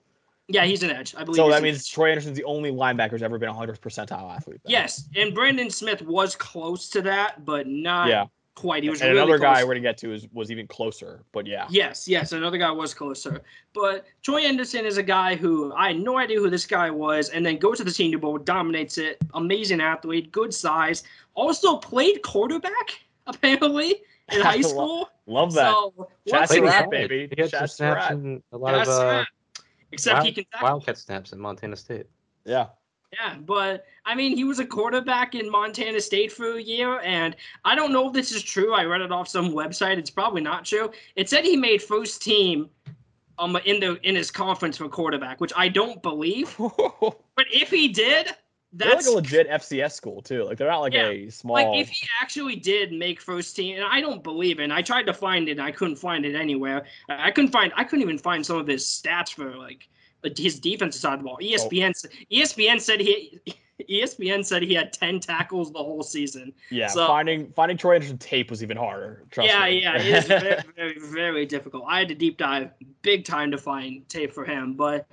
Yeah, 0.48 0.64
he's 0.64 0.84
an 0.84 0.90
edge. 0.90 1.12
I 1.16 1.24
believe. 1.24 1.36
So 1.36 1.48
that 1.50 1.56
an 1.56 1.62
means 1.64 1.78
edge. 1.78 1.90
Troy 1.92 2.10
Anderson's 2.10 2.36
the 2.36 2.44
only 2.44 2.70
linebacker 2.70 3.10
who's 3.10 3.22
ever 3.22 3.36
been 3.38 3.48
a 3.48 3.52
100 3.52 3.80
percentile 3.80 4.32
athlete. 4.34 4.60
then. 4.64 4.70
Yes, 4.70 5.08
and 5.16 5.34
Brandon 5.34 5.70
Smith 5.70 6.02
was 6.02 6.36
close 6.36 6.88
to 6.90 7.02
that, 7.02 7.44
but 7.44 7.66
not 7.66 8.08
Yeah. 8.08 8.26
Quite. 8.56 8.82
He 8.82 8.90
was 8.90 9.00
and 9.00 9.10
really 9.10 9.20
another 9.22 9.38
close. 9.38 9.58
guy 9.58 9.62
we're 9.64 9.74
gonna 9.74 9.80
get 9.82 9.98
to 9.98 10.12
is 10.12 10.26
was 10.32 10.50
even 10.50 10.66
closer. 10.66 11.22
But 11.32 11.46
yeah. 11.46 11.66
Yes, 11.70 12.08
yes, 12.08 12.32
another 12.32 12.58
guy 12.58 12.70
was 12.72 12.92
closer. 12.94 13.42
But 13.72 14.04
Troy 14.22 14.40
Anderson 14.40 14.84
is 14.84 14.96
a 14.98 15.02
guy 15.04 15.36
who 15.36 15.72
I 15.74 15.88
had 15.92 16.00
no 16.00 16.18
idea 16.18 16.40
who 16.40 16.50
this 16.50 16.66
guy 16.66 16.90
was, 16.90 17.28
and 17.28 17.46
then 17.46 17.58
goes 17.58 17.78
to 17.78 17.84
the 17.84 17.90
Senior 17.92 18.18
Bowl, 18.18 18.38
dominates 18.38 18.98
it, 18.98 19.18
amazing 19.34 19.80
athlete, 19.80 20.32
good 20.32 20.52
size, 20.52 21.04
also 21.34 21.76
played 21.76 22.22
quarterback 22.22 22.98
apparently 23.28 23.94
in 24.32 24.40
high 24.40 24.60
school. 24.72 25.08
Love 25.26 25.52
that. 25.54 25.70
So 25.72 26.08
Chad 26.28 26.40
what's 26.40 26.54
that? 26.54 26.84
college. 26.84 26.90
baby. 26.90 27.28
He 27.36 27.42
had 27.42 27.50
some 27.50 27.66
snaps 27.68 28.10
and 28.10 28.42
a 28.52 28.56
lot 28.58 28.72
That's 28.72 28.88
of 28.88 29.02
uh, 29.02 29.06
right. 29.06 29.26
Except 29.92 30.24
he 30.24 30.32
can 30.32 30.44
tackle. 30.52 30.68
wildcat 30.68 30.98
snaps 30.98 31.32
in 31.32 31.38
Montana 31.40 31.76
State. 31.76 32.06
yeah. 32.44 32.66
Yeah, 33.12 33.36
but 33.38 33.86
I 34.04 34.14
mean, 34.14 34.36
he 34.36 34.44
was 34.44 34.58
a 34.58 34.66
quarterback 34.66 35.34
in 35.34 35.50
Montana 35.50 36.00
State 36.00 36.32
for 36.32 36.56
a 36.56 36.62
year, 36.62 37.00
and 37.00 37.36
I 37.64 37.74
don't 37.74 37.92
know 37.92 38.08
if 38.08 38.12
this 38.12 38.32
is 38.32 38.42
true. 38.42 38.74
I 38.74 38.84
read 38.84 39.00
it 39.00 39.12
off 39.12 39.28
some 39.28 39.50
website. 39.52 39.96
It's 39.96 40.10
probably 40.10 40.42
not 40.42 40.64
true. 40.64 40.90
It 41.14 41.28
said 41.28 41.44
he 41.44 41.56
made 41.56 41.82
first 41.82 42.22
team 42.22 42.68
um 43.38 43.56
in 43.64 43.80
the 43.80 43.98
in 44.06 44.16
his 44.16 44.30
conference 44.30 44.76
for 44.78 44.88
quarterback, 44.88 45.40
which 45.40 45.52
I 45.56 45.68
don't 45.68 46.02
believe. 46.02 46.56
But 47.36 47.46
if 47.52 47.68
he 47.70 47.88
did, 47.88 48.30
they're 48.72 48.88
like 48.88 48.96
that's 48.96 49.06
a 49.08 49.12
legit 49.12 49.48
FCS 49.50 49.92
school 49.92 50.22
too. 50.22 50.42
Like 50.44 50.56
they're 50.58 50.68
not 50.70 50.80
like 50.80 50.94
Yeah. 50.94 51.08
a 51.08 51.30
small. 51.30 51.54
like 51.54 51.68
if 51.80 51.88
he 51.88 52.08
actually 52.20 52.56
did 52.56 52.92
make 52.92 53.20
first 53.20 53.54
team, 53.54 53.76
and 53.76 53.84
I 53.84 54.00
don't 54.00 54.22
believe 54.24 54.58
it. 54.58 54.64
And 54.64 54.72
I 54.72 54.80
tried 54.82 55.04
to 55.04 55.12
find 55.14 55.48
it, 55.48 55.52
and 55.52 55.62
I 55.62 55.70
couldn't 55.70 55.96
find 55.96 56.24
it 56.24 56.34
anywhere. 56.34 56.86
I 57.08 57.30
couldn't 57.30 57.50
find. 57.52 57.72
I 57.76 57.84
couldn't 57.84 58.02
even 58.02 58.18
find 58.18 58.44
some 58.44 58.56
of 58.56 58.66
his 58.66 58.84
stats 58.84 59.32
for 59.34 59.54
like 59.56 59.88
Uh, 60.24 60.30
his 60.36 60.58
defensive 60.58 61.00
side 61.00 61.14
of 61.14 61.18
the 61.20 61.24
ball. 61.24 61.38
Oh. 61.40 61.44
ESPN 61.44 61.90
s- 61.90 62.06
ESPN 62.32 62.80
said 62.80 63.00
he 63.00 63.40
ESPN 63.90 64.44
said 64.44 64.62
he 64.62 64.72
had 64.74 64.92
ten 64.92 65.20
tackles 65.20 65.70
the 65.70 65.78
whole 65.78 66.02
season. 66.02 66.52
yeah, 66.70 66.88
so- 66.88 67.06
finding 67.06 67.52
finding 67.52 67.76
Troy 67.76 67.96
Anderson 67.96 68.18
tape 68.18 68.50
was 68.50 68.62
even 68.62 68.76
harder. 68.76 69.24
Trust 69.30 69.50
yeah, 69.50 69.64
me. 69.66 69.82
yeah, 69.82 69.96
it 69.96 70.06
is 70.06 70.26
very, 70.26 70.62
very, 70.76 70.98
very 70.98 71.46
difficult. 71.46 71.84
I 71.86 71.98
had 71.98 72.08
to 72.08 72.14
deep 72.14 72.38
dive 72.38 72.70
big 73.02 73.24
time 73.24 73.50
to 73.50 73.58
find 73.58 74.08
tape 74.08 74.32
for 74.32 74.44
him, 74.44 74.74
but 74.74 75.06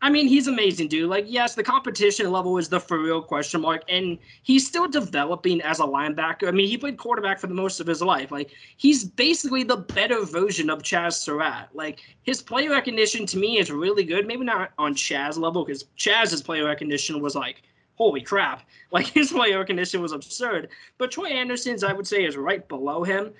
I 0.00 0.10
mean, 0.10 0.28
he's 0.28 0.46
amazing, 0.46 0.88
dude. 0.88 1.10
Like, 1.10 1.24
yes, 1.26 1.56
the 1.56 1.62
competition 1.64 2.30
level 2.30 2.56
is 2.56 2.68
the 2.68 2.78
for 2.78 3.00
real 3.00 3.20
question 3.20 3.60
mark, 3.60 3.82
and 3.88 4.16
he's 4.42 4.66
still 4.66 4.86
developing 4.86 5.60
as 5.62 5.80
a 5.80 5.84
linebacker. 5.84 6.46
I 6.46 6.52
mean, 6.52 6.68
he 6.68 6.78
played 6.78 6.98
quarterback 6.98 7.40
for 7.40 7.48
the 7.48 7.54
most 7.54 7.80
of 7.80 7.86
his 7.88 8.00
life. 8.00 8.30
Like, 8.30 8.52
he's 8.76 9.04
basically 9.04 9.64
the 9.64 9.78
better 9.78 10.24
version 10.24 10.70
of 10.70 10.82
Chaz 10.82 11.14
Surratt. 11.14 11.70
Like, 11.74 12.00
his 12.22 12.40
play 12.40 12.68
recognition 12.68 13.26
to 13.26 13.38
me 13.38 13.58
is 13.58 13.72
really 13.72 14.04
good. 14.04 14.26
Maybe 14.26 14.44
not 14.44 14.70
on 14.78 14.94
Chaz 14.94 15.36
level, 15.36 15.64
because 15.64 15.84
Chaz's 15.96 16.42
play 16.42 16.60
recognition 16.60 17.20
was 17.20 17.34
like, 17.34 17.62
holy 17.96 18.20
crap. 18.20 18.62
Like, 18.90 19.08
his 19.08 19.32
play 19.32 19.52
recognition 19.52 20.00
was 20.00 20.12
absurd. 20.12 20.70
But 20.96 21.10
Troy 21.10 21.26
Anderson's, 21.26 21.84
I 21.84 21.92
would 21.92 22.06
say, 22.06 22.24
is 22.24 22.38
right 22.38 22.66
below 22.66 23.04
him. 23.04 23.34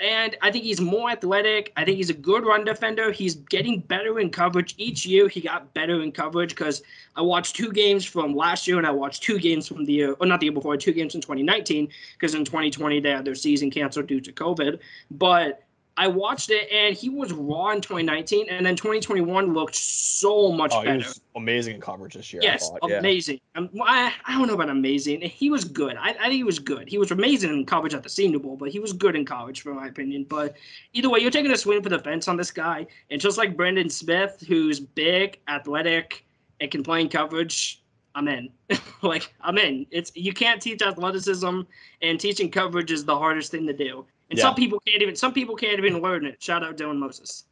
And 0.00 0.36
I 0.42 0.50
think 0.50 0.64
he's 0.64 0.80
more 0.80 1.10
athletic. 1.10 1.72
I 1.76 1.84
think 1.84 1.96
he's 1.96 2.10
a 2.10 2.14
good 2.14 2.44
run 2.44 2.64
defender. 2.64 3.12
He's 3.12 3.36
getting 3.36 3.80
better 3.80 4.18
in 4.18 4.30
coverage 4.30 4.74
each 4.76 5.06
year. 5.06 5.28
He 5.28 5.40
got 5.40 5.72
better 5.72 6.02
in 6.02 6.10
coverage 6.10 6.50
because 6.50 6.82
I 7.16 7.22
watched 7.22 7.54
two 7.54 7.72
games 7.72 8.04
from 8.04 8.34
last 8.34 8.66
year 8.66 8.78
and 8.78 8.86
I 8.86 8.90
watched 8.90 9.22
two 9.22 9.38
games 9.38 9.68
from 9.68 9.84
the 9.84 9.92
year, 9.92 10.12
or 10.18 10.26
not 10.26 10.40
the 10.40 10.46
year 10.46 10.52
before, 10.52 10.76
two 10.76 10.92
games 10.92 11.14
in 11.14 11.20
2019 11.20 11.88
because 12.14 12.34
in 12.34 12.44
2020 12.44 13.00
they 13.00 13.10
had 13.10 13.24
their 13.24 13.34
season 13.34 13.70
canceled 13.70 14.08
due 14.08 14.20
to 14.20 14.32
COVID. 14.32 14.80
But 15.10 15.63
I 15.96 16.08
watched 16.08 16.50
it 16.50 16.68
and 16.72 16.96
he 16.96 17.08
was 17.08 17.32
raw 17.32 17.70
in 17.70 17.80
2019, 17.80 18.48
and 18.48 18.66
then 18.66 18.74
2021 18.74 19.54
looked 19.54 19.76
so 19.76 20.50
much 20.50 20.72
Oh, 20.74 20.82
better. 20.82 21.08
amazing 21.36 21.76
in 21.76 21.80
coverage 21.80 22.14
this 22.14 22.32
year. 22.32 22.42
I 22.42 22.46
Yes. 22.46 22.70
Yeah. 22.82 22.98
amazing. 22.98 23.40
Um, 23.54 23.70
I, 23.80 24.12
I 24.26 24.36
don't 24.36 24.48
know 24.48 24.54
about 24.54 24.70
amazing. 24.70 25.20
He 25.20 25.50
was 25.50 25.64
good. 25.64 25.96
I, 25.96 26.10
I 26.10 26.12
think 26.14 26.32
he 26.32 26.42
was 26.42 26.58
good. 26.58 26.88
He 26.88 26.98
was 26.98 27.12
amazing 27.12 27.52
in 27.52 27.64
coverage 27.64 27.94
at 27.94 28.02
the 28.02 28.08
Senior 28.08 28.40
Bowl, 28.40 28.56
but 28.56 28.70
he 28.70 28.80
was 28.80 28.92
good 28.92 29.14
in 29.14 29.24
college, 29.24 29.60
for 29.60 29.72
my 29.72 29.86
opinion. 29.86 30.24
But 30.28 30.56
either 30.94 31.08
way, 31.08 31.20
you're 31.20 31.30
taking 31.30 31.52
a 31.52 31.56
swing 31.56 31.80
for 31.80 31.90
the 31.90 31.98
fence 32.00 32.26
on 32.26 32.36
this 32.36 32.50
guy. 32.50 32.86
And 33.10 33.20
just 33.20 33.38
like 33.38 33.56
Brendan 33.56 33.88
Smith, 33.88 34.44
who's 34.48 34.80
big, 34.80 35.38
athletic, 35.46 36.26
and 36.60 36.70
can 36.72 36.82
play 36.82 37.02
in 37.02 37.08
coverage, 37.08 37.83
I'm 38.14 38.28
in. 38.28 38.48
like 39.02 39.32
I'm 39.40 39.58
in. 39.58 39.86
It's 39.90 40.12
you 40.14 40.32
can't 40.32 40.60
teach 40.62 40.82
athleticism, 40.82 41.60
and 42.02 42.20
teaching 42.20 42.50
coverage 42.50 42.90
is 42.90 43.04
the 43.04 43.16
hardest 43.16 43.50
thing 43.50 43.66
to 43.66 43.72
do. 43.72 44.06
And 44.30 44.38
Yeah. 44.38 44.44
some 44.44 44.54
people 44.54 44.80
can't 44.86 45.02
even. 45.02 45.16
Some 45.16 45.32
people 45.32 45.56
can't 45.56 45.78
even 45.78 46.00
learn 46.00 46.24
it. 46.24 46.42
Shout 46.42 46.62
out 46.62 46.76
Dylan 46.76 46.98
Moses. 46.98 47.44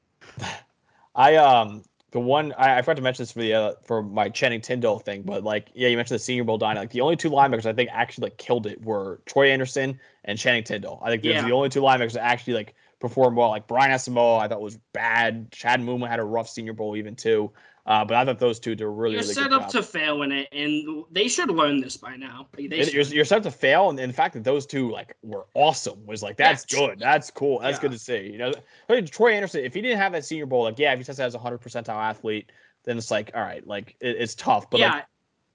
I 1.14 1.36
um 1.36 1.82
the 2.12 2.20
one 2.20 2.52
I, 2.58 2.78
I 2.78 2.82
forgot 2.82 2.96
to 2.96 3.02
mention 3.02 3.22
this 3.22 3.32
for 3.32 3.40
the 3.40 3.54
uh, 3.54 3.72
for 3.84 4.02
my 4.02 4.28
Channing 4.28 4.60
Tindall 4.60 4.98
thing, 4.98 5.22
but 5.22 5.42
like 5.44 5.68
yeah, 5.74 5.88
you 5.88 5.96
mentioned 5.96 6.14
the 6.16 6.22
Senior 6.22 6.44
Bowl. 6.44 6.58
Like 6.58 6.90
the 6.90 7.00
only 7.00 7.16
two 7.16 7.30
linebackers 7.30 7.66
I 7.66 7.72
think 7.72 7.90
actually 7.92 8.26
like 8.26 8.38
killed 8.38 8.66
it 8.66 8.82
were 8.84 9.20
Troy 9.26 9.50
Anderson 9.50 9.98
and 10.24 10.38
Channing 10.38 10.64
Tindall. 10.64 11.00
I 11.02 11.10
think 11.10 11.22
those 11.22 11.32
Yeah. 11.32 11.42
are 11.42 11.48
the 11.48 11.52
only 11.54 11.68
two 11.70 11.80
linebackers 11.80 12.12
that 12.12 12.24
actually 12.24 12.54
like 12.54 12.74
performed 13.00 13.36
well. 13.36 13.48
Like 13.48 13.66
Brian 13.66 13.90
Asamoah, 13.90 14.40
I 14.40 14.48
thought 14.48 14.60
was 14.60 14.78
bad. 14.92 15.50
Chad 15.50 15.80
Muma 15.80 16.08
had 16.08 16.20
a 16.20 16.24
rough 16.24 16.48
Senior 16.48 16.72
Bowl 16.72 16.96
even 16.96 17.16
too. 17.16 17.50
Uh, 17.84 18.04
but 18.04 18.16
I 18.16 18.24
thought 18.24 18.38
those 18.38 18.60
two 18.60 18.76
did 18.76 18.84
a 18.84 18.88
really 18.88 19.14
You're 19.14 19.22
really 19.22 19.34
set 19.34 19.52
up 19.52 19.62
job. 19.62 19.70
to 19.72 19.82
fail 19.82 20.22
in 20.22 20.30
it, 20.30 20.48
and 20.52 21.04
they 21.10 21.26
should 21.26 21.50
learn 21.50 21.80
this 21.80 21.96
by 21.96 22.14
now. 22.14 22.46
Like, 22.56 22.70
they 22.70 22.84
you're, 22.90 23.02
you're 23.02 23.24
set 23.24 23.38
up 23.38 23.42
to 23.42 23.50
fail, 23.50 23.90
and, 23.90 23.98
and 23.98 24.08
the 24.12 24.16
fact 24.16 24.34
that 24.34 24.44
those 24.44 24.66
two 24.66 24.88
like 24.90 25.16
were 25.24 25.46
awesome 25.54 26.06
was 26.06 26.22
like 26.22 26.36
that's 26.36 26.64
Yeah. 26.72 26.78
good, 26.86 27.00
that's 27.00 27.28
cool, 27.32 27.58
that's 27.58 27.78
Yeah. 27.78 27.82
good 27.82 27.90
to 27.92 27.98
see. 27.98 28.18
You 28.30 28.38
know, 28.38 28.52
I 28.88 28.92
mean, 28.94 29.06
Troy 29.06 29.32
Anderson, 29.32 29.64
if 29.64 29.74
he 29.74 29.80
didn't 29.80 29.98
have 29.98 30.12
that 30.12 30.24
Senior 30.24 30.46
Bowl, 30.46 30.62
like 30.62 30.78
yeah, 30.78 30.92
if 30.92 30.98
he 30.98 31.04
says 31.04 31.18
as 31.18 31.34
a 31.34 31.38
hundred 31.40 31.60
percentile 31.60 31.88
athlete, 32.00 32.52
then 32.84 32.96
it's 32.98 33.10
like 33.10 33.32
all 33.34 33.42
right, 33.42 33.66
like 33.66 33.96
it, 34.00 34.16
it's 34.16 34.36
tough. 34.36 34.70
But 34.70 34.78
yeah, 34.78 34.92
like 34.92 35.04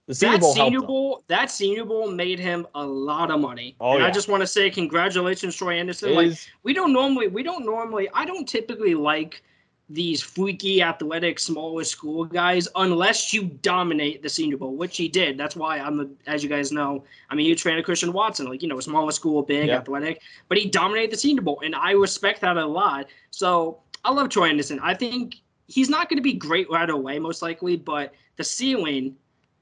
the 0.07 0.15
Senior 0.15 0.33
that 0.35 0.41
Bowl. 0.41 0.53
Senior 0.53 0.81
bowl 0.81 1.23
that 1.27 1.49
senior 1.49 1.85
bowl 1.85 2.11
made 2.11 2.39
him 2.39 2.67
a 2.75 2.85
lot 2.85 3.31
of 3.31 3.39
money. 3.39 3.77
Oh, 3.79 3.95
and 3.95 4.03
I 4.03 4.11
just 4.11 4.27
want 4.27 4.41
to 4.41 4.47
say 4.47 4.69
congratulations, 4.69 5.55
Troy 5.55 5.75
Anderson. 5.79 6.09
It 6.09 6.15
like 6.15 6.27
is- 6.27 6.45
we 6.63 6.73
don't 6.73 6.91
normally, 6.91 7.29
we 7.29 7.41
don't 7.41 7.65
normally, 7.65 8.09
I 8.13 8.25
don't 8.25 8.45
typically 8.47 8.95
like 8.95 9.43
these 9.89 10.21
freaky, 10.21 10.81
athletic, 10.81 11.39
smaller 11.39 11.83
school 11.83 12.25
guys 12.25 12.67
unless 12.75 13.33
you 13.33 13.45
dominate 13.61 14.21
the 14.21 14.27
Senior 14.27 14.57
Bowl, 14.57 14.75
which 14.75 14.97
he 14.97 15.07
did. 15.07 15.37
That's 15.37 15.55
why 15.55 15.79
I'm, 15.79 15.99
a, 16.01 16.29
as 16.29 16.43
you 16.43 16.49
guys 16.49 16.73
know, 16.73 17.05
I'm 17.29 17.39
a 17.39 17.41
huge 17.41 17.61
fan 17.61 17.77
of 17.79 17.85
Christian 17.85 18.11
Watson. 18.11 18.47
Like 18.47 18.61
you 18.61 18.67
know, 18.67 18.79
smaller 18.79 19.11
school, 19.11 19.41
big, 19.43 19.67
Yep. 19.67 19.81
athletic, 19.81 20.21
but 20.49 20.57
he 20.57 20.69
dominated 20.69 21.11
the 21.11 21.17
Senior 21.17 21.41
Bowl, 21.41 21.61
and 21.63 21.73
I 21.73 21.91
respect 21.91 22.41
that 22.41 22.57
a 22.57 22.65
lot. 22.65 23.07
So 23.31 23.79
I 24.03 24.11
love 24.11 24.29
Troy 24.29 24.49
Anderson. 24.49 24.79
I 24.81 24.93
think 24.93 25.37
he's 25.67 25.89
not 25.89 26.09
going 26.09 26.17
to 26.17 26.23
be 26.23 26.33
great 26.33 26.69
right 26.69 26.89
away, 26.89 27.19
most 27.19 27.41
likely, 27.41 27.77
but 27.77 28.13
the 28.35 28.43
ceiling 28.43 29.15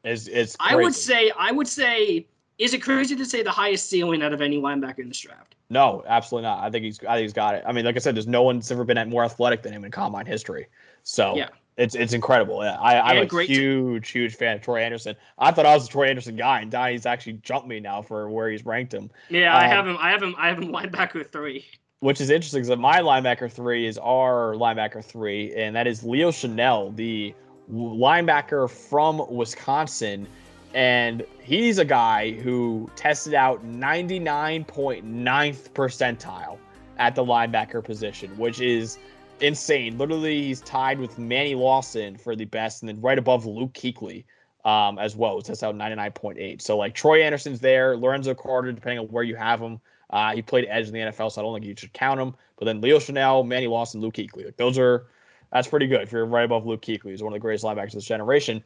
is 0.04 0.28
it's 0.28 0.56
I 0.60 0.76
would 0.76 0.94
say, 0.96 1.32
I 1.38 1.52
would 1.52 1.68
say, 1.68 2.28
is 2.58 2.74
it 2.74 2.82
crazy 2.82 3.16
to 3.16 3.26
say 3.26 3.44
the 3.44 3.52
highest 3.52 3.90
ceiling 3.90 4.22
out 4.22 4.34
of 4.34 4.42
any 4.42 4.60
linebacker 4.60 5.00
in 5.00 5.08
this 5.08 5.20
draft? 5.20 5.55
No, 5.70 6.04
absolutely 6.08 6.48
not. 6.48 6.64
I 6.64 6.70
think 6.70 6.86
he's 6.86 7.00
I 7.02 7.16
think 7.16 7.24
he's 7.24 7.34
got 7.34 7.56
it. 7.56 7.64
I 7.66 7.72
mean, 7.72 7.86
like 7.86 7.96
I 7.96 8.00
said, 8.00 8.16
there's 8.16 8.28
no 8.28 8.44
one's 8.44 8.72
ever 8.72 8.84
been 8.84 9.10
more 9.10 9.24
athletic 9.24 9.64
than 9.64 9.74
him 9.74 9.84
in 9.86 9.92
combine 9.92 10.26
history. 10.26 10.68
So 11.04 11.36
Yeah. 11.36 11.50
It's 11.78 11.94
it's 11.94 12.14
incredible. 12.14 12.64
Yeah, 12.64 12.78
I, 12.80 13.02
I'm 13.12 13.18
And 13.18 13.34
a 13.34 13.44
huge, 13.44 14.10
huge 14.10 14.36
fan 14.36 14.56
of 14.56 14.62
Troy 14.62 14.82
Anderson. 14.82 15.14
I 15.38 15.52
thought 15.52 15.66
I 15.66 15.74
was 15.74 15.86
a 15.88 15.90
Troy 15.90 16.08
Anderson 16.08 16.38
guy, 16.38 16.62
and 16.62 16.72
Donnie's 16.72 17.06
actually 17.06 17.34
jumped 17.44 17.68
me 17.68 17.82
now 17.82 18.02
for 18.02 18.30
where 18.30 18.50
he's 18.50 18.66
ranked 18.66 18.94
him. 18.94 19.10
Yeah, 19.30 19.54
I 19.54 19.66
Um, 19.66 19.72
have 19.72 19.88
him. 19.88 19.98
I 20.00 20.10
have 20.12 20.24
him. 20.24 20.36
I 20.38 20.48
have 20.48 20.58
him 20.58 20.72
linebacker 20.72 21.30
three. 21.30 21.66
which 22.00 22.22
is 22.22 22.30
interesting 22.30 22.62
because 22.62 22.78
my 22.80 23.02
linebacker 23.02 23.52
three 23.52 23.88
is 23.88 23.98
our 23.98 24.54
linebacker 24.54 25.04
three, 25.04 25.54
and 25.56 25.76
that 25.76 25.86
is 25.86 26.02
Leo 26.02 26.32
Chenal, 26.32 26.96
the 26.96 27.34
linebacker 27.70 28.70
from 28.70 29.22
Wisconsin. 29.30 30.28
And 30.76 31.26
he's 31.42 31.78
a 31.78 31.86
guy 31.86 32.32
who 32.32 32.90
tested 32.98 33.34
out 33.34 33.66
99.9th 33.66 35.70
percentile 35.72 36.58
at 36.98 37.16
the 37.16 37.24
linebacker 37.24 37.82
position, 37.82 38.38
which 38.38 38.60
is 38.60 38.98
insane. 39.40 39.98
Literally, 39.98 40.44
he's 40.44 40.60
tied 40.60 41.00
with 41.00 41.18
Manny 41.18 41.56
Lawson 41.56 42.18
for 42.18 42.36
the 42.36 42.44
best, 42.44 42.82
and 42.82 42.90
then 42.90 43.00
right 43.00 43.18
above 43.18 43.46
Luke 43.46 43.74
Kuechly 43.74 44.26
um, 44.66 45.00
as 45.00 45.16
well. 45.16 45.42
Tests 45.42 45.64
out 45.64 45.76
99.8. 45.76 46.62
So, 46.62 46.78
like, 46.78 46.94
Troy 46.94 47.24
Anderson's 47.24 47.62
there, 47.62 47.96
Lorenzo 47.96 48.34
Carter, 48.34 48.74
depending 48.74 49.00
on 49.00 49.06
where 49.06 49.24
you 49.24 49.38
have 49.38 49.62
him. 49.62 49.80
Uh, 50.10 50.34
he 50.34 50.42
played 50.42 50.68
edge 50.70 50.88
in 50.88 50.94
the 50.94 51.00
NFL, 51.00 51.32
so 51.32 51.42
I 51.42 51.44
don't 51.44 51.54
think 51.54 51.66
you 51.66 51.74
should 51.78 51.94
count 51.94 52.20
him. 52.20 52.36
But 52.58 52.66
then 52.66 52.82
Leo 52.82 53.00
Chenal, 53.00 53.48
Manny 53.48 53.68
Lawson, 53.68 54.02
Luke 54.02 54.16
Kuechly. 54.16 54.44
Like, 54.44 54.58
those 54.58 54.78
are, 54.78 55.08
that's 55.54 55.70
pretty 55.70 55.88
good 55.88 56.02
if 56.02 56.12
you're 56.12 56.26
right 56.26 56.44
above 56.44 56.66
Luke 56.66 56.82
Kuechly. 56.82 57.12
He's 57.12 57.24
one 57.24 57.32
of 57.32 57.36
the 57.36 57.40
greatest 57.40 57.64
linebackers 57.64 57.88
of 57.88 57.94
this 57.94 58.06
generation. 58.06 58.62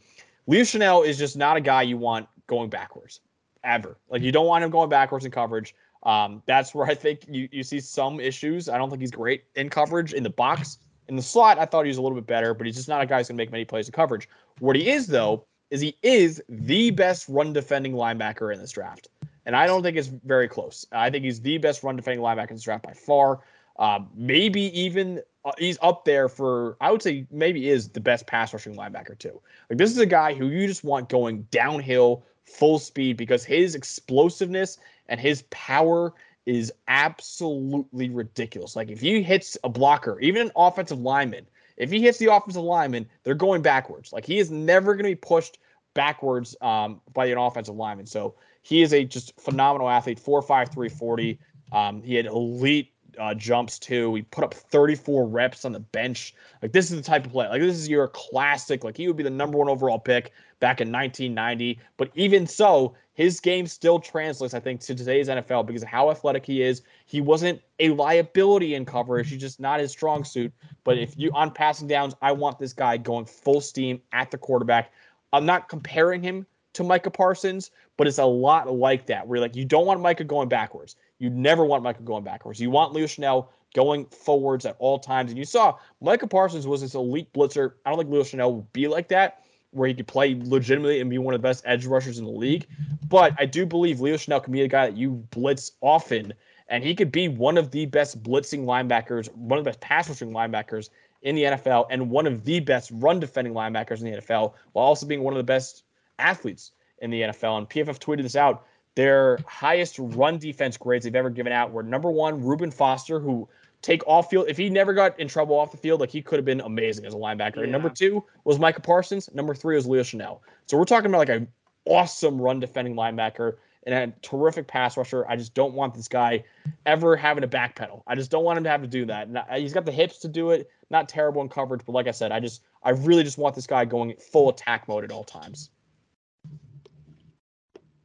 Leo 0.50 0.64
Chenal 0.64 1.06
is 1.06 1.16
just 1.16 1.38
not 1.38 1.58
a 1.58 1.62
guy 1.62 1.84
you 1.84 1.96
want 1.96 2.28
going 2.48 2.72
backwards, 2.72 3.22
ever. 3.64 4.00
Like, 4.10 4.24
you 4.24 4.32
don't 4.32 4.48
want 4.48 4.64
him 4.64 4.72
going 4.72 4.90
backwards 4.90 5.24
in 5.24 5.30
coverage. 5.30 5.76
Um, 6.02 6.42
that's 6.48 6.74
where 6.74 6.88
I 6.88 6.96
think 6.96 7.22
you, 7.30 7.48
you 7.52 7.62
see 7.62 7.80
some 7.80 8.20
issues. 8.20 8.68
I 8.68 8.80
don't 8.80 8.90
think 8.90 9.00
he's 9.00 9.12
great 9.12 9.44
in 9.56 9.70
coverage 9.70 10.12
in 10.12 10.24
the 10.24 10.30
box. 10.32 10.80
In 11.08 11.16
the 11.16 11.22
slot, 11.22 11.60
I 11.60 11.66
thought 11.66 11.86
he 11.86 11.90
was 11.90 11.98
a 11.98 12.02
little 12.02 12.16
bit 12.16 12.26
better, 12.26 12.56
but 12.56 12.66
he's 12.66 12.78
just 12.78 12.90
not 12.90 13.00
a 13.00 13.06
guy 13.06 13.20
who's 13.20 13.28
going 13.28 13.38
to 13.38 13.42
make 13.44 13.52
many 13.52 13.64
plays 13.64 13.88
in 13.88 13.92
coverage. 13.92 14.28
What 14.58 14.76
he 14.76 14.90
is, 14.90 15.06
though, 15.06 15.46
is 15.70 15.82
he 15.82 15.96
is 16.02 16.42
the 16.50 16.90
best 16.90 17.30
run 17.30 17.54
defending 17.54 17.94
linebacker 17.94 18.52
in 18.52 18.60
this 18.60 18.72
draft. 18.72 19.08
And 19.46 19.56
I 19.56 19.68
don't 19.68 19.84
think 19.84 19.98
it's 19.98 20.08
very 20.08 20.48
close. 20.48 20.84
I 20.92 21.12
think 21.12 21.26
he's 21.26 21.40
the 21.40 21.60
best 21.60 21.84
run 21.84 21.96
defending 21.96 22.24
linebacker 22.24 22.50
in 22.50 22.56
this 22.56 22.64
draft 22.64 22.86
by 22.86 22.94
far. 22.94 23.42
Um, 23.78 24.10
maybe 24.16 24.62
even 24.80 25.22
he's 25.58 25.78
up 25.82 26.06
there 26.06 26.30
for, 26.30 26.78
I 26.82 26.92
would 26.92 27.02
say, 27.02 27.26
maybe 27.32 27.70
is 27.70 27.90
the 27.90 28.00
best 28.00 28.28
pass 28.28 28.54
rushing 28.54 28.76
linebacker, 28.76 29.18
too. 29.18 29.42
Like, 29.70 29.78
this 29.78 29.92
is 29.92 29.98
a 29.98 30.06
guy 30.06 30.34
who 30.34 30.48
you 30.48 30.68
just 30.68 30.84
want 30.84 31.10
going 31.10 31.44
downhill 31.52 32.24
full 32.46 32.80
speed 32.80 33.18
because 33.18 33.46
his 33.46 33.76
explosiveness 33.76 34.78
and 35.08 35.20
his 35.20 35.44
power 35.50 36.14
is 36.46 36.74
absolutely 36.88 38.10
ridiculous. 38.10 38.76
Like 38.76 38.90
if 38.90 39.00
he 39.00 39.22
hits 39.22 39.58
a 39.64 39.70
blocker, 39.70 40.20
even 40.20 40.48
an 40.48 40.52
offensive 40.56 41.00
lineman, 41.00 41.46
if 41.78 41.92
he 41.92 42.02
hits 42.02 42.18
the 42.18 42.34
offensive 42.34 42.64
lineman, 42.64 43.08
they're 43.24 43.36
going 43.36 43.62
backwards. 43.62 44.12
Like 44.12 44.26
he 44.26 44.40
is 44.40 44.50
never 44.50 44.96
going 44.96 45.04
to 45.06 45.12
be 45.12 45.16
pushed 45.16 45.60
backwards 45.94 46.56
um, 46.62 47.02
by 47.14 47.28
an 47.28 47.38
offensive 47.38 47.76
lineman. 47.76 48.08
So 48.08 48.36
he 48.64 48.82
is 48.82 48.94
a 48.94 49.04
just 49.06 49.40
phenomenal 49.40 49.90
athlete. 49.90 50.20
Four 50.20 50.42
five 50.42 50.70
three 50.72 50.90
forty. 50.90 51.40
Um, 51.72 52.02
he 52.02 52.16
had 52.16 52.26
elite 52.26 52.94
uh, 53.20 53.34
jumps 53.34 53.78
too. 53.78 54.16
He 54.16 54.22
put 54.24 54.44
up 54.44 54.54
34 54.54 55.28
reps 55.28 55.66
on 55.66 55.72
the 55.72 55.80
bench. 55.80 56.34
Like 56.62 56.72
this 56.72 56.92
is 56.92 56.98
the 56.98 57.04
type 57.04 57.26
of 57.26 57.32
play. 57.32 57.48
Like 57.48 57.62
this 57.62 57.76
is 57.76 57.90
your 57.90 58.08
classic. 58.08 58.84
Like 58.84 58.98
he 58.98 59.08
would 59.08 59.18
be 59.18 59.24
the 59.24 59.30
number 59.30 59.58
one 59.58 59.70
overall 59.70 60.00
pick 60.00 60.32
back 60.60 60.82
in 60.82 60.92
1990. 60.92 61.80
But 61.98 62.12
even 62.16 62.48
so, 62.48 62.96
his 63.14 63.40
game 63.40 63.68
still 63.68 64.00
translates, 64.00 64.54
I 64.54 64.60
think, 64.60 64.80
to 64.82 64.96
today's 64.96 65.28
NFL 65.28 65.66
because 65.66 65.84
of 65.84 65.90
how 65.90 66.10
athletic 66.10 66.46
he 66.46 66.62
is. 66.62 66.82
He 67.06 67.20
wasn't 67.20 67.62
a 67.80 67.90
liability 67.90 68.76
in 68.76 68.86
coverage. 68.86 69.30
He's 69.30 69.42
just 69.42 69.60
not 69.60 69.80
his 69.80 69.92
strong 69.92 70.24
suit. 70.24 70.54
But 70.84 70.98
if 70.98 71.18
you 71.18 71.32
on 71.34 71.52
passing 71.52 71.88
downs, 71.88 72.16
I 72.22 72.32
want 72.32 72.60
this 72.60 72.74
guy 72.74 72.98
going 72.98 73.26
full 73.26 73.62
steam 73.62 74.02
at 74.14 74.32
the 74.32 74.38
quarterback. 74.38 74.94
I'm 75.34 75.46
not 75.46 75.70
comparing 75.70 76.24
him 76.24 76.46
to 76.74 76.84
Micah 76.84 77.12
Parsons, 77.12 77.72
but 77.98 78.08
it's 78.08 78.20
a 78.20 78.26
lot 78.26 78.72
like 78.72 79.08
that. 79.08 79.28
Where 79.28 79.40
like 79.40 79.56
you 79.56 79.66
don't 79.66 79.86
want 79.86 80.00
Micah 80.02 80.24
going 80.24 80.48
backwards. 80.48 80.96
You 81.20 81.30
never 81.30 81.66
want 81.66 81.84
Micah 81.84 82.02
going 82.02 82.24
backwards. 82.24 82.60
You 82.60 82.70
want 82.70 82.94
Leo 82.94 83.06
Chenal 83.06 83.48
going 83.76 84.06
forwards 84.06 84.66
at 84.66 84.76
all 84.80 84.98
times. 84.98 85.32
And 85.32 85.38
you 85.38 85.46
saw 85.46 85.78
Micah 86.02 86.28
Parsons 86.28 86.66
was 86.66 86.82
this 86.82 86.96
elite 86.96 87.32
blitzer. 87.34 87.74
I 87.86 87.90
don't 87.90 88.00
think 88.00 88.10
Leo 88.10 88.24
Chenal 88.24 88.52
will 88.52 88.68
be 88.74 88.88
like 88.88 89.10
that, 89.10 89.44
where 89.72 89.88
he 89.88 89.94
could 89.94 90.08
play 90.08 90.40
legitimately 90.42 91.02
and 91.02 91.10
be 91.10 91.18
one 91.18 91.36
of 91.36 91.42
the 91.42 91.48
best 91.48 91.64
edge 91.66 91.86
rushers 91.86 92.18
in 92.18 92.26
the 92.26 92.32
league. 92.32 92.66
But 93.08 93.34
I 93.38 93.46
do 93.46 93.66
believe 93.66 94.00
Leo 94.00 94.16
Chenal 94.16 94.44
can 94.44 94.54
be 94.54 94.62
a 94.62 94.68
guy 94.68 94.88
that 94.88 94.98
you 94.98 95.12
blitz 95.32 95.74
often, 95.82 96.34
and 96.70 96.84
he 96.84 96.96
could 96.96 97.12
be 97.12 97.28
one 97.28 97.58
of 97.58 97.72
the 97.72 97.86
best 97.86 98.24
blitzing 98.24 98.64
linebackers, 98.64 99.34
one 99.36 99.60
of 99.60 99.66
the 99.66 99.70
best 99.70 99.82
pass 99.82 100.10
rushing 100.10 100.32
linebackers 100.32 100.90
in 101.22 101.36
the 101.36 101.44
NFL, 101.44 101.88
and 101.90 102.10
one 102.10 102.26
of 102.26 102.46
the 102.46 102.60
best 102.62 102.92
run 102.94 103.20
defending 103.20 103.54
linebackers 103.54 104.00
in 104.02 104.12
the 104.12 104.18
NFL, 104.22 104.54
while 104.72 104.86
also 104.86 105.06
being 105.06 105.22
one 105.22 105.34
of 105.34 105.38
the 105.38 105.44
best 105.44 105.84
athletes 106.18 106.72
in 107.00 107.12
the 107.12 107.22
NFL. 107.22 107.58
And 107.58 107.70
PFF 107.70 108.00
tweeted 108.00 108.24
this 108.24 108.36
out. 108.36 108.66
Their 109.00 109.40
highest 109.48 109.98
run 109.98 110.40
defense 110.40 110.76
grades 110.76 111.06
they've 111.06 111.16
ever 111.16 111.30
given 111.30 111.54
out 111.54 111.72
were 111.72 111.84
number 111.84 112.12
one, 112.12 112.44
Reuben 112.44 112.70
Foster, 112.70 113.18
who 113.18 113.48
take 113.82 114.06
off 114.06 114.30
field. 114.30 114.48
If 114.50 114.58
he 114.58 114.70
never 114.70 114.92
got 114.92 115.18
in 115.18 115.30
trouble 115.30 115.58
off 115.58 115.72
the 115.72 115.78
field, 115.78 116.02
like 116.02 116.10
he 116.10 116.22
could 116.22 116.38
have 116.38 116.44
been 116.44 116.60
amazing 116.60 117.06
as 117.06 117.14
a 117.14 117.18
linebacker. 117.18 117.64
And 117.64 117.72
number 117.72 117.90
two 117.90 118.26
was 118.44 118.60
Micah 118.60 118.82
Parsons. 118.82 119.34
Number 119.34 119.56
three 119.56 119.78
was 119.78 119.88
Leo 119.88 120.04
Chenal. 120.04 120.40
So 120.66 120.78
we're 120.78 120.84
talking 120.84 121.06
about 121.06 121.20
like 121.20 121.30
an 121.30 121.48
awesome 121.86 122.42
run 122.42 122.60
defending 122.60 122.94
linebacker 122.94 123.56
and 123.84 123.96
a 123.96 124.14
terrific 124.22 124.68
pass 124.68 124.98
rusher. 124.98 125.26
I 125.30 125.38
just 125.38 125.54
don't 125.54 125.74
want 125.74 125.94
this 125.94 126.10
guy 126.10 126.44
ever 126.86 127.16
having 127.16 127.44
to 127.44 127.48
backpedal. 127.48 128.04
I 128.06 128.16
just 128.16 128.30
don't 128.30 128.44
want 128.44 128.58
him 128.58 128.66
to 128.66 128.70
have 128.70 128.82
to 128.82 128.88
do 128.88 129.06
that. 129.06 129.30
And 129.30 129.40
he's 129.62 129.72
got 129.72 129.86
the 129.86 129.94
hips 129.94 130.18
to 130.18 130.28
do 130.28 130.50
it. 130.50 130.70
Not 130.90 131.08
terrible 131.08 131.42
in 131.42 131.48
coverage, 131.48 131.84
but 131.86 131.94
like 131.94 132.10
I 132.10 132.12
said, 132.12 132.34
I 132.34 132.42
just 132.42 132.64
I 132.84 132.90
really 132.90 133.24
just 133.24 133.38
want 133.38 133.56
this 133.56 133.66
guy 133.66 133.86
going 133.86 134.14
full 134.18 134.50
attack 134.50 134.90
mode 134.90 135.06
at 135.06 135.12
all 135.14 135.24
times. 135.24 135.70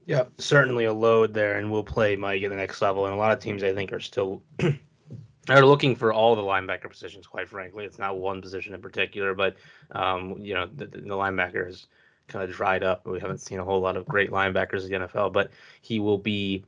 Yeah, 0.07 0.25
certainly 0.39 0.85
a 0.85 0.93
load 0.93 1.33
there, 1.33 1.59
and 1.59 1.71
we'll 1.71 1.85
play 1.85 2.15
Mike 2.15 2.43
at 2.43 2.51
the 2.51 2.57
next 2.57 2.83
level. 2.83 3.07
And 3.07 3.15
a 3.15 3.17
lot 3.19 3.33
of 3.33 3.39
teams, 3.39 3.63
I 3.63 3.75
think, 3.75 3.93
are 3.93 4.01
still 4.01 4.43
are 5.49 5.65
looking 5.65 5.97
for 5.97 6.13
all 6.13 6.37
the 6.37 6.43
linebacker 6.43 6.91
positions. 6.91 7.27
Quite 7.27 7.49
frankly, 7.49 7.85
it's 7.85 7.99
not 7.99 8.19
one 8.19 8.43
position 8.43 8.75
in 8.75 8.83
particular, 8.83 9.35
but 9.35 9.57
um, 9.93 10.37
you 10.39 10.55
know, 10.55 10.69
the, 10.75 10.87
the 10.87 11.01
linebacker 11.01 11.69
is 11.69 11.87
kind 12.29 12.45
of 12.45 12.55
dried 12.55 12.83
up. 12.83 13.07
We 13.07 13.21
haven't 13.21 13.41
seen 13.41 13.59
a 13.59 13.65
whole 13.65 13.81
lot 13.81 13.97
of 13.97 14.07
great 14.07 14.31
linebackers 14.31 14.85
in 14.85 14.91
the 14.91 15.09
NFL, 15.09 15.33
but 15.33 15.51
he 15.81 16.01
will 16.01 16.19
be 16.19 16.65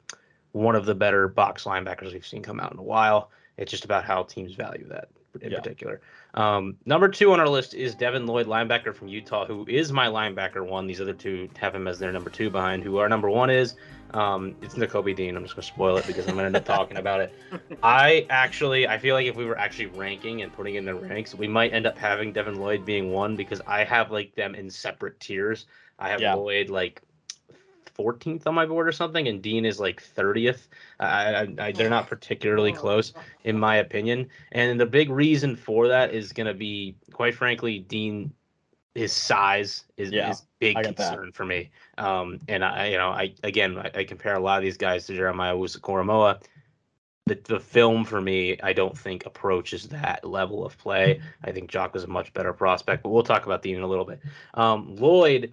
one 0.53 0.75
of 0.75 0.87
the 0.87 0.95
better 0.95 1.29
box 1.29 1.65
linebackers 1.65 2.13
we've 2.13 2.27
seen 2.27 2.43
come 2.43 2.61
out 2.61 2.73
in 2.73 2.79
a 2.79 2.83
while. 2.83 3.31
It's 3.59 3.71
just 3.71 3.85
about 3.85 4.05
how 4.05 4.23
teams 4.23 4.55
value 4.55 4.87
that 4.89 5.09
in 5.43 5.51
Yeah. 5.53 5.59
particular. 5.59 6.01
Um, 6.35 6.77
number 6.85 7.09
two 7.09 7.33
on 7.33 7.41
our 7.41 7.49
list 7.49 7.75
is 7.75 7.95
Devin 7.95 8.27
Lloyd, 8.27 8.47
linebacker 8.47 8.95
from 8.95 9.09
Utah, 9.09 9.47
who 9.47 9.65
is 9.69 9.93
my 9.93 10.07
linebacker 10.09 10.67
one. 10.67 10.87
These 10.87 11.01
other 11.01 11.15
two 11.15 11.49
have 11.59 11.75
him 11.75 11.89
as 11.89 11.99
their 11.99 12.13
number 12.13 12.31
two 12.31 12.51
behind. 12.51 12.83
Who 12.83 12.99
our 12.99 13.09
number 13.09 13.31
one 13.31 13.51
is? 13.51 13.75
Um, 14.13 14.55
it's 14.63 14.75
Nakobe 14.75 15.15
Dean. 15.17 15.37
I'm 15.37 15.43
just 15.43 15.57
gonna 15.57 15.65
spoil 15.65 15.97
it 15.97 16.07
because 16.07 16.27
I'm 16.29 16.35
gonna 16.37 16.47
end 16.47 16.57
up 16.57 16.65
talking 16.65 16.97
about 16.97 17.21
it. 17.21 17.35
I 17.83 18.27
actually, 18.31 18.87
I 18.87 18.99
feel 18.99 19.15
like 19.15 19.27
if 19.27 19.35
we 19.37 19.45
were 19.47 19.59
actually 19.59 19.87
ranking 19.87 20.43
and 20.43 20.53
putting 20.53 20.77
in 20.77 20.85
the 20.85 20.95
ranks, 20.95 21.35
we 21.35 21.49
might 21.49 21.73
end 21.73 21.87
up 21.87 21.99
having 21.99 22.33
Devin 22.33 22.57
Lloyd 22.57 22.85
being 22.85 23.11
one 23.13 23.35
because 23.37 23.61
I 23.67 23.85
have 23.85 24.11
like 24.11 24.35
them 24.35 24.55
in 24.55 24.71
separate 24.71 25.19
tiers. 25.21 25.67
I 25.99 26.11
have 26.11 26.21
Yeah. 26.21 26.35
Lloyd 26.35 26.71
like 26.71 27.03
14th 27.97 28.47
on 28.47 28.55
my 28.55 28.67
board 28.67 28.89
or 28.89 28.93
something, 28.93 29.29
and 29.29 29.43
Dean 29.43 29.65
is 29.65 29.81
like 29.81 30.03
30th. 30.03 30.69
I, 31.01 31.35
I, 31.35 31.55
I, 31.59 31.73
they're 31.73 31.91
not 31.91 32.07
particularly 32.07 32.73
close 32.73 33.13
in 33.45 33.59
my 33.59 33.77
opinion. 33.77 34.29
And 34.53 34.79
the 34.81 34.87
big 34.87 35.11
reason 35.11 35.57
for 35.57 35.89
that 35.89 36.13
is 36.15 36.33
going 36.33 36.47
to 36.47 36.55
be, 36.55 36.97
quite 37.13 37.35
frankly, 37.35 37.79
Dean. 37.79 38.33
His 38.95 39.13
size 39.13 39.85
is, 39.99 40.11
Yeah, 40.11 40.31
is 40.31 40.47
big 40.59 40.75
I 40.75 40.83
get 40.83 40.97
that. 40.97 41.11
concern 41.11 41.33
for 41.33 41.45
me. 41.45 41.71
Um, 41.99 42.39
and 42.49 42.65
I, 42.65 42.87
you 42.87 42.97
know, 42.97 43.11
I 43.11 43.35
again, 43.43 43.77
I, 43.77 43.91
I 43.95 44.05
compare 44.05 44.35
a 44.35 44.41
lot 44.41 44.57
of 44.57 44.65
these 44.65 44.79
guys 44.79 45.05
to 45.07 45.15
Jeremiah 45.15 45.55
Owusu 45.55 45.83
The, 47.27 47.39
the 47.45 47.61
film 47.61 48.07
for 48.07 48.23
me, 48.23 48.59
I 48.63 48.73
don't 48.73 48.97
think 48.97 49.27
approaches 49.27 49.89
that 49.89 50.25
level 50.25 50.65
of 50.65 50.79
play. 50.79 51.21
I 51.45 51.53
think 51.53 51.69
Jock 51.69 51.95
is 51.95 52.05
a 52.05 52.07
much 52.07 52.33
better 52.33 52.55
prospect, 52.55 53.03
but 53.03 53.11
we'll 53.11 53.23
talk 53.23 53.45
about 53.45 53.61
Dean 53.61 53.77
in 53.77 53.83
a 53.83 53.87
little 53.87 54.07
bit. 54.07 54.21
Um, 54.55 54.97
Lloyd 54.97 55.53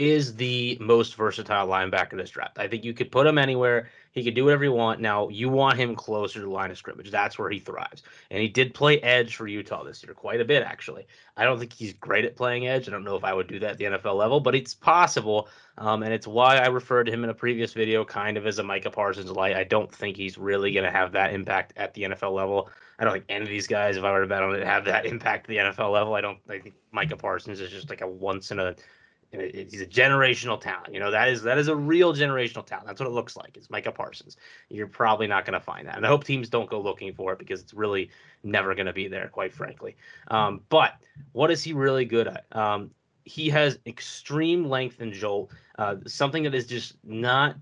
is 0.00 0.34
the 0.34 0.76
most 0.80 1.14
versatile 1.14 1.68
linebacker 1.68 2.16
this 2.16 2.30
draft. 2.30 2.58
I 2.58 2.68
think 2.68 2.84
you 2.84 2.94
could 2.94 3.12
put 3.12 3.26
him 3.26 3.38
anywhere. 3.38 3.88
He 4.12 4.24
could 4.24 4.34
do 4.34 4.44
whatever 4.44 4.64
you 4.64 4.72
want. 4.72 5.00
Now, 5.00 5.28
you 5.28 5.48
want 5.48 5.78
him 5.78 5.94
closer 5.94 6.40
to 6.40 6.46
the 6.46 6.50
line 6.50 6.70
of 6.70 6.78
scrimmage. 6.78 7.10
That's 7.10 7.38
where 7.38 7.50
he 7.50 7.60
thrives. 7.60 8.02
And 8.30 8.42
he 8.42 8.48
did 8.48 8.74
play 8.74 8.98
edge 9.00 9.36
for 9.36 9.46
Utah 9.46 9.84
this 9.84 10.02
year, 10.02 10.14
quite 10.14 10.40
a 10.40 10.44
bit, 10.44 10.64
actually. 10.64 11.06
I 11.36 11.44
don't 11.44 11.58
think 11.58 11.72
he's 11.72 11.92
great 11.92 12.24
at 12.24 12.34
playing 12.34 12.66
edge. 12.66 12.88
I 12.88 12.90
don't 12.90 13.04
know 13.04 13.14
if 13.14 13.22
I 13.22 13.32
would 13.32 13.46
do 13.46 13.60
that 13.60 13.72
at 13.72 13.78
the 13.78 13.84
NFL 13.84 14.16
level, 14.16 14.40
but 14.40 14.56
it's 14.56 14.74
possible. 14.74 15.48
Um, 15.78 16.02
and 16.02 16.12
it's 16.12 16.26
why 16.26 16.56
I 16.56 16.66
referred 16.66 17.04
to 17.04 17.12
him 17.12 17.22
in 17.22 17.30
a 17.30 17.34
previous 17.34 17.72
video 17.72 18.04
kind 18.04 18.36
of 18.36 18.46
as 18.46 18.58
a 18.58 18.64
Micah 18.64 18.90
Parsons 18.90 19.30
light. 19.30 19.54
I 19.54 19.64
don't 19.64 19.94
think 19.94 20.16
he's 20.16 20.36
really 20.36 20.72
going 20.72 20.84
to 20.84 20.90
have 20.90 21.12
that 21.12 21.32
impact 21.32 21.74
at 21.76 21.94
the 21.94 22.02
NFL 22.02 22.32
level. 22.32 22.68
I 22.98 23.04
don't 23.04 23.14
think 23.14 23.24
any 23.28 23.44
of 23.44 23.48
these 23.48 23.66
guys, 23.66 23.96
if 23.96 24.04
I 24.04 24.12
were 24.12 24.20
to 24.20 24.26
bet 24.26 24.42
on 24.42 24.54
it, 24.54 24.66
have 24.66 24.84
that 24.86 25.06
impact 25.12 25.44
at 25.44 25.48
the 25.48 25.56
NFL 25.56 25.92
level. 25.92 26.14
I 26.14 26.20
don't. 26.20 26.38
I 26.48 26.58
think 26.58 26.74
Micah 26.92 27.16
Parsons 27.16 27.60
is 27.60 27.70
just 27.70 27.88
like 27.88 28.00
a 28.00 28.08
once 28.08 28.50
in 28.50 28.58
a 28.58 28.74
he's 29.32 29.80
a 29.80 29.86
generational 29.86 30.60
talent. 30.60 30.92
You 30.92 31.00
know, 31.00 31.10
that 31.10 31.28
is 31.28 31.42
that 31.42 31.58
is 31.58 31.68
a 31.68 31.76
real 31.76 32.12
generational 32.12 32.66
talent. 32.66 32.86
That's 32.86 33.00
what 33.00 33.06
it 33.06 33.12
looks 33.12 33.36
like. 33.36 33.56
It's 33.56 33.70
Micah 33.70 33.92
Parsons. 33.92 34.36
You're 34.68 34.88
probably 34.88 35.26
not 35.26 35.44
going 35.44 35.54
to 35.54 35.64
find 35.64 35.86
that. 35.86 35.96
And 35.96 36.04
I 36.04 36.08
hope 36.08 36.24
teams 36.24 36.48
don't 36.48 36.68
go 36.68 36.80
looking 36.80 37.12
for 37.12 37.32
it 37.32 37.38
because 37.38 37.60
it's 37.60 37.72
really 37.72 38.10
never 38.42 38.74
going 38.74 38.86
to 38.86 38.92
be 38.92 39.06
there, 39.06 39.28
quite 39.28 39.52
frankly. 39.52 39.96
Um, 40.28 40.62
but 40.68 40.94
what 41.32 41.50
is 41.50 41.62
he 41.62 41.72
really 41.72 42.04
good 42.04 42.26
at? 42.26 42.44
Um, 42.52 42.90
he 43.24 43.48
has 43.50 43.78
extreme 43.86 44.64
length 44.64 45.00
and 45.00 45.12
jolt, 45.12 45.52
uh, 45.78 45.96
something 46.06 46.42
that 46.42 46.54
is 46.54 46.66
just 46.66 46.96
not 47.04 47.56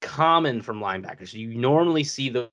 common 0.00 0.62
from 0.62 0.80
linebackers. 0.80 1.34
You 1.34 1.48
normally 1.54 2.04
see 2.04 2.30
the 2.30 2.50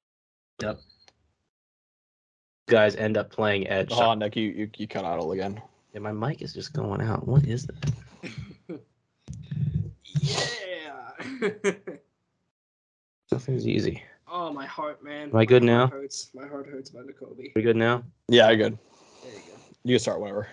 guys 2.67 2.95
end 2.95 3.15
up 3.15 3.29
playing 3.29 3.67
edge. 3.67 3.91
Hold 3.91 4.03
on, 4.03 4.19
Nick, 4.19 4.35
you, 4.35 4.49
you 4.49 4.69
you 4.75 4.87
cut 4.87 5.05
out 5.05 5.19
all 5.19 5.31
again. 5.31 5.61
And 5.95 6.03
my 6.03 6.11
mic 6.11 6.41
is 6.41 6.53
just 6.53 6.73
going 6.73 7.01
out. 7.01 7.25
What 7.27 7.45
is 7.45 7.65
that? 7.67 7.91
Yeah. 10.21 11.71
Nothing's 13.31 13.67
easy. 13.67 14.01
oh, 14.27 14.51
my 14.51 14.65
heart, 14.65 15.03
man. 15.03 15.29
Am 15.29 15.35
I 15.35 15.45
good 15.45 15.61
My 15.63 15.67
now? 15.67 15.87
heart 15.87 16.01
Hurts. 16.01 16.31
My 16.33 16.47
heart 16.47 16.67
hurts 16.67 16.89
by 16.89 17.01
the 17.03 17.13
Kobe. 17.13 17.51
We 17.55 17.61
good 17.61 17.75
now? 17.75 18.03
Yeah, 18.27 18.47
you're 18.49 18.57
good. 18.57 18.77
There 19.23 19.31
you 19.33 19.39
go. 19.39 19.53
You 19.83 19.95
can 19.95 19.99
start 19.99 20.19
whenever. 20.21 20.47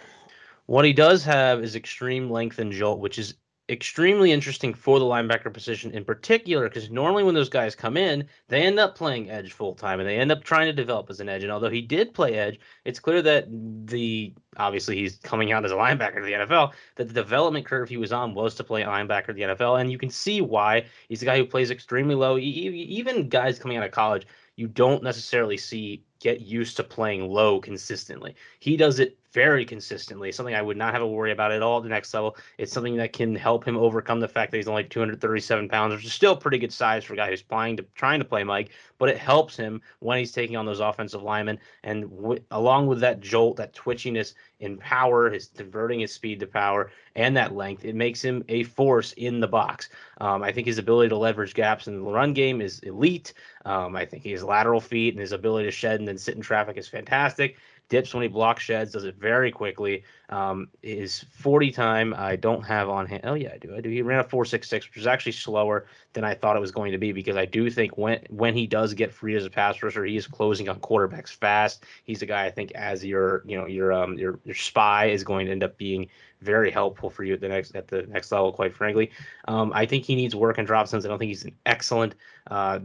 What 0.66 0.84
he 0.84 0.92
does 0.92 1.24
have 1.24 1.62
is 1.62 1.74
extreme 1.76 2.30
length 2.30 2.58
and 2.58 2.70
jolt, 2.72 2.98
which 3.00 3.18
is 3.18 3.34
extremely 3.68 4.32
interesting 4.32 4.74
for 4.74 4.98
the 4.98 5.04
linebacker 5.04 5.52
position 5.52 5.92
in 5.92 6.04
particular, 6.04 6.68
because 6.68 6.90
normally 6.90 7.22
when 7.22 7.34
those 7.34 7.48
guys 7.48 7.74
come 7.74 7.96
in, 7.96 8.26
they 8.48 8.62
end 8.62 8.78
up 8.78 8.96
playing 8.96 9.30
edge 9.30 9.52
full 9.52 9.74
time 9.74 10.00
and 10.00 10.08
they 10.08 10.18
end 10.18 10.32
up 10.32 10.42
trying 10.42 10.66
to 10.66 10.72
develop 10.72 11.08
as 11.10 11.20
an 11.20 11.28
edge. 11.28 11.42
And 11.42 11.52
although 11.52 11.70
he 11.70 11.80
did 11.80 12.12
play 12.12 12.34
edge, 12.34 12.58
it's 12.84 12.98
clear 12.98 13.22
that 13.22 13.46
the 13.86 14.34
obviously 14.56 14.96
he's 14.96 15.16
coming 15.18 15.52
out 15.52 15.64
as 15.64 15.70
a 15.70 15.76
linebacker 15.76 16.16
to 16.16 16.24
the 16.24 16.32
NFL, 16.32 16.72
that 16.96 17.08
the 17.08 17.14
development 17.14 17.64
curve 17.64 17.88
he 17.88 17.96
was 17.96 18.12
on 18.12 18.34
was 18.34 18.54
to 18.56 18.64
play 18.64 18.82
linebacker 18.82 19.28
to 19.28 19.32
the 19.32 19.42
NFL. 19.42 19.80
And 19.80 19.90
you 19.90 19.98
can 19.98 20.10
see 20.10 20.40
why 20.40 20.84
he's 21.08 21.22
a 21.22 21.26
guy 21.26 21.38
who 21.38 21.46
plays 21.46 21.70
extremely 21.70 22.14
low. 22.14 22.38
Even 22.38 23.28
guys 23.28 23.58
coming 23.58 23.76
out 23.76 23.84
of 23.84 23.92
college, 23.92 24.26
you 24.56 24.66
don't 24.66 25.02
necessarily 25.02 25.56
see 25.56 26.04
get 26.20 26.40
used 26.40 26.76
to 26.76 26.84
playing 26.84 27.28
low 27.28 27.60
consistently. 27.60 28.34
He 28.58 28.76
does 28.76 28.98
it 28.98 29.18
very 29.32 29.64
consistently. 29.64 30.30
Something 30.30 30.54
I 30.54 30.62
would 30.62 30.76
not 30.76 30.92
have 30.92 31.02
a 31.02 31.06
worry 31.06 31.32
about 31.32 31.52
at 31.52 31.62
all 31.62 31.78
at 31.78 31.82
the 31.82 31.88
next 31.88 32.12
level. 32.12 32.36
It's 32.58 32.72
something 32.72 32.96
that 32.96 33.12
can 33.12 33.34
help 33.34 33.64
him 33.64 33.76
overcome 33.76 34.20
the 34.20 34.28
fact 34.28 34.50
that 34.50 34.58
he's 34.58 34.68
only 34.68 34.84
237 34.84 35.68
pounds, 35.68 35.94
which 35.94 36.04
is 36.04 36.12
still 36.12 36.36
pretty 36.36 36.58
good 36.58 36.72
size 36.72 37.04
for 37.04 37.14
a 37.14 37.16
guy 37.16 37.30
who's 37.30 37.42
playing 37.42 37.78
to 37.78 37.86
trying 37.94 38.18
to 38.18 38.24
play 38.24 38.44
Mike. 38.44 38.70
But 38.98 39.08
it 39.08 39.18
helps 39.18 39.56
him 39.56 39.80
when 40.00 40.18
he's 40.18 40.32
taking 40.32 40.56
on 40.56 40.66
those 40.66 40.80
offensive 40.80 41.22
linemen, 41.22 41.58
and 41.82 42.10
w- 42.10 42.42
along 42.50 42.86
with 42.86 43.00
that 43.00 43.20
jolt, 43.20 43.56
that 43.56 43.74
twitchiness 43.74 44.34
in 44.60 44.78
power, 44.78 45.30
his 45.30 45.50
converting 45.56 46.00
his 46.00 46.12
speed 46.12 46.38
to 46.40 46.46
power, 46.46 46.90
and 47.16 47.36
that 47.36 47.54
length, 47.54 47.84
it 47.84 47.96
makes 47.96 48.22
him 48.22 48.44
a 48.48 48.62
force 48.62 49.12
in 49.14 49.40
the 49.40 49.48
box. 49.48 49.88
Um, 50.20 50.42
I 50.42 50.52
think 50.52 50.66
his 50.66 50.78
ability 50.78 51.08
to 51.08 51.16
leverage 51.16 51.54
gaps 51.54 51.88
in 51.88 51.96
the 51.96 52.10
run 52.10 52.32
game 52.32 52.60
is 52.60 52.78
elite. 52.80 53.34
Um, 53.64 53.96
I 53.96 54.04
think 54.04 54.22
his 54.22 54.44
lateral 54.44 54.80
feet 54.80 55.14
and 55.14 55.20
his 55.20 55.32
ability 55.32 55.66
to 55.66 55.72
shed 55.72 55.98
and 55.98 56.06
then 56.06 56.18
sit 56.18 56.36
in 56.36 56.40
traffic 56.40 56.76
is 56.76 56.88
fantastic. 56.88 57.56
Dips 57.92 58.14
when 58.14 58.22
he 58.22 58.28
blocks 58.28 58.62
sheds, 58.62 58.92
does 58.92 59.04
it 59.04 59.16
very 59.16 59.52
quickly. 59.52 60.02
Um, 60.30 60.68
his 60.80 61.26
40 61.30 61.70
time, 61.72 62.14
I 62.16 62.36
don't 62.36 62.62
have 62.62 62.88
on 62.88 63.04
hand. 63.04 63.20
Oh, 63.24 63.34
yeah, 63.34 63.50
I 63.52 63.58
do. 63.58 63.76
I 63.76 63.82
do. 63.82 63.90
He 63.90 64.00
ran 64.00 64.18
a 64.18 64.24
4.66, 64.24 64.72
which 64.72 64.96
is 64.96 65.06
actually 65.06 65.32
slower 65.32 65.84
than 66.14 66.24
I 66.24 66.32
thought 66.32 66.56
it 66.56 66.60
was 66.60 66.72
going 66.72 66.92
to 66.92 66.96
be 66.96 67.12
because 67.12 67.36
I 67.36 67.44
do 67.44 67.68
think 67.68 67.98
when 67.98 68.24
when 68.30 68.54
he 68.54 68.66
does 68.66 68.94
get 68.94 69.12
free 69.12 69.36
as 69.36 69.44
a 69.44 69.50
pass 69.50 69.82
rusher, 69.82 70.06
he 70.06 70.16
is 70.16 70.26
closing 70.26 70.70
on 70.70 70.80
quarterbacks 70.80 71.28
fast. 71.28 71.84
He's 72.04 72.22
a 72.22 72.26
guy 72.26 72.46
I 72.46 72.50
think 72.50 72.72
as 72.72 73.04
your 73.04 73.42
you 73.44 73.58
know 73.58 73.66
your 73.66 73.92
um 73.92 74.16
your 74.16 74.40
your 74.42 74.54
spy 74.54 75.10
is 75.10 75.22
going 75.22 75.44
to 75.44 75.52
end 75.52 75.62
up 75.62 75.76
being 75.76 76.08
very 76.40 76.70
helpful 76.70 77.10
for 77.10 77.24
you 77.24 77.34
at 77.34 77.42
the 77.42 77.48
next 77.48 77.76
at 77.76 77.88
the 77.88 78.04
next 78.04 78.32
level. 78.32 78.54
Quite 78.54 78.74
frankly, 78.74 79.10
um, 79.48 79.70
I 79.74 79.84
think 79.84 80.06
he 80.06 80.14
needs 80.14 80.34
work 80.34 80.56
in 80.56 80.64
drop 80.64 80.88
zones. 80.88 81.04
I 81.04 81.10
don't 81.10 81.18
think 81.18 81.28
he's 81.28 81.44
an 81.44 81.56
excellent 81.66 82.14
uh, 82.50 82.78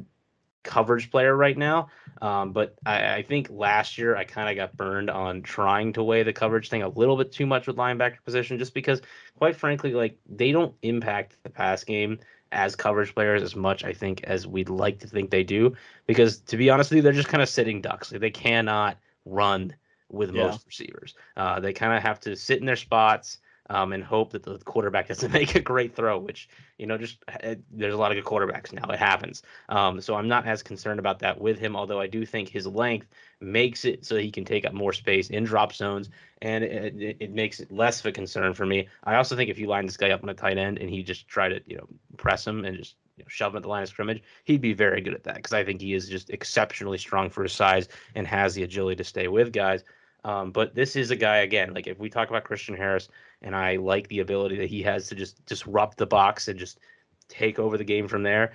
coverage 0.67 1.09
player 1.09 1.35
right 1.35 1.57
now. 1.57 1.89
Um, 2.21 2.51
but 2.51 2.75
I, 2.85 3.15
I 3.15 3.23
think 3.23 3.49
last 3.49 3.97
year 3.97 4.15
I 4.15 4.23
kind 4.23 4.49
of 4.49 4.55
got 4.55 4.77
burned 4.77 5.09
on 5.09 5.41
trying 5.41 5.93
to 5.93 6.03
weigh 6.03 6.23
the 6.23 6.33
coverage 6.33 6.69
thing 6.69 6.83
a 6.83 6.89
little 6.89 7.17
bit 7.17 7.31
too 7.31 7.45
much 7.45 7.67
with 7.67 7.77
linebacker 7.77 8.23
position, 8.23 8.59
just 8.59 8.73
because, 8.73 9.01
quite 9.37 9.55
frankly, 9.55 9.93
like 9.93 10.17
they 10.27 10.51
don't 10.51 10.75
impact 10.81 11.35
the 11.43 11.49
pass 11.49 11.83
game 11.83 12.19
as 12.51 12.75
coverage 12.75 13.13
players 13.13 13.43
as 13.43 13.55
much 13.55 13.83
I 13.83 13.93
think 13.93 14.23
as 14.23 14.47
we'd 14.47 14.69
like 14.69 14.99
to 14.99 15.07
think 15.07 15.29
they 15.29 15.43
do. 15.43 15.75
Because 16.05 16.39
to 16.41 16.57
be 16.57 16.69
honest 16.69 16.89
with 16.89 16.97
you, 16.97 17.01
they're 17.03 17.13
just 17.13 17.29
kind 17.29 17.43
of 17.43 17.49
sitting 17.49 17.81
ducks. 17.81 18.11
Like, 18.11 18.21
they 18.21 18.31
cannot 18.31 18.97
run 19.25 19.75
with 20.09 20.31
Yeah. 20.33 20.47
most 20.47 20.65
receivers. 20.65 21.15
Uh, 21.35 21.59
they 21.59 21.73
kind 21.73 21.93
of 21.93 22.01
have 22.01 22.19
to 22.21 22.35
sit 22.35 22.59
in 22.59 22.65
their 22.65 22.75
spots. 22.77 23.39
Um, 23.69 23.91
and 23.91 24.01
hope 24.01 24.31
that 24.31 24.43
the 24.43 24.57
quarterback 24.59 25.07
doesn't 25.09 25.33
make 25.33 25.55
a 25.55 25.59
great 25.59 25.95
throw, 25.95 26.17
which 26.17 26.47
you 26.77 26.85
know, 26.85 26.97
just 26.97 27.17
uh, 27.43 27.55
there's 27.71 27.93
a 27.93 27.97
lot 27.97 28.11
of 28.11 28.15
good 28.15 28.25
quarterbacks 28.25 28.71
now. 28.71 28.87
It 28.89 28.99
happens. 28.99 29.43
Um, 29.69 29.99
so 29.99 30.15
I'm 30.15 30.27
not 30.27 30.45
as 30.45 30.63
concerned 30.63 30.99
about 30.99 31.19
that 31.19 31.39
with 31.39 31.59
him, 31.59 31.75
although 31.75 31.99
I 31.99 32.07
do 32.07 32.25
think 32.25 32.49
his 32.49 32.67
length 32.67 33.07
makes 33.39 33.85
it 33.85 34.05
so 34.05 34.15
he 34.15 34.31
can 34.31 34.45
take 34.45 34.65
up 34.65 34.73
more 34.73 34.93
space 34.93 35.29
in 35.29 35.43
drop 35.43 35.73
zones, 35.73 36.09
and 36.41 36.63
it, 36.63 36.95
it, 37.01 37.17
it 37.19 37.31
makes 37.31 37.59
it 37.59 37.71
less 37.71 37.99
of 37.99 38.07
a 38.07 38.11
concern 38.11 38.53
for 38.53 38.65
me. 38.65 38.87
I 39.03 39.15
also 39.15 39.35
think 39.35 39.49
if 39.49 39.59
you 39.59 39.67
line 39.67 39.85
this 39.85 39.97
guy 39.97 40.11
up 40.11 40.23
on 40.23 40.29
a 40.29 40.33
tight 40.33 40.57
end 40.57 40.77
and 40.77 40.89
he 40.89 41.03
just 41.03 41.27
try 41.27 41.49
to 41.49 41.59
you 41.65 41.77
know 41.77 41.87
press 42.17 42.45
him 42.45 42.65
and 42.65 42.77
just 42.77 42.95
you 43.17 43.23
know, 43.23 43.27
shove 43.29 43.53
him 43.53 43.57
at 43.57 43.63
the 43.63 43.69
line 43.69 43.83
of 43.83 43.89
scrimmage, 43.89 44.21
he'd 44.45 44.61
be 44.61 44.73
very 44.73 45.01
good 45.01 45.13
at 45.13 45.23
that 45.23 45.35
because 45.35 45.53
I 45.53 45.63
think 45.63 45.81
he 45.81 45.93
is 45.93 46.07
just 46.07 46.29
exceptionally 46.29 46.97
strong 46.97 47.29
for 47.29 47.43
his 47.43 47.53
size 47.53 47.87
and 48.15 48.27
has 48.27 48.53
the 48.53 48.63
agility 48.63 48.95
to 48.97 49.03
stay 49.03 49.27
with 49.27 49.51
guys. 49.51 49.83
Um, 50.23 50.51
but 50.51 50.75
this 50.75 50.95
is 50.95 51.11
a 51.11 51.15
guy 51.15 51.37
again, 51.37 51.73
like 51.73 51.87
if 51.87 51.99
we 51.99 52.09
talk 52.09 52.29
about 52.29 52.43
Christian 52.43 52.75
Harris, 52.75 53.07
and 53.41 53.55
I 53.55 53.75
like 53.75 54.07
the 54.07 54.19
ability 54.19 54.57
that 54.57 54.69
he 54.69 54.81
has 54.83 55.07
to 55.09 55.15
just 55.15 55.45
disrupt 55.45 55.97
the 55.97 56.05
box 56.05 56.47
and 56.47 56.59
just 56.59 56.79
take 57.27 57.59
over 57.59 57.77
the 57.77 57.83
game 57.83 58.07
from 58.07 58.23
there. 58.23 58.53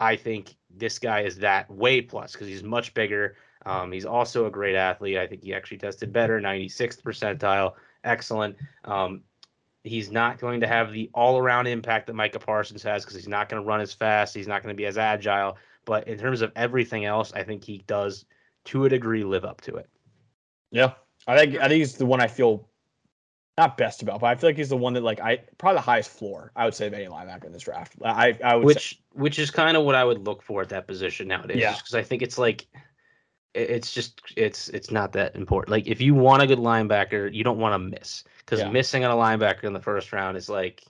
I 0.00 0.16
think 0.16 0.56
this 0.70 0.98
guy 0.98 1.20
is 1.20 1.38
that 1.38 1.70
way 1.70 2.00
plus 2.00 2.32
because 2.32 2.48
he's 2.48 2.62
much 2.62 2.94
bigger. 2.94 3.36
Um, 3.66 3.92
he's 3.92 4.04
also 4.04 4.46
a 4.46 4.50
great 4.50 4.74
athlete. 4.74 5.16
I 5.16 5.26
think 5.26 5.42
he 5.42 5.54
actually 5.54 5.78
tested 5.78 6.12
better, 6.12 6.40
96th 6.40 7.02
percentile, 7.02 7.74
excellent. 8.02 8.56
Um, 8.84 9.22
he's 9.84 10.10
not 10.10 10.38
going 10.38 10.60
to 10.60 10.66
have 10.66 10.92
the 10.92 11.10
all-around 11.14 11.66
impact 11.66 12.06
that 12.06 12.14
Micah 12.14 12.38
Parsons 12.38 12.82
has 12.82 13.04
because 13.04 13.16
he's 13.16 13.28
not 13.28 13.48
going 13.48 13.62
to 13.62 13.66
run 13.66 13.80
as 13.80 13.92
fast. 13.92 14.34
He's 14.34 14.48
not 14.48 14.62
going 14.62 14.74
to 14.74 14.76
be 14.76 14.86
as 14.86 14.98
agile. 14.98 15.56
But 15.84 16.08
in 16.08 16.18
terms 16.18 16.40
of 16.40 16.50
everything 16.56 17.04
else, 17.04 17.32
I 17.34 17.42
think 17.42 17.62
he 17.62 17.84
does, 17.86 18.24
to 18.66 18.86
a 18.86 18.88
degree, 18.88 19.24
live 19.24 19.44
up 19.44 19.60
to 19.62 19.76
it. 19.76 19.88
Yeah, 20.70 20.92
I 21.26 21.36
think 21.36 21.56
I 21.56 21.68
think 21.68 21.78
he's 21.78 21.94
the 21.94 22.06
one 22.06 22.20
I 22.20 22.26
feel 22.26 22.68
not 23.56 23.76
best 23.76 24.02
about, 24.02 24.20
but 24.20 24.26
I 24.26 24.34
feel 24.34 24.48
like 24.50 24.56
he's 24.56 24.68
the 24.68 24.76
one 24.76 24.94
that 24.94 25.02
like 25.04 25.20
I 25.20 25.38
probably 25.58 25.76
the 25.76 25.82
highest 25.82 26.10
floor 26.10 26.50
I 26.56 26.64
would 26.64 26.74
say 26.74 26.86
of 26.86 26.92
any 26.94 27.06
linebacker 27.06 27.44
in 27.44 27.52
this 27.52 27.62
draft. 27.62 27.94
I 28.04 28.36
I 28.42 28.56
would 28.56 28.62
say, 28.62 28.66
which 28.74 29.02
which 29.12 29.38
is 29.38 29.50
kind 29.50 29.76
of 29.76 29.84
what 29.84 29.94
I 29.94 30.02
would 30.04 30.24
look 30.26 30.42
for 30.42 30.62
at 30.62 30.68
that 30.70 30.86
position 30.86 31.28
nowadays. 31.28 31.58
Yeah. 31.58 31.74
because 31.76 31.94
I 31.94 32.02
think 32.02 32.22
it's 32.22 32.36
like 32.38 32.66
it's 33.54 33.92
just 33.92 34.20
it's 34.36 34.68
it's 34.70 34.90
not 34.90 35.12
that 35.12 35.36
important. 35.36 35.70
Like 35.70 35.86
if 35.86 36.00
you 36.00 36.14
want 36.14 36.42
a 36.42 36.46
good 36.48 36.58
linebacker, 36.58 37.32
you 37.32 37.44
don't 37.44 37.58
want 37.58 37.74
to 37.74 37.78
miss 37.78 38.24
because 38.38 38.58
Yeah. 38.60 38.70
missing 38.70 39.04
on 39.04 39.12
a 39.12 39.14
linebacker 39.14 39.64
in 39.64 39.72
the 39.72 39.80
first 39.80 40.12
round 40.12 40.36
is 40.36 40.48
like 40.48 40.82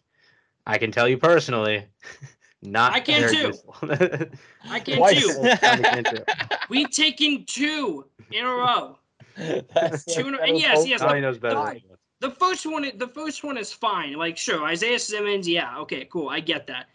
I 0.66 0.78
can 0.78 0.90
tell 0.90 1.06
you 1.06 1.18
personally, 1.18 1.84
not 2.62 2.94
I 2.94 3.00
can 3.00 3.30
too. 3.30 3.52
I 4.70 4.80
can 4.80 4.96
Twice. 4.96 5.20
too. 5.34 5.40
Well, 5.42 5.58
I 5.62 5.76
can 5.76 6.04
too. 6.04 6.24
We've 6.70 6.90
taken 6.90 7.44
two 7.44 8.06
in 8.30 8.42
a 8.46 8.48
row. 8.48 8.98
That's 9.36 10.06
Two 10.06 10.28
in 10.28 10.34
a- 10.34 10.38
and 10.38 10.52
was 10.54 10.62
yes, 10.62 10.78
hope- 10.78 10.88
yes, 10.88 11.00
Tommy 11.00 11.20
knows 11.20 11.38
better. 11.38 11.76
The- 12.24 12.30
than 12.30 12.30
me. 12.30 12.34
The 12.34 12.40
first 12.40 12.66
one, 12.66 12.98
the 12.98 13.08
first 13.08 13.44
one 13.44 13.56
is 13.58 13.72
fine. 13.72 14.14
Like, 14.14 14.36
sure, 14.36 14.64
Isaiah 14.64 14.98
Simmons, 14.98 15.48
yeah, 15.48 15.78
okay, 15.78 16.04
cool, 16.10 16.28
I 16.28 16.40
get 16.40 16.66
that. 16.66 16.86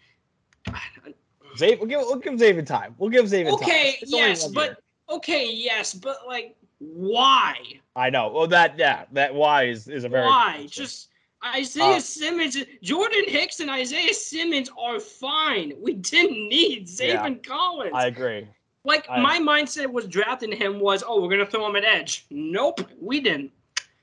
Zay, 1.57 1.75
we'll 1.75 1.87
give 1.87 2.01
we'll 2.01 2.17
give 2.17 2.33
Zaven 2.33 2.65
time. 2.65 2.95
We'll 2.97 3.09
give 3.09 3.25
Zaven 3.25 3.45
time. 3.45 3.53
Okay, 3.55 3.97
yes, 4.05 4.47
but 4.47 4.69
year. 4.69 4.77
okay, 5.09 5.51
yes, 5.51 5.93
but 5.93 6.17
like, 6.27 6.55
why? 6.79 7.55
I 7.95 8.09
know. 8.09 8.29
Well, 8.29 8.47
that 8.47 8.77
yeah, 8.77 9.05
that 9.13 9.33
why 9.33 9.63
is 9.63 9.87
is 9.87 10.03
a 10.03 10.09
very 10.09 10.25
Why? 10.27 10.67
Just 10.69 11.09
Isaiah 11.43 11.95
Uh, 11.95 11.99
Simmons, 11.99 12.57
Jordan 12.83 13.23
Hicks, 13.27 13.61
and 13.61 13.69
Isaiah 13.69 14.13
Simmons 14.13 14.69
are 14.77 14.99
fine. 14.99 15.73
We 15.81 15.93
didn't 15.93 16.49
need 16.49 16.87
Yeah, 16.89 17.25
Zaven 17.25 17.43
Collins. 17.45 17.93
I 17.95 18.07
agree. 18.07 18.47
like 18.85 19.09
I- 19.09 19.19
my 19.21 19.39
mindset 19.39 19.91
was 19.91 20.07
drafting 20.07 20.51
him 20.51 20.79
was, 20.79 21.03
oh, 21.05 21.21
we're 21.21 21.29
gonna 21.29 21.45
throw 21.45 21.67
him 21.67 21.75
at 21.75 21.83
edge. 21.83 22.25
Nope, 22.29 22.81
we 23.01 23.19
didn't. 23.21 23.51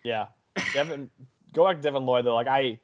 Yeah, 0.03 0.27
Devin. 0.73 1.11
go 1.53 1.67
back 1.67 1.77
to 1.77 1.83
Devin 1.83 2.05
Lloyd 2.07 2.25
though. 2.25 2.35
Like 2.35 2.47
I, 2.49 2.79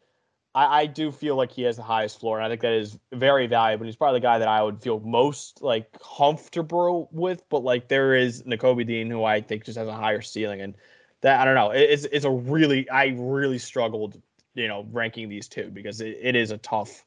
I, 0.54 0.80
I 0.82 0.86
do 0.86 1.10
feel 1.12 1.36
like 1.36 1.50
he 1.52 1.62
has 1.62 1.76
the 1.76 1.82
highest 1.82 2.20
floor, 2.20 2.38
and 2.38 2.44
I 2.46 2.48
think 2.48 2.60
that 2.62 2.72
is 2.72 2.98
very 3.12 3.46
valuable. 3.46 3.86
He's 3.86 3.96
probably 3.96 4.20
the 4.20 4.24
guy 4.24 4.38
that 4.38 4.48
I 4.48 4.62
would 4.62 4.80
feel 4.82 5.00
most 5.00 5.62
like 5.62 5.86
comfortable 6.00 7.08
with. 7.12 7.42
But 7.48 7.64
like 7.64 7.88
there 7.88 8.14
is 8.14 8.42
Nakobe 8.42 8.86
Dean, 8.86 9.10
who 9.10 9.24
I 9.24 9.40
think 9.40 9.64
just 9.64 9.78
has 9.78 9.88
a 9.88 9.92
higher 9.94 10.20
ceiling, 10.22 10.60
and 10.60 10.74
that 11.22 11.40
I 11.40 11.44
don't 11.44 11.54
know. 11.54 11.70
It- 11.70 11.90
It's 11.90 12.04
it's 12.04 12.24
a 12.24 12.30
really 12.30 12.88
I 12.90 13.14
really 13.16 13.58
struggled, 13.58 14.20
you 14.54 14.68
know, 14.68 14.86
ranking 14.92 15.28
these 15.28 15.48
two 15.48 15.70
because 15.72 16.00
it, 16.00 16.18
it 16.20 16.36
is 16.36 16.50
a 16.50 16.58
tough. 16.58 17.04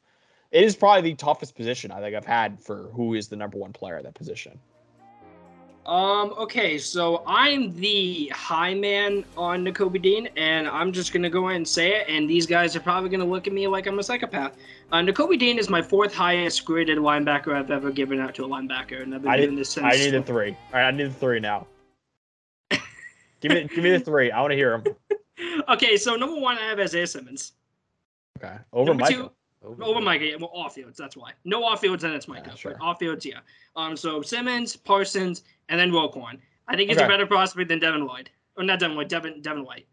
It 0.51 0.63
is 0.63 0.75
probably 0.75 1.11
the 1.11 1.15
toughest 1.15 1.55
position 1.55 1.91
I 1.91 1.99
think 1.99 2.15
I've 2.15 2.25
had 2.25 2.61
for 2.61 2.89
who 2.93 3.13
is 3.13 3.27
the 3.27 3.35
number 3.35 3.57
one 3.57 3.73
player 3.73 3.97
at 3.97 4.03
that 4.03 4.13
position. 4.13 4.57
Um, 5.85 6.33
okay, 6.39 6.79
so 6.79 7.21
I'm 7.27 7.75
the 7.75 8.27
high 8.29 8.73
man 8.73 9.23
on 9.37 9.63
Nakobe 9.63 10.01
Dean, 10.01 10.27
and 10.35 10.67
I'm 10.67 10.91
just 10.91 11.13
gonna 11.13 11.29
go 11.29 11.45
ahead 11.45 11.57
and 11.57 11.67
say 11.67 11.95
it, 11.99 12.07
and 12.09 12.27
these 12.27 12.47
guys 12.47 12.75
are 12.75 12.79
probably 12.79 13.09
gonna 13.09 13.25
look 13.25 13.45
at 13.45 13.53
me 13.53 13.67
like 13.67 13.85
I'm 13.85 13.99
a 13.99 14.03
psychopath. 14.03 14.57
Uh, 14.91 14.97
Nakobe 14.97 15.37
Dean 15.37 15.59
is 15.59 15.69
my 15.69 15.83
fourth 15.83 16.11
highest 16.11 16.65
graded 16.65 16.97
linebacker 16.97 17.53
I've 17.53 17.69
ever 17.69 17.91
given 17.91 18.19
out 18.19 18.33
to 18.35 18.45
a 18.45 18.47
linebacker, 18.47 19.03
and 19.03 19.13
I've 19.13 19.21
been 19.21 19.31
I 19.31 19.37
doing 19.37 19.51
need, 19.51 19.59
this 19.59 19.69
since. 19.69 19.85
I 19.85 19.91
need 19.91 20.09
the 20.09 20.23
three. 20.23 20.51
All 20.73 20.79
right, 20.79 20.87
I 20.87 20.91
need 20.91 21.05
the 21.05 21.13
three 21.13 21.39
now. 21.39 21.67
give 22.71 23.51
me 23.51 23.67
give 23.67 23.83
me 23.83 23.91
the 23.91 23.99
three. 23.99 24.31
I 24.31 24.41
want 24.41 24.51
to 24.51 24.57
hear 24.57 24.79
them. 24.79 24.95
okay, 25.69 25.97
so 25.97 26.15
number 26.15 26.39
one, 26.39 26.57
I 26.57 26.61
have 26.61 26.79
Isaiah 26.79 27.05
Simmons. 27.05 27.53
Okay, 28.39 28.55
over 28.73 28.87
Number 28.87 29.03
Micah. 29.03 29.15
two, 29.15 29.31
Over 29.81 30.01
Micah, 30.01 30.25
yeah, 30.25 30.35
well, 30.35 30.51
off 30.53 30.75
fields, 30.75 30.97
that's 30.97 31.15
why. 31.17 31.31
No 31.43 31.63
off 31.63 31.81
fields, 31.81 32.03
then 32.03 32.13
it's 32.13 32.27
Micah. 32.27 32.49
Yeah, 32.49 32.55
sure. 32.55 32.71
But 32.79 32.85
off 32.85 32.99
fields, 32.99 33.25
yeah. 33.25 33.39
Um, 33.75 33.95
so 33.97 34.21
Simmons, 34.21 34.75
Parsons, 34.75 35.43
and 35.69 35.79
then 35.79 35.91
Roquan. 35.91 36.39
I 36.67 36.75
think 36.75 36.89
he's 36.89 36.97
Okay. 36.97 37.05
a 37.05 37.09
better 37.09 37.25
prospect 37.25 37.69
than 37.69 37.79
Devin 37.79 38.05
Lloyd. 38.05 38.29
Or 38.57 38.63
not 38.63 38.79
Devin 38.79 38.95
Lloyd, 38.95 39.07
Devin 39.09 39.41
Devin 39.41 39.63
White. 39.65 39.85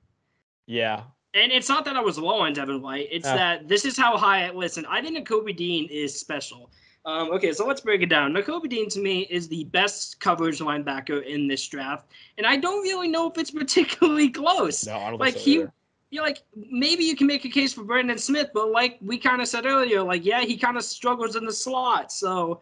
Yeah, 0.66 1.02
And 1.34 1.50
it's 1.50 1.68
not 1.68 1.84
that 1.86 1.96
I 1.96 2.00
was 2.00 2.18
low 2.18 2.40
on 2.40 2.52
Devin 2.52 2.80
White. 2.82 3.08
It's 3.10 3.26
Yeah. 3.26 3.36
that 3.36 3.68
this 3.68 3.84
is 3.84 3.96
how 3.96 4.16
high 4.16 4.46
I 4.46 4.50
listen. 4.50 4.84
I 4.86 5.00
think 5.00 5.16
Nakobe 5.16 5.56
Dean 5.56 5.88
is 5.90 6.18
special. 6.18 6.70
Um, 7.04 7.30
okay, 7.32 7.52
so 7.52 7.66
let's 7.66 7.80
break 7.80 8.00
it 8.02 8.08
down. 8.10 8.32
Nakobe 8.32 8.68
Dean 8.68 8.88
to 8.90 9.00
me 9.00 9.22
is 9.30 9.48
the 9.48 9.64
best 9.64 10.20
coverage 10.20 10.60
linebacker 10.60 11.24
in 11.24 11.48
this 11.48 11.66
draft, 11.66 12.06
and 12.38 12.46
I 12.46 12.56
don't 12.56 12.82
really 12.82 13.08
know 13.08 13.28
if 13.28 13.38
it's 13.38 13.50
particularly 13.62 14.28
close. 14.30 14.86
no, 14.86 14.96
I 14.98 15.10
don't 15.10 15.18
Like 15.18 15.34
think 15.34 15.44
so 15.44 15.50
he, 15.50 15.58
either. 15.60 15.72
You're 16.12 16.22
like 16.22 16.42
maybe 16.54 17.04
you 17.04 17.16
can 17.16 17.26
make 17.26 17.46
a 17.46 17.48
case 17.48 17.72
for 17.72 17.84
Brandon 17.84 18.18
Smith, 18.18 18.50
but 18.52 18.70
like 18.70 18.98
we 19.00 19.16
kind 19.16 19.40
of 19.40 19.48
said 19.48 19.64
earlier, 19.64 20.02
like 20.02 20.26
yeah, 20.26 20.42
he 20.42 20.58
kind 20.58 20.76
of 20.76 20.84
struggles 20.84 21.36
in 21.36 21.46
the 21.46 21.52
slot. 21.52 22.12
So, 22.12 22.60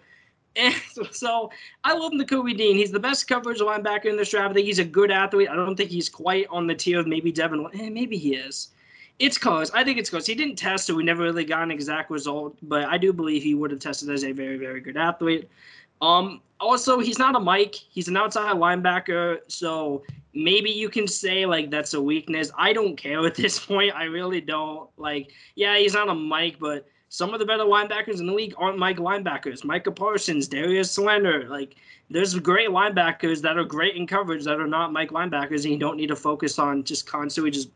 so 1.10 1.50
I 1.82 1.94
love 1.94 2.12
Nakobe 2.12 2.56
Dean. 2.56 2.76
He's 2.76 2.92
the 2.92 3.00
best 3.00 3.26
coverage 3.26 3.58
linebacker 3.58 4.04
in 4.04 4.16
this 4.16 4.30
draft. 4.30 4.52
I 4.52 4.54
think 4.54 4.66
he's 4.66 4.78
a 4.78 4.84
good 4.84 5.10
athlete. 5.10 5.48
I 5.50 5.56
don't 5.56 5.74
think 5.74 5.90
he's 5.90 6.08
quite 6.08 6.46
on 6.48 6.68
the 6.68 6.76
tier 6.76 7.00
of 7.00 7.08
maybe 7.08 7.32
Devin. 7.32 7.66
Eh, 7.74 7.90
maybe 7.90 8.16
he 8.16 8.36
is. 8.36 8.68
It's 9.18 9.36
close. 9.36 9.68
I 9.72 9.82
think 9.82 9.98
it's 9.98 10.10
close. 10.10 10.26
He 10.26 10.36
didn't 10.36 10.54
test, 10.54 10.86
so 10.86 10.94
we 10.94 11.02
never 11.02 11.24
really 11.24 11.44
got 11.44 11.64
an 11.64 11.72
exact 11.72 12.08
result. 12.08 12.56
But 12.62 12.84
I 12.84 12.98
do 12.98 13.12
believe 13.12 13.42
he 13.42 13.54
would 13.54 13.72
have 13.72 13.80
tested 13.80 14.10
as 14.10 14.22
a 14.22 14.30
very, 14.30 14.58
very 14.58 14.80
good 14.80 14.96
athlete. 14.96 15.50
Um, 16.00 16.40
also 16.60 17.00
he's 17.00 17.18
not 17.18 17.34
a 17.34 17.40
Mike. 17.40 17.74
He's 17.74 18.08
an 18.08 18.16
outside 18.16 18.54
linebacker, 18.56 19.40
so 19.48 20.02
maybe 20.34 20.70
you 20.70 20.88
can 20.88 21.06
say 21.06 21.46
like 21.46 21.70
that's 21.70 21.94
a 21.94 22.02
weakness. 22.02 22.50
I 22.56 22.72
don't 22.72 22.96
care 22.96 23.24
at 23.26 23.34
this 23.34 23.58
point. 23.66 23.94
I 23.94 24.04
really 24.04 24.40
don't. 24.40 24.88
Like, 24.96 25.32
yeah, 25.54 25.76
he's 25.78 25.94
not 25.94 26.08
a 26.08 26.14
Mike, 26.14 26.56
but 26.58 26.86
some 27.08 27.34
of 27.34 27.40
the 27.40 27.46
better 27.46 27.64
linebackers 27.64 28.20
in 28.20 28.26
the 28.26 28.32
league 28.32 28.54
aren't 28.56 28.78
Mike 28.78 28.98
linebackers. 28.98 29.64
Micah 29.64 29.90
Parsons, 29.90 30.46
Darius 30.46 30.96
Leonard, 30.96 31.48
like 31.48 31.74
there's 32.08 32.34
great 32.38 32.70
linebackers 32.70 33.40
that 33.42 33.56
are 33.56 33.64
great 33.64 33.96
in 33.96 34.06
coverage 34.06 34.44
that 34.44 34.60
are 34.60 34.66
not 34.66 34.92
Mike 34.92 35.10
linebackers, 35.10 35.62
and 35.62 35.72
you 35.72 35.78
don't 35.78 35.96
need 35.96 36.08
to 36.08 36.16
focus 36.16 36.58
on 36.58 36.84
just 36.84 37.06
constantly 37.06 37.50
just 37.50 37.70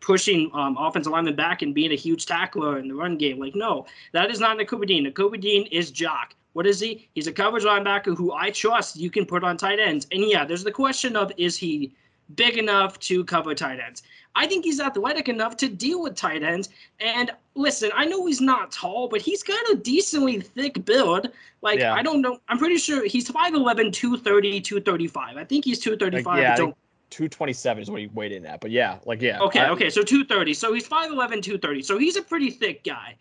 pushing 0.00 0.50
um, 0.52 0.76
offensive 0.78 1.12
linemen 1.12 1.36
back 1.36 1.62
and 1.62 1.74
being 1.74 1.92
a 1.92 1.96
huge 1.96 2.26
tackler 2.26 2.78
in 2.78 2.88
the 2.88 2.94
run 2.94 3.16
game. 3.16 3.38
Like, 3.38 3.54
no, 3.54 3.86
that 4.12 4.30
is 4.30 4.40
not 4.40 4.58
Nakobe 4.58 4.86
Dean. 4.86 5.06
Nakobe 5.06 5.40
Dean 5.40 5.66
is 5.70 5.90
Jock. 5.90 6.34
What 6.52 6.66
is 6.66 6.80
he? 6.80 7.08
He's 7.14 7.26
a 7.26 7.32
coverage 7.32 7.64
linebacker 7.64 8.16
who 8.16 8.32
I 8.32 8.50
trust 8.50 8.96
you 8.96 9.10
can 9.10 9.24
put 9.26 9.42
on 9.44 9.56
tight 9.56 9.80
ends. 9.80 10.06
And 10.12 10.22
yeah, 10.28 10.44
there's 10.44 10.64
the 10.64 10.72
question 10.72 11.16
of 11.16 11.32
is 11.36 11.56
he 11.56 11.92
big 12.34 12.58
enough 12.58 12.98
to 13.00 13.24
cover 13.24 13.54
tight 13.54 13.80
ends? 13.80 14.02
I 14.34 14.46
think 14.46 14.64
he's 14.64 14.80
athletic 14.80 15.28
enough 15.28 15.56
to 15.58 15.68
deal 15.68 16.02
with 16.02 16.14
tight 16.14 16.42
ends. 16.42 16.70
And 17.00 17.30
listen, 17.54 17.90
I 17.94 18.06
know 18.06 18.24
he's 18.26 18.40
not 18.40 18.72
tall, 18.72 19.08
but 19.08 19.20
he's 19.20 19.42
got 19.42 19.58
a 19.70 19.76
decently 19.76 20.40
thick 20.40 20.84
build. 20.84 21.28
Like, 21.60 21.78
Yeah. 21.80 21.92
I 21.94 22.02
don't 22.02 22.22
know. 22.22 22.38
I'm 22.48 22.58
pretty 22.58 22.78
sure 22.78 23.06
he's 23.06 23.28
5'11, 23.30 23.92
230, 23.92 24.60
235. 24.60 25.36
I 25.36 25.44
think 25.44 25.64
he's 25.64 25.78
235. 25.80 26.26
Like, 26.34 26.42
yeah, 26.42 26.56
don't 26.56 26.76
227 27.10 27.82
is 27.82 27.90
what 27.90 28.00
he 28.00 28.06
weighed 28.08 28.32
in 28.32 28.46
at. 28.46 28.60
But 28.60 28.70
yeah, 28.70 28.98
like 29.04 29.20
yeah. 29.20 29.40
Okay, 29.40 29.60
I- 29.60 29.68
okay. 29.70 29.90
So 29.90 30.02
230. 30.02 30.54
So 30.54 30.72
he's 30.72 30.88
5'11, 30.88 31.42
230. 31.42 31.82
So 31.82 31.98
he's 31.98 32.16
a 32.16 32.22
pretty 32.22 32.50
thick 32.50 32.82
guy. 32.84 33.16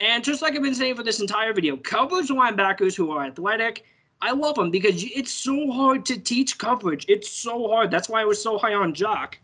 And 0.00 0.24
just 0.24 0.40
like 0.40 0.54
I've 0.54 0.62
been 0.62 0.74
saying 0.74 0.96
for 0.96 1.02
this 1.02 1.20
entire 1.20 1.52
video, 1.52 1.76
coverage 1.76 2.28
linebackers 2.28 2.96
who 2.96 3.10
are 3.10 3.26
athletic, 3.26 3.84
I 4.22 4.32
love 4.32 4.54
them 4.54 4.70
because 4.70 5.02
it's 5.04 5.30
so 5.30 5.70
hard 5.70 6.04
to 6.06 6.18
teach 6.18 6.58
coverage. 6.58 7.04
It's 7.08 7.28
so 7.28 7.68
hard. 7.68 7.90
That's 7.90 8.08
why 8.08 8.22
I 8.22 8.24
was 8.24 8.42
so 8.42 8.58
high 8.58 8.74
on 8.74 8.94
Jock. 8.94 9.38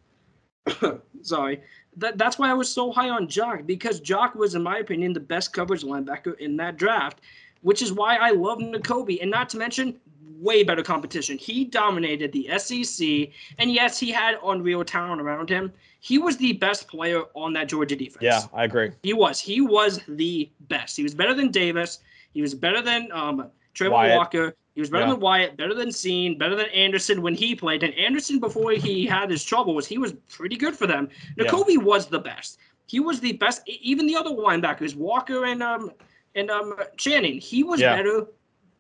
Sorry. 1.23 1.61
That, 1.99 2.19
that's 2.19 2.39
why 2.39 2.51
I 2.51 2.55
was 2.55 2.71
so 2.71 2.91
high 2.91 3.11
on 3.11 3.29
Jock 3.29 3.67
because 3.67 4.01
Jock 4.01 4.35
was, 4.35 4.55
in 4.55 4.63
my 4.63 4.79
opinion, 4.79 5.13
the 5.13 5.21
best 5.21 5.53
coverage 5.53 5.83
linebacker 5.83 6.39
in 6.39 6.57
that 6.57 6.77
draft, 6.77 7.21
which 7.63 7.83
is 7.83 7.93
why 7.93 8.17
I 8.17 8.31
love 8.31 8.59
Nakobe. 8.59 9.21
And 9.21 9.31
not 9.31 9.49
to 9.51 9.59
mention, 9.59 9.99
way 10.39 10.63
better 10.63 10.83
competition. 10.83 11.39
He 11.39 11.65
dominated 11.65 12.33
the 12.33 12.51
SEC, 12.59 13.31
and 13.59 13.73
yes, 13.73 13.99
he 13.99 14.11
had 14.11 14.37
unreal 14.45 14.85
talent 14.85 15.21
around 15.21 15.49
him. 15.49 15.73
He 16.07 16.19
was 16.19 16.37
the 16.37 16.53
best 16.53 16.87
player 16.87 17.23
on 17.35 17.53
that 17.55 17.69
Georgia 17.69 17.97
defense. 17.97 18.23
yeah, 18.23 18.43
I 18.55 18.63
agree. 18.63 18.93
He 19.03 19.13
was. 19.13 19.41
He 19.41 19.61
was 19.61 19.99
the 20.07 20.49
best. 20.69 20.97
He 20.97 21.03
was 21.03 21.15
better 21.15 21.35
than 21.35 21.51
Davis. 21.51 21.99
He 22.33 22.41
was 22.43 22.55
better 22.55 22.81
than 22.81 23.11
um, 23.11 23.51
Trevor 23.75 23.95
Wyatt. 23.95 24.17
Walker. 24.17 24.55
He 24.77 24.81
was 24.81 24.89
better 24.89 25.05
Yeah. 25.07 25.11
than 25.15 25.21
Wyatt, 25.21 25.57
better 25.57 25.75
than 25.75 25.91
Scene, 25.91 26.39
better 26.39 26.55
than 26.55 26.67
Anderson 26.67 27.23
when 27.23 27.35
he 27.35 27.57
played. 27.57 27.83
And 27.83 27.93
Anderson, 27.95 28.39
before 28.39 28.71
he 28.71 29.05
had 29.05 29.31
his 29.31 29.43
trouble, 29.43 29.75
was 29.75 29.85
he 29.89 29.99
was 29.99 30.13
pretty 30.31 30.57
good 30.57 30.77
for 30.77 30.87
them. 30.87 31.09
Yeah. 31.37 31.51
Was 31.79 32.07
the 32.07 32.21
best. 32.21 32.59
He 32.87 33.01
was 33.01 33.19
the 33.19 33.33
best. 33.33 33.63
Even 33.67 34.07
the 34.07 34.15
other 34.15 34.31
linebackers, 34.31 34.95
Walker 34.95 35.47
and 35.47 35.61
um 35.61 35.91
and 36.37 36.51
um 36.53 36.77
Channing, 36.97 37.41
he 37.41 37.65
was 37.65 37.81
Yeah. 37.81 37.97
better 37.97 38.29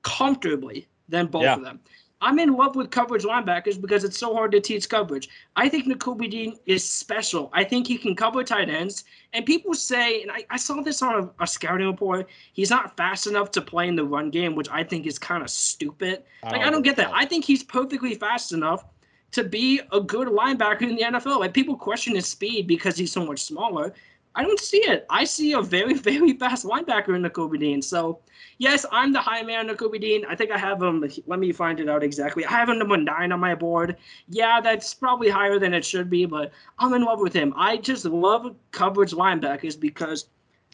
comfortably 0.03 0.87
than 1.09 1.27
both 1.27 1.43
of 1.59 1.62
them. 1.64 1.81
I'm 2.27 2.41
in 2.41 2.57
love 2.57 2.74
with 2.74 2.91
coverage 2.91 3.22
linebackers 3.22 3.81
because 3.81 4.03
it's 4.03 4.18
so 4.18 4.35
hard 4.35 4.51
to 4.51 4.61
teach 4.61 4.89
coverage. 4.89 5.29
I 5.55 5.68
think 5.68 5.87
Nakobe 5.87 6.29
Dean 6.29 6.57
is 6.66 6.83
special. 6.83 7.51
I 7.53 7.62
think 7.62 7.87
he 7.87 7.97
can 7.97 8.16
cover 8.16 8.43
tight 8.43 8.68
ends. 8.68 9.05
And 9.33 9.47
people 9.47 9.74
say, 9.74 10.22
and 10.22 10.33
I, 10.33 10.45
I 10.51 10.57
saw 10.57 10.83
this 10.83 11.03
on 11.03 11.22
a, 11.39 11.45
a 11.45 11.47
scouting 11.47 11.87
report, 11.87 12.29
he's 12.53 12.68
not 12.68 12.97
fast 12.97 13.29
enough 13.29 13.53
to 13.53 13.62
play 13.62 13.87
in 13.87 13.95
the 13.95 14.05
run 14.05 14.31
game, 14.31 14.57
which 14.57 14.68
I 14.72 14.83
think 14.83 15.07
is 15.07 15.20
kind 15.20 15.41
of 15.41 15.51
stupid. 15.51 16.24
Like, 16.43 16.62
I 16.62 16.64
don't 16.64 16.81
agree 16.81 16.83
get 16.83 16.97
that. 16.97 17.12
I 17.14 17.27
think 17.27 17.45
he's 17.45 17.62
perfectly 17.62 18.16
fast 18.16 18.53
enough 18.53 18.85
to 19.31 19.45
be 19.45 19.81
a 19.93 20.01
good 20.01 20.27
linebacker 20.27 20.83
in 20.83 20.97
the 20.97 21.03
NFL. 21.03 21.39
Like, 21.39 21.55
people 21.55 21.77
question 21.77 22.16
his 22.16 22.27
speed 22.27 22.66
because 22.66 22.97
he's 22.97 23.12
so 23.12 23.24
much 23.24 23.45
smaller. 23.45 23.95
I 24.37 24.43
don't 24.43 24.61
see 24.61 24.78
it. 24.78 25.07
I 25.09 25.24
see 25.24 25.55
a 25.55 25.62
very, 25.62 25.95
very 26.11 26.34
fast 26.34 26.66
linebacker 26.66 27.16
in 27.16 27.22
Nakobe 27.22 27.59
Dean. 27.59 27.80
So, 27.80 28.20
yes, 28.59 28.84
I'm 28.93 29.12
the 29.12 29.20
high 29.20 29.43
man, 29.43 29.68
Nakobe 29.68 29.99
Dean. 29.99 30.24
I 30.28 30.37
think 30.37 30.51
I 30.51 30.59
have 30.59 30.80
him. 30.80 31.03
Let 31.26 31.41
me 31.41 31.53
find 31.53 31.80
it 31.80 31.89
out 31.89 32.03
exactly. 32.03 32.45
I 32.45 32.51
have 32.51 32.68
him 32.68 32.78
number 32.78 32.99
nine 32.99 33.32
on 33.32 33.41
my 33.41 33.55
board. 33.55 33.97
Yeah, 34.28 34.61
that's 34.61 34.93
probably 34.93 35.30
higher 35.30 35.59
than 35.59 35.72
it 35.72 35.84
should 35.84 36.11
be, 36.11 36.26
but 36.26 36.53
I'm 36.78 36.93
in 36.93 37.03
love 37.03 37.20
with 37.20 37.32
him. 37.32 37.55
I 37.57 37.78
just 37.78 38.05
love 38.05 38.55
coverage 38.72 39.12
linebackers 39.12 39.80
because 39.80 40.26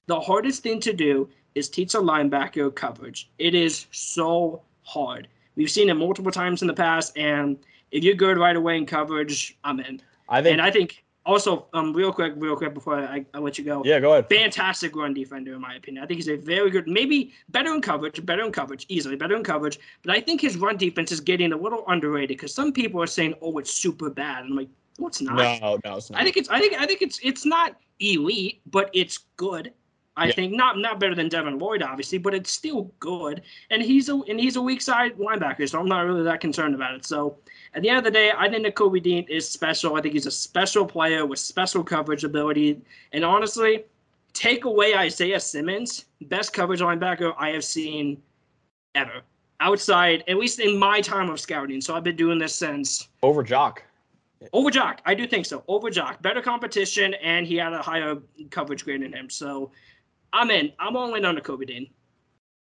the 0.08 0.18
hardest 0.18 0.64
thing 0.64 0.80
to 0.80 0.92
do 0.92 1.28
is 1.54 1.68
teach 1.68 1.94
a 1.94 1.98
linebacker 1.98 2.74
coverage. 2.74 3.30
It 3.38 3.54
is 3.54 3.86
so 3.92 4.62
hard. 4.82 5.28
We've 5.54 5.70
seen 5.70 5.88
it 5.88 5.94
multiple 5.94 6.32
times 6.32 6.62
in 6.62 6.68
the 6.68 6.74
past, 6.74 7.16
and 7.16 7.58
if 7.92 8.02
you're 8.02 8.14
good 8.14 8.38
right 8.38 8.56
away 8.56 8.76
in 8.76 8.86
coverage, 8.86 9.56
I'm 9.62 9.78
in. 9.80 10.00
I 10.28 10.42
think. 10.42 10.52
And 10.52 10.62
I 10.62 10.70
think 10.70 11.01
also, 11.24 11.66
um, 11.72 11.92
real 11.92 12.12
quick, 12.12 12.32
real 12.36 12.56
quick 12.56 12.74
before 12.74 12.96
I, 12.98 13.24
I 13.32 13.38
let 13.38 13.56
you 13.58 13.64
go, 13.64 13.82
yeah, 13.84 14.00
go 14.00 14.12
ahead. 14.12 14.28
fantastic 14.28 14.96
run 14.96 15.14
defender 15.14 15.54
in 15.54 15.60
my 15.60 15.74
opinion. 15.76 16.02
I 16.02 16.06
think 16.06 16.18
he's 16.18 16.28
a 16.28 16.36
very 16.36 16.70
good, 16.70 16.88
maybe 16.88 17.32
better 17.50 17.72
in 17.72 17.80
coverage, 17.80 18.24
better 18.26 18.42
in 18.42 18.50
coverage, 18.52 18.86
easily 18.88 19.16
better 19.16 19.36
in 19.36 19.44
coverage. 19.44 19.78
But 20.02 20.16
I 20.16 20.20
think 20.20 20.40
his 20.40 20.56
run 20.56 20.76
defense 20.76 21.12
is 21.12 21.20
getting 21.20 21.52
a 21.52 21.56
little 21.56 21.84
underrated 21.86 22.28
because 22.36 22.54
some 22.54 22.72
people 22.72 23.00
are 23.02 23.06
saying, 23.06 23.34
"Oh, 23.40 23.58
it's 23.58 23.72
super 23.72 24.10
bad." 24.10 24.44
And 24.44 24.50
I'm 24.52 24.56
like, 24.56 24.68
"No, 24.98 25.06
it's 25.06 25.20
not." 25.20 25.36
No, 25.60 25.78
no, 25.84 25.96
it's 25.96 26.10
not. 26.10 26.20
I 26.20 26.24
think 26.24 26.36
it's, 26.36 26.48
I 26.48 26.58
think, 26.58 26.74
I 26.74 26.86
think 26.86 27.02
it's, 27.02 27.20
it's 27.22 27.46
not 27.46 27.76
elite, 28.00 28.60
but 28.66 28.90
it's 28.92 29.18
good. 29.36 29.72
I 30.14 30.26
Yeah. 30.26 30.32
think 30.34 30.52
not 30.52 30.78
not 30.78 31.00
better 31.00 31.14
than 31.14 31.28
Devin 31.30 31.58
Lloyd, 31.58 31.82
obviously, 31.82 32.18
but 32.18 32.34
it's 32.34 32.50
still 32.50 32.92
good. 33.00 33.40
And 33.70 33.80
he's 33.80 34.10
a 34.10 34.16
and 34.28 34.38
he's 34.38 34.56
a 34.56 34.62
weak 34.62 34.82
side 34.82 35.16
linebacker, 35.16 35.66
so 35.68 35.80
I'm 35.80 35.86
not 35.88 36.04
really 36.04 36.22
that 36.24 36.40
concerned 36.40 36.74
about 36.74 36.94
it. 36.94 37.06
So 37.06 37.38
at 37.74 37.82
the 37.82 37.88
end 37.88 37.98
of 37.98 38.04
the 38.04 38.10
day, 38.10 38.32
I 38.36 38.48
think 38.48 38.66
Nakobe 38.66 39.02
Dean 39.02 39.24
is 39.28 39.48
special. 39.48 39.96
I 39.96 40.02
think 40.02 40.14
he's 40.14 40.26
a 40.26 40.30
special 40.30 40.84
player 40.84 41.24
with 41.24 41.38
special 41.38 41.82
coverage 41.82 42.24
ability. 42.24 42.82
And 43.12 43.24
honestly, 43.24 43.84
take 44.34 44.64
away 44.64 44.94
Isaiah 44.94 45.40
Simmons, 45.40 46.04
best 46.22 46.52
coverage 46.52 46.80
linebacker 46.80 47.34
I 47.38 47.50
have 47.50 47.64
seen 47.64 48.22
ever. 48.94 49.22
Outside, 49.60 50.24
at 50.28 50.36
least 50.36 50.60
in 50.60 50.76
my 50.76 51.00
time 51.00 51.30
of 51.30 51.40
scouting. 51.40 51.80
So 51.80 51.94
I've 51.94 52.04
been 52.04 52.16
doing 52.16 52.38
this 52.38 52.54
since 52.54 53.08
over 53.22 53.42
Jock. 53.42 53.82
over 54.52 54.70
Jock. 54.70 55.00
I 55.06 55.14
do 55.14 55.26
think 55.26 55.46
so. 55.46 55.62
Over 55.68 55.88
Jock. 55.88 56.20
Better 56.20 56.42
competition, 56.42 57.14
and 57.14 57.46
he 57.46 57.56
had 57.56 57.72
a 57.72 57.80
higher 57.80 58.16
coverage 58.50 58.84
grade 58.84 59.02
than 59.02 59.12
him. 59.12 59.30
So 59.30 59.70
I'm 60.32 60.50
in. 60.50 60.72
I'm 60.78 60.96
all 60.96 61.14
in 61.14 61.24
on 61.24 61.36
Nakobe 61.36 61.66
Dean. 61.66 61.88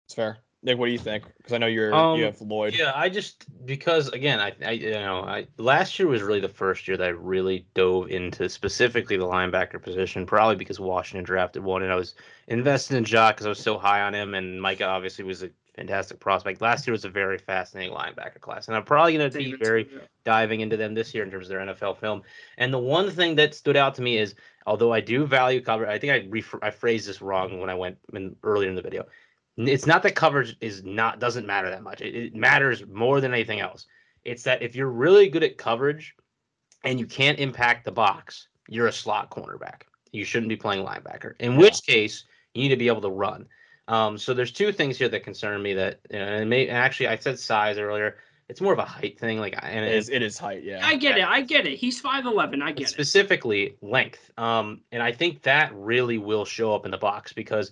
It's 0.06 0.14
fair. 0.14 0.38
Nick, 0.62 0.76
what 0.76 0.86
do 0.86 0.92
you 0.92 0.98
think? 0.98 1.24
Because 1.38 1.54
I 1.54 1.58
know 1.58 1.66
you're 1.66 1.94
Um, 1.94 2.18
you 2.18 2.24
have 2.24 2.40
Lloyd. 2.40 2.74
Yeah, 2.74 2.92
I 2.94 3.08
just 3.08 3.46
because 3.64 4.08
again, 4.08 4.40
I, 4.40 4.52
I 4.64 4.70
you 4.72 4.90
know, 4.90 5.22
I 5.22 5.46
last 5.56 5.98
year 5.98 6.06
was 6.06 6.22
really 6.22 6.40
the 6.40 6.48
first 6.48 6.86
year 6.86 6.98
that 6.98 7.06
I 7.06 7.10
really 7.10 7.66
dove 7.74 8.10
into 8.10 8.48
specifically 8.48 9.16
the 9.16 9.26
linebacker 9.26 9.82
position, 9.82 10.26
probably 10.26 10.56
because 10.56 10.78
Washington 10.78 11.24
drafted 11.24 11.64
one, 11.64 11.82
and 11.82 11.90
I 11.90 11.96
was 11.96 12.14
invested 12.48 12.96
in 12.96 13.04
Jock 13.04 13.36
because 13.36 13.46
I 13.46 13.50
was 13.50 13.60
so 13.60 13.78
high 13.78 14.02
on 14.02 14.14
him, 14.14 14.34
and 14.34 14.60
Micah 14.60 14.84
obviously 14.84 15.24
was 15.24 15.42
a 15.42 15.50
fantastic 15.76 16.20
prospect. 16.20 16.60
Last 16.60 16.86
year 16.86 16.92
was 16.92 17.06
a 17.06 17.10
very 17.10 17.38
fascinating 17.38 17.94
linebacker 17.94 18.40
class, 18.40 18.68
and 18.68 18.76
I'm 18.76 18.84
probably 18.84 19.16
going 19.16 19.30
to 19.30 19.38
be 19.38 19.54
very 19.54 19.88
diving 20.24 20.60
into 20.60 20.76
them 20.76 20.92
this 20.92 21.14
year 21.14 21.24
in 21.24 21.30
terms 21.30 21.46
of 21.46 21.50
their 21.50 21.60
NFL 21.60 21.96
film. 21.96 22.22
And 22.58 22.72
the 22.72 22.78
one 22.78 23.10
thing 23.10 23.34
that 23.36 23.54
stood 23.54 23.76
out 23.76 23.94
to 23.94 24.02
me 24.02 24.18
is, 24.18 24.34
although 24.66 24.92
I 24.92 25.00
do 25.00 25.24
value 25.24 25.62
cover, 25.62 25.88
I 25.88 25.98
think 25.98 26.12
I 26.12 26.28
ref- 26.28 26.62
I 26.62 26.70
phrased 26.70 27.08
this 27.08 27.22
wrong 27.22 27.60
when 27.60 27.70
I 27.70 27.74
went 27.74 27.96
in, 28.12 28.36
earlier 28.42 28.68
in 28.68 28.74
the 28.74 28.82
video. 28.82 29.06
N- 29.58 29.68
It's 29.68 29.86
not 29.86 30.02
that 30.02 30.14
coverage 30.14 30.56
is 30.60 30.84
not 30.84 31.18
doesn't 31.18 31.46
matter 31.46 31.70
that 31.70 31.82
much. 31.82 32.00
It, 32.00 32.14
it 32.14 32.34
matters 32.34 32.84
more 32.86 33.20
than 33.20 33.32
anything 33.32 33.60
else. 33.60 33.86
It's 34.24 34.42
that 34.44 34.62
if 34.62 34.74
you're 34.74 34.90
really 34.90 35.28
good 35.28 35.42
at 35.42 35.56
coverage 35.58 36.14
and 36.84 36.98
you 36.98 37.06
can't 37.06 37.38
impact 37.38 37.84
the 37.84 37.92
box, 37.92 38.48
you're 38.68 38.86
a 38.88 38.92
slot 38.92 39.30
cornerback. 39.30 39.82
You 40.12 40.24
shouldn't 40.24 40.48
be 40.48 40.56
playing 40.56 40.84
linebacker. 40.84 41.34
In 41.40 41.56
which 41.56 41.82
case, 41.86 42.24
you 42.54 42.62
need 42.62 42.68
to 42.70 42.76
be 42.76 42.88
able 42.88 43.00
to 43.02 43.10
run. 43.10 43.46
Um, 43.88 44.18
so 44.18 44.34
there's 44.34 44.52
two 44.52 44.72
things 44.72 44.98
here 44.98 45.08
that 45.08 45.24
concern 45.24 45.62
me. 45.62 45.74
That 45.74 46.00
you 46.10 46.18
know, 46.18 46.24
and, 46.24 46.50
may, 46.50 46.68
and 46.68 46.76
actually, 46.76 47.08
I 47.08 47.16
said 47.16 47.38
size 47.38 47.78
earlier. 47.78 48.16
It's 48.48 48.60
more 48.60 48.72
of 48.72 48.80
a 48.80 48.84
height 48.84 49.18
thing. 49.18 49.38
Like, 49.38 49.56
and 49.62 49.84
It 49.84 49.92
it 49.92 49.96
is 49.96 50.08
it 50.08 50.22
is 50.22 50.36
height, 50.36 50.64
yeah. 50.64 50.80
I 50.84 50.96
get 50.96 51.16
it. 51.16 51.24
I 51.24 51.40
get 51.40 51.66
it. 51.68 51.78
He's 51.78 52.02
5'11. 52.02 52.60
I 52.62 52.72
get 52.72 52.88
it. 52.88 52.90
specifically 52.90 53.76
length. 53.80 54.32
Um, 54.36 54.80
and 54.90 55.00
I 55.02 55.12
think 55.12 55.42
that 55.42 55.72
really 55.72 56.18
will 56.18 56.44
show 56.44 56.74
up 56.74 56.84
in 56.84 56.90
the 56.90 56.98
box 56.98 57.32
because 57.32 57.70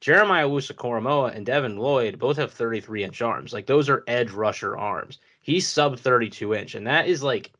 Jeremiah 0.00 0.46
Owusu-Koramoah 0.48 1.34
and 1.34 1.44
Devin 1.44 1.76
Lloyd 1.76 2.18
both 2.18 2.36
have 2.36 2.52
33 2.52 3.04
inch 3.04 3.22
arms. 3.22 3.52
Like 3.52 3.66
those 3.66 3.88
are 3.88 4.04
edge 4.06 4.30
rusher 4.30 4.76
arms. 4.76 5.18
He's 5.40 5.66
sub 5.66 5.98
32 5.98 6.54
inch, 6.54 6.74
and 6.74 6.86
that 6.86 7.08
is 7.08 7.22
like, 7.22 7.52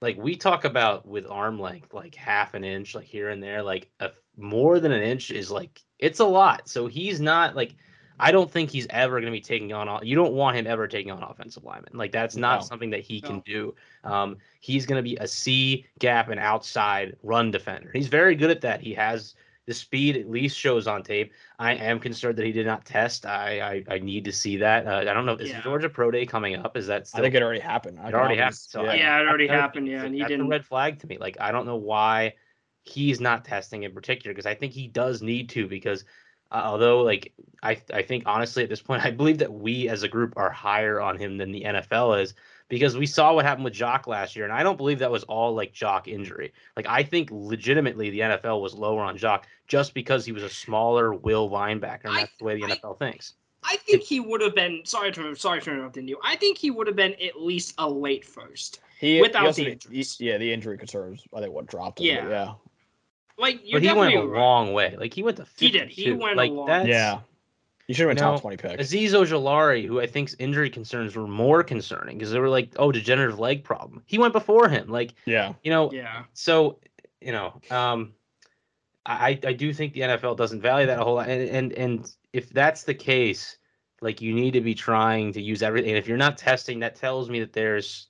like 0.00 0.16
we 0.18 0.36
talk 0.36 0.64
about 0.64 1.06
with 1.06 1.26
arm 1.28 1.58
length, 1.58 1.94
like 1.94 2.14
half 2.14 2.54
an 2.54 2.64
inch, 2.64 2.94
like 2.94 3.06
here 3.06 3.30
and 3.30 3.42
there, 3.42 3.62
like 3.62 3.88
a, 4.00 4.10
more 4.36 4.80
than 4.80 4.92
an 4.92 5.02
inch 5.02 5.30
is 5.30 5.50
like 5.50 5.80
it's 5.98 6.20
a 6.20 6.24
lot. 6.24 6.68
So 6.68 6.86
he's 6.86 7.20
not 7.20 7.56
like. 7.56 7.74
I 8.20 8.32
don't 8.32 8.50
think 8.50 8.68
he's 8.70 8.88
ever 8.90 9.20
going 9.20 9.32
to 9.32 9.36
be 9.36 9.40
taking 9.40 9.72
on. 9.72 10.04
You 10.04 10.16
don't 10.16 10.32
want 10.32 10.56
him 10.56 10.66
ever 10.66 10.88
taking 10.88 11.12
on 11.12 11.22
offensive 11.22 11.62
linemen. 11.62 11.92
Like 11.94 12.10
that's 12.10 12.34
not 12.34 12.62
No. 12.62 12.66
something 12.66 12.90
that 12.90 13.02
he 13.02 13.20
can 13.20 13.38
do. 13.46 13.76
Um, 14.02 14.38
he's 14.58 14.86
going 14.86 14.98
to 14.98 15.08
be 15.08 15.14
a 15.18 15.28
C 15.28 15.86
gap 16.00 16.28
and 16.28 16.40
outside 16.40 17.14
run 17.22 17.52
defender. 17.52 17.92
He's 17.94 18.08
very 18.08 18.34
good 18.34 18.50
at 18.50 18.60
that. 18.62 18.80
He 18.80 18.92
has 18.94 19.36
The 19.68 19.74
speed 19.74 20.16
at 20.16 20.30
least 20.30 20.56
shows 20.58 20.86
on 20.86 21.02
tape. 21.02 21.32
I 21.58 21.74
am 21.74 22.00
concerned 22.00 22.36
that 22.38 22.46
he 22.46 22.52
did 22.52 22.64
not 22.66 22.84
test. 22.86 23.26
I 23.26 23.60
I, 23.88 23.94
I 23.96 23.98
need 23.98 24.24
to 24.24 24.32
see 24.32 24.56
that. 24.56 24.86
Uh, 24.86 25.00
I 25.08 25.12
don't 25.14 25.26
know. 25.26 25.34
Is 25.34 25.50
Yeah. 25.50 25.60
Georgia 25.60 25.90
Pro 25.90 26.10
Day 26.10 26.24
coming 26.26 26.56
up? 26.56 26.74
Is 26.76 26.86
that 26.86 27.06
still? 27.06 27.20
I 27.20 27.22
think 27.22 27.34
it 27.34 27.42
already 27.42 27.60
happened. 27.60 27.98
I 28.00 28.08
It 28.08 28.14
already 28.14 28.36
happened, 28.36 28.56
so 28.56 28.80
always- 28.80 28.94
I- 28.94 28.96
Yeah, 28.96 29.20
it 29.20 29.28
already 29.28 29.46
That's- 29.46 29.60
happened. 29.60 29.86
Yeah, 29.86 30.04
and 30.04 30.14
he 30.14 30.20
that's 30.20 30.30
didn't. 30.30 30.46
a 30.46 30.48
red 30.48 30.64
flag 30.64 30.98
to 31.00 31.06
me. 31.06 31.18
Like 31.18 31.36
I 31.38 31.52
don't 31.52 31.66
know 31.66 31.76
why 31.76 32.34
he's 32.84 33.20
not 33.20 33.44
testing 33.44 33.82
in 33.82 33.92
particular 33.92 34.32
because 34.32 34.46
I 34.46 34.54
think 34.54 34.72
he 34.72 34.88
does 34.88 35.20
need 35.20 35.50
to 35.50 35.68
because 35.68 36.04
uh, 36.50 36.62
although 36.64 37.02
like 37.02 37.34
I 37.62 37.76
I 37.92 38.00
think 38.02 38.22
honestly 38.24 38.62
at 38.62 38.70
this 38.70 38.80
point 38.80 39.04
I 39.08 39.10
believe 39.10 39.36
that 39.38 39.52
we 39.52 39.90
as 39.90 40.02
a 40.02 40.08
group 40.08 40.32
are 40.38 40.50
higher 40.50 40.98
on 40.98 41.18
him 41.18 41.36
than 41.36 41.52
the 41.52 41.64
NFL 41.64 42.22
is 42.22 42.32
because 42.68 42.96
we 42.96 43.06
saw 43.06 43.32
what 43.34 43.44
happened 43.44 43.64
with 43.64 43.72
Jock 43.74 44.06
last 44.06 44.36
year 44.36 44.44
and 44.44 44.52
I 44.54 44.62
don't 44.62 44.76
believe 44.76 44.98
that 45.00 45.10
was 45.10 45.24
all 45.24 45.54
like 45.54 45.72
Jock 45.72 46.06
injury. 46.08 46.52
Like 46.76 46.86
I 46.88 47.02
think 47.02 47.30
legitimately 47.32 48.10
the 48.10 48.20
NFL 48.20 48.60
was 48.60 48.74
lower 48.74 49.02
on 49.02 49.16
Jock 49.16 49.46
just 49.66 49.94
because 49.94 50.24
he 50.24 50.32
was 50.32 50.42
a 50.42 50.48
smaller 50.50 51.14
will 51.14 51.48
linebacker 51.50 52.04
and 52.04 52.14
I- 52.14 52.20
that's 52.20 52.36
the 52.38 52.44
way 52.44 52.60
the 52.60 52.64
I- 52.66 52.76
NFL 52.76 52.98
thinks. 52.98 53.34
I 53.64 53.74
think 53.76 54.02
he 54.04 54.20
would 54.20 54.40
have 54.40 54.54
been. 54.54 54.82
Sorry 54.84 55.10
to 55.12 55.34
sorry 55.34 55.60
for 55.60 55.72
interrupting 55.72 56.06
you. 56.06 56.16
I 56.24 56.36
think 56.36 56.56
he 56.58 56.70
would 56.70 56.86
have 56.86 56.94
been 56.94 57.14
at 57.14 57.40
least 57.40 57.74
a 57.78 57.90
late 57.90 58.24
first. 58.24 58.78
He, 59.00 59.20
Without 59.20 59.40
he 59.42 59.46
also 59.46 59.64
the 59.64 59.74
did- 59.74 59.84
he- 59.90 60.24
yeah, 60.26 60.38
the 60.38 60.52
injury 60.52 60.78
concerns. 60.78 61.24
I 61.34 61.40
think 61.40 61.52
what 61.52 61.66
dropped 61.66 61.98
him. 61.98 62.06
Yeah. 62.06 62.28
yeah, 62.28 62.52
Like 63.36 63.60
you're 63.64 63.80
But 63.80 63.82
he 63.82 63.88
went 63.88 64.12
definitely 64.12 64.14
a 64.14 64.32
right. 64.32 64.40
long 64.40 64.72
way. 64.72 64.96
Like 64.96 65.12
he 65.12 65.24
went 65.24 65.38
to 65.38 65.44
52. 65.44 65.64
He 65.66 65.70
did. 65.72 65.88
He 65.90 66.12
went 66.12 66.38
a 66.38 66.44
long- 66.44 66.66
that's- 66.66 66.86
yeah. 66.88 67.18
You 67.88 67.94
should 67.94 68.06
have 68.06 68.16
been 68.16 68.22
No, 68.22 68.32
top 68.32 68.42
twenty 68.42 68.58
pick. 68.58 68.78
Azeez 68.78 69.10
Ojulari, 69.10 69.86
who 69.86 70.00
I 70.00 70.06
think's 70.06 70.36
injury 70.38 70.68
concerns 70.68 71.16
were 71.16 71.26
more 71.26 71.62
concerning 71.62 72.18
because 72.18 72.30
they 72.30 72.38
were 72.38 72.50
like, 72.50 72.70
oh, 72.76 72.92
degenerative 72.92 73.38
leg 73.38 73.64
problem. 73.64 74.02
He 74.04 74.18
went 74.18 74.34
before 74.34 74.68
him. 74.68 74.88
Like, 74.88 75.14
Yeah, 75.24 75.54
you 75.62 75.70
know, 75.70 75.90
Yeah. 75.90 76.24
so 76.34 76.78
you 77.20 77.32
know, 77.32 77.60
um, 77.70 78.12
I 79.06 79.40
I 79.42 79.52
do 79.54 79.72
think 79.72 79.94
the 79.94 80.02
NFL 80.02 80.36
doesn't 80.36 80.60
value 80.60 80.86
that 80.86 81.00
a 81.00 81.04
whole 81.04 81.14
lot, 81.14 81.28
and 81.28 81.48
and 81.48 81.72
and 81.72 82.14
if 82.34 82.50
that's 82.50 82.82
the 82.82 82.94
case, 82.94 83.56
like 84.02 84.20
you 84.20 84.34
need 84.34 84.52
to 84.52 84.60
be 84.60 84.74
trying 84.74 85.32
to 85.32 85.42
use 85.42 85.62
everything. 85.62 85.90
And 85.90 85.98
if 85.98 86.06
you're 86.06 86.18
not 86.18 86.36
testing, 86.36 86.80
that 86.80 86.94
tells 86.94 87.30
me 87.30 87.40
that 87.40 87.54
there's 87.54 88.08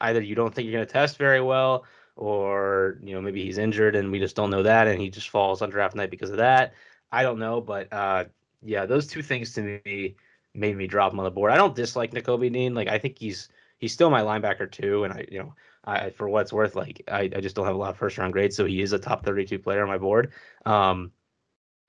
either 0.00 0.22
you 0.22 0.36
don't 0.36 0.54
think 0.54 0.66
you're 0.66 0.78
going 0.78 0.86
to 0.86 0.92
test 0.92 1.16
very 1.16 1.40
well, 1.40 1.84
or 2.14 2.98
you 3.02 3.14
know 3.14 3.20
maybe 3.20 3.44
he's 3.44 3.58
injured 3.58 3.96
and 3.96 4.12
we 4.12 4.20
just 4.20 4.36
don't 4.36 4.50
know 4.50 4.62
that, 4.62 4.86
and 4.86 5.00
he 5.00 5.10
just 5.10 5.30
falls 5.30 5.62
on 5.62 5.70
draft 5.70 5.96
night 5.96 6.10
because 6.10 6.30
of 6.30 6.36
that. 6.36 6.74
I 7.10 7.22
don't 7.24 7.38
know, 7.40 7.60
but 7.60 7.92
uh, 7.92 8.24
yeah, 8.66 8.86
those 8.86 9.06
two 9.06 9.22
things 9.22 9.52
to 9.54 9.62
me 9.62 10.16
made 10.54 10.76
me 10.76 10.86
drop 10.86 11.12
him 11.12 11.20
on 11.20 11.24
the 11.24 11.30
board. 11.30 11.52
I 11.52 11.56
don't 11.56 11.74
dislike 11.74 12.12
Nakobe 12.12 12.52
Dean. 12.52 12.74
Like 12.74 12.88
I 12.88 12.98
think 12.98 13.18
he's 13.18 13.48
he's 13.78 13.92
still 13.92 14.10
my 14.10 14.22
linebacker 14.22 14.70
too, 14.70 15.04
and 15.04 15.12
I 15.12 15.26
you 15.30 15.38
know 15.38 15.54
I 15.84 16.10
for 16.10 16.28
what's 16.28 16.52
worth, 16.52 16.74
like 16.74 17.02
I, 17.08 17.22
I 17.22 17.40
just 17.40 17.56
don't 17.56 17.66
have 17.66 17.74
a 17.74 17.78
lot 17.78 17.90
of 17.90 17.96
first 17.96 18.18
round 18.18 18.32
grades, 18.32 18.56
so 18.56 18.64
he 18.64 18.82
is 18.82 18.92
a 18.92 18.98
top 18.98 19.24
32 19.24 19.58
player 19.58 19.82
on 19.82 19.88
my 19.88 19.98
board. 19.98 20.32
Um, 20.64 21.12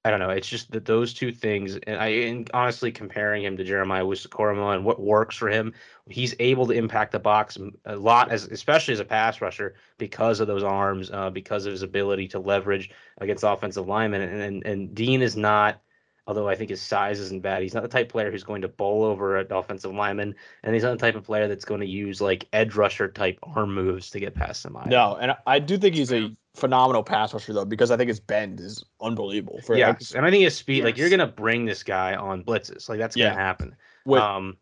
I 0.05 0.11
don't 0.11 0.19
know. 0.19 0.29
It's 0.29 0.47
just 0.47 0.71
that 0.71 0.85
those 0.85 1.13
two 1.13 1.33
things, 1.33 1.75
and 1.75 1.97
I 1.97 2.07
and 2.07 2.49
honestly 2.53 2.91
comparing 2.91 3.43
him 3.43 3.57
to 3.57 3.63
Jeremiah 3.63 4.05
Owusu-Koramoah 4.05 4.75
and 4.75 4.85
what 4.85 5.01
works 5.01 5.35
for 5.35 5.49
him, 5.49 5.73
he's 6.09 6.33
able 6.39 6.65
to 6.67 6.73
impact 6.73 7.11
the 7.11 7.19
box 7.19 7.57
a 7.83 7.95
lot, 7.95 8.31
as 8.31 8.45
especially 8.45 8.93
as 8.93 9.01
a 9.01 9.05
pass 9.05 9.41
rusher 9.41 9.75
because 9.97 10.39
of 10.39 10.47
those 10.47 10.63
arms, 10.63 11.11
uh, 11.11 11.29
because 11.29 11.65
of 11.65 11.73
his 11.73 11.81
ability 11.81 12.27
to 12.29 12.39
leverage 12.39 12.91
against 13.17 13.43
offensive 13.43 13.87
linemen. 13.87 14.21
And, 14.21 14.41
and 14.41 14.65
and 14.65 14.95
Dean 14.95 15.21
is 15.21 15.35
not, 15.35 15.81
although 16.27 16.47
I 16.49 16.55
think 16.55 16.69
his 16.69 16.81
size 16.81 17.19
isn't 17.19 17.41
bad. 17.41 17.63
He's 17.63 17.73
not 17.73 17.83
the 17.83 17.89
type 17.89 18.07
of 18.07 18.11
player 18.11 18.29
who's 18.29 18.43
going 18.43 18.61
to 18.61 18.67
bowl 18.67 19.03
over 19.03 19.37
an 19.37 19.47
offensive 19.51 19.93
lineman, 19.93 20.35
and 20.63 20.73
he's 20.75 20.83
not 20.83 20.91
the 20.91 20.97
type 20.97 21.15
of 21.15 21.23
player 21.23 21.47
that's 21.47 21.65
going 21.65 21.79
to 21.79 21.87
use 21.87 22.19
like 22.21 22.47
edge 22.53 22.75
rusher 22.75 23.07
type 23.07 23.39
arm 23.43 23.73
moves 23.73 24.09
to 24.11 24.19
get 24.19 24.35
past 24.35 24.65
him. 24.65 24.75
either. 24.77 24.89
no, 24.89 25.15
and 25.15 25.31
I- 25.31 25.37
I 25.47 25.59
do 25.59 25.77
think 25.77 25.95
he's 25.95 26.11
a 26.11 26.29
phenomenal 26.55 27.03
pass 27.03 27.33
rusher 27.33 27.53
though 27.53 27.65
because 27.65 27.91
I 27.91 27.97
think 27.97 28.09
his 28.09 28.19
bend 28.19 28.59
is 28.59 28.83
unbelievable. 29.01 29.61
For 29.61 29.73
like, 29.73 29.79
Yes, 29.99 30.13
and 30.13 30.25
I 30.25 30.29
think 30.31 30.43
his 30.43 30.55
speed, 30.55 30.83
like 30.83 30.97
you're 30.97 31.09
gonna 31.09 31.27
bring 31.27 31.65
this 31.65 31.81
guy 31.83 32.15
on 32.15 32.43
blitzes, 32.43 32.89
like 32.89 32.99
that's 32.99 33.15
Yeah. 33.15 33.29
gonna 33.29 33.41
happen. 33.41 33.75
with, 34.05 34.21
um, 34.21 34.57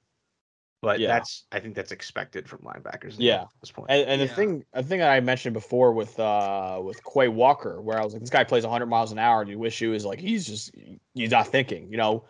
but 0.86 1.00
Yeah. 1.00 1.08
that's 1.08 1.46
I 1.52 1.60
think 1.60 1.74
that's 1.74 1.92
expected 1.92 2.48
from 2.48 2.60
linebackers. 2.60 3.16
Yeah. 3.18 3.42
At 3.42 3.48
this 3.60 3.72
point. 3.72 3.90
And, 3.90 4.08
and 4.08 4.22
the 4.22 4.28
thing, 4.28 4.64
a 4.74 4.84
thing 4.84 5.00
that 5.00 5.10
I 5.10 5.20
mentioned 5.20 5.54
before 5.54 5.92
with 5.94 6.20
uh 6.20 6.80
with 6.84 7.02
Quay 7.04 7.28
Walker, 7.28 7.82
where 7.82 8.00
I 8.00 8.04
was 8.04 8.14
like, 8.14 8.22
this 8.22 8.30
guy 8.30 8.44
plays 8.44 8.64
100 8.64 8.86
miles 8.86 9.12
an 9.12 9.18
hour, 9.18 9.42
and 9.42 9.50
you 9.50 9.58
wish 9.58 9.80
he 9.80 9.88
was 9.88 10.06
like, 10.06 10.20
he's 10.20 10.46
just 10.46 10.72
he's 11.16 11.32
not 11.32 11.48
thinking, 11.48 11.92
you 11.92 11.98
know. 11.98 12.24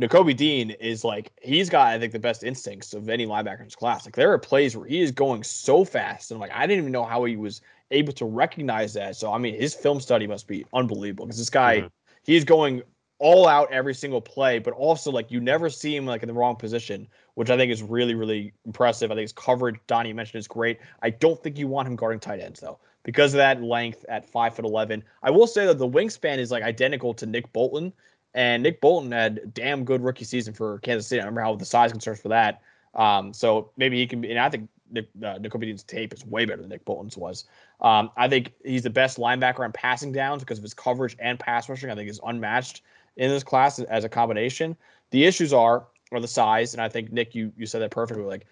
Nakobe 0.00 0.34
Dean 0.34 0.70
is 0.70 1.04
like 1.04 1.32
he's 1.42 1.68
got 1.68 1.88
I 1.88 1.98
think 1.98 2.12
the 2.12 2.18
best 2.18 2.44
instincts 2.44 2.94
of 2.94 3.10
any 3.10 3.26
linebacker 3.26 3.58
in 3.58 3.64
his 3.64 3.74
class. 3.76 4.06
Like 4.06 4.16
there 4.16 4.32
are 4.32 4.38
plays 4.38 4.74
where 4.76 4.86
he 4.86 5.00
is 5.02 5.10
going 5.10 5.42
so 5.42 5.84
fast, 5.84 6.30
and 6.30 6.40
like 6.40 6.50
I 6.52 6.66
didn't 6.66 6.84
even 6.84 6.92
know 6.92 7.04
how 7.04 7.24
he 7.24 7.36
was 7.36 7.60
able 7.90 8.12
to 8.14 8.24
recognize 8.24 8.94
that. 8.94 9.16
So 9.16 9.32
I 9.32 9.38
mean, 9.38 9.54
his 9.54 9.74
film 9.74 10.00
study 10.00 10.26
must 10.26 10.46
be 10.46 10.64
unbelievable 10.72 11.26
because 11.26 11.38
this 11.38 11.50
guy 11.50 11.82
Mhm. 11.82 11.90
he's 12.24 12.44
going 12.44 12.82
all 13.18 13.46
out 13.46 13.70
every 13.72 13.94
single 13.94 14.20
play, 14.20 14.58
but 14.58 14.74
also 14.74 15.10
like 15.10 15.30
you 15.30 15.40
never 15.40 15.70
see 15.70 15.94
him 15.94 16.06
like 16.06 16.22
in 16.22 16.26
the 16.28 16.34
wrong 16.34 16.56
position, 16.56 17.06
which 17.34 17.50
I 17.50 17.56
think 17.56 17.70
is 17.70 17.82
really, 17.82 18.14
really 18.14 18.52
impressive. 18.66 19.10
I 19.10 19.14
think 19.14 19.22
his 19.22 19.32
coverage, 19.32 19.76
Donnie 19.86 20.12
mentioned, 20.12 20.40
is 20.40 20.48
great. 20.48 20.80
I 21.02 21.10
don't 21.10 21.40
think 21.42 21.58
you 21.58 21.68
want 21.68 21.88
him 21.88 21.96
guarding 21.96 22.20
tight 22.20 22.40
ends 22.40 22.60
though, 22.60 22.78
because 23.04 23.32
of 23.32 23.38
that 23.38 23.62
length 23.62 24.04
at 24.08 24.28
five 24.28 24.54
foot 24.54 24.64
eleven. 24.64 25.04
I 25.22 25.30
will 25.30 25.46
say 25.46 25.66
that 25.66 25.78
the 25.78 25.88
wingspan 25.88 26.38
is 26.38 26.50
like 26.50 26.62
identical 26.62 27.14
to 27.14 27.26
Nick 27.26 27.52
Bolton, 27.52 27.92
and 28.34 28.62
Nick 28.62 28.80
Bolton 28.80 29.12
had 29.12 29.54
damn 29.54 29.84
good 29.84 30.02
rookie 30.02 30.24
season 30.24 30.52
for 30.52 30.78
Kansas 30.80 31.06
City. 31.06 31.20
I 31.20 31.24
remember 31.24 31.42
how 31.42 31.54
the 31.54 31.64
size 31.64 31.92
concerns 31.92 32.20
for 32.20 32.28
that. 32.28 32.62
Um, 32.94 33.32
so 33.32 33.70
maybe 33.76 33.98
he 33.98 34.06
can 34.06 34.20
be, 34.20 34.30
and 34.30 34.38
I 34.38 34.50
think 34.50 34.68
Nick, 34.90 35.08
uh, 35.24 35.38
Nick 35.38 35.58
Dean's 35.58 35.82
tape 35.82 36.12
is 36.12 36.26
way 36.26 36.44
better 36.44 36.60
than 36.60 36.68
Nick 36.68 36.84
Bolton's 36.84 37.16
was. 37.16 37.44
Um, 37.80 38.10
I 38.16 38.28
think 38.28 38.52
he's 38.64 38.82
the 38.82 38.90
best 38.90 39.16
linebacker 39.16 39.60
on 39.60 39.72
passing 39.72 40.12
downs 40.12 40.42
because 40.42 40.58
of 40.58 40.62
his 40.62 40.74
coverage 40.74 41.16
and 41.18 41.38
pass 41.38 41.68
rushing. 41.68 41.90
I 41.90 41.94
think 41.94 42.10
is 42.10 42.20
unmatched 42.24 42.82
in 43.16 43.30
this 43.30 43.42
class 43.42 43.78
as 43.78 44.04
a 44.04 44.08
combination. 44.08 44.76
The 45.10 45.24
issues 45.24 45.52
are 45.52 45.86
are 46.12 46.20
the 46.20 46.28
size, 46.28 46.74
and 46.74 46.82
I 46.82 46.88
think 46.88 47.12
Nick, 47.12 47.34
you 47.34 47.52
you 47.56 47.66
said 47.66 47.82
that 47.82 47.90
perfectly. 47.90 48.24
Like 48.24 48.46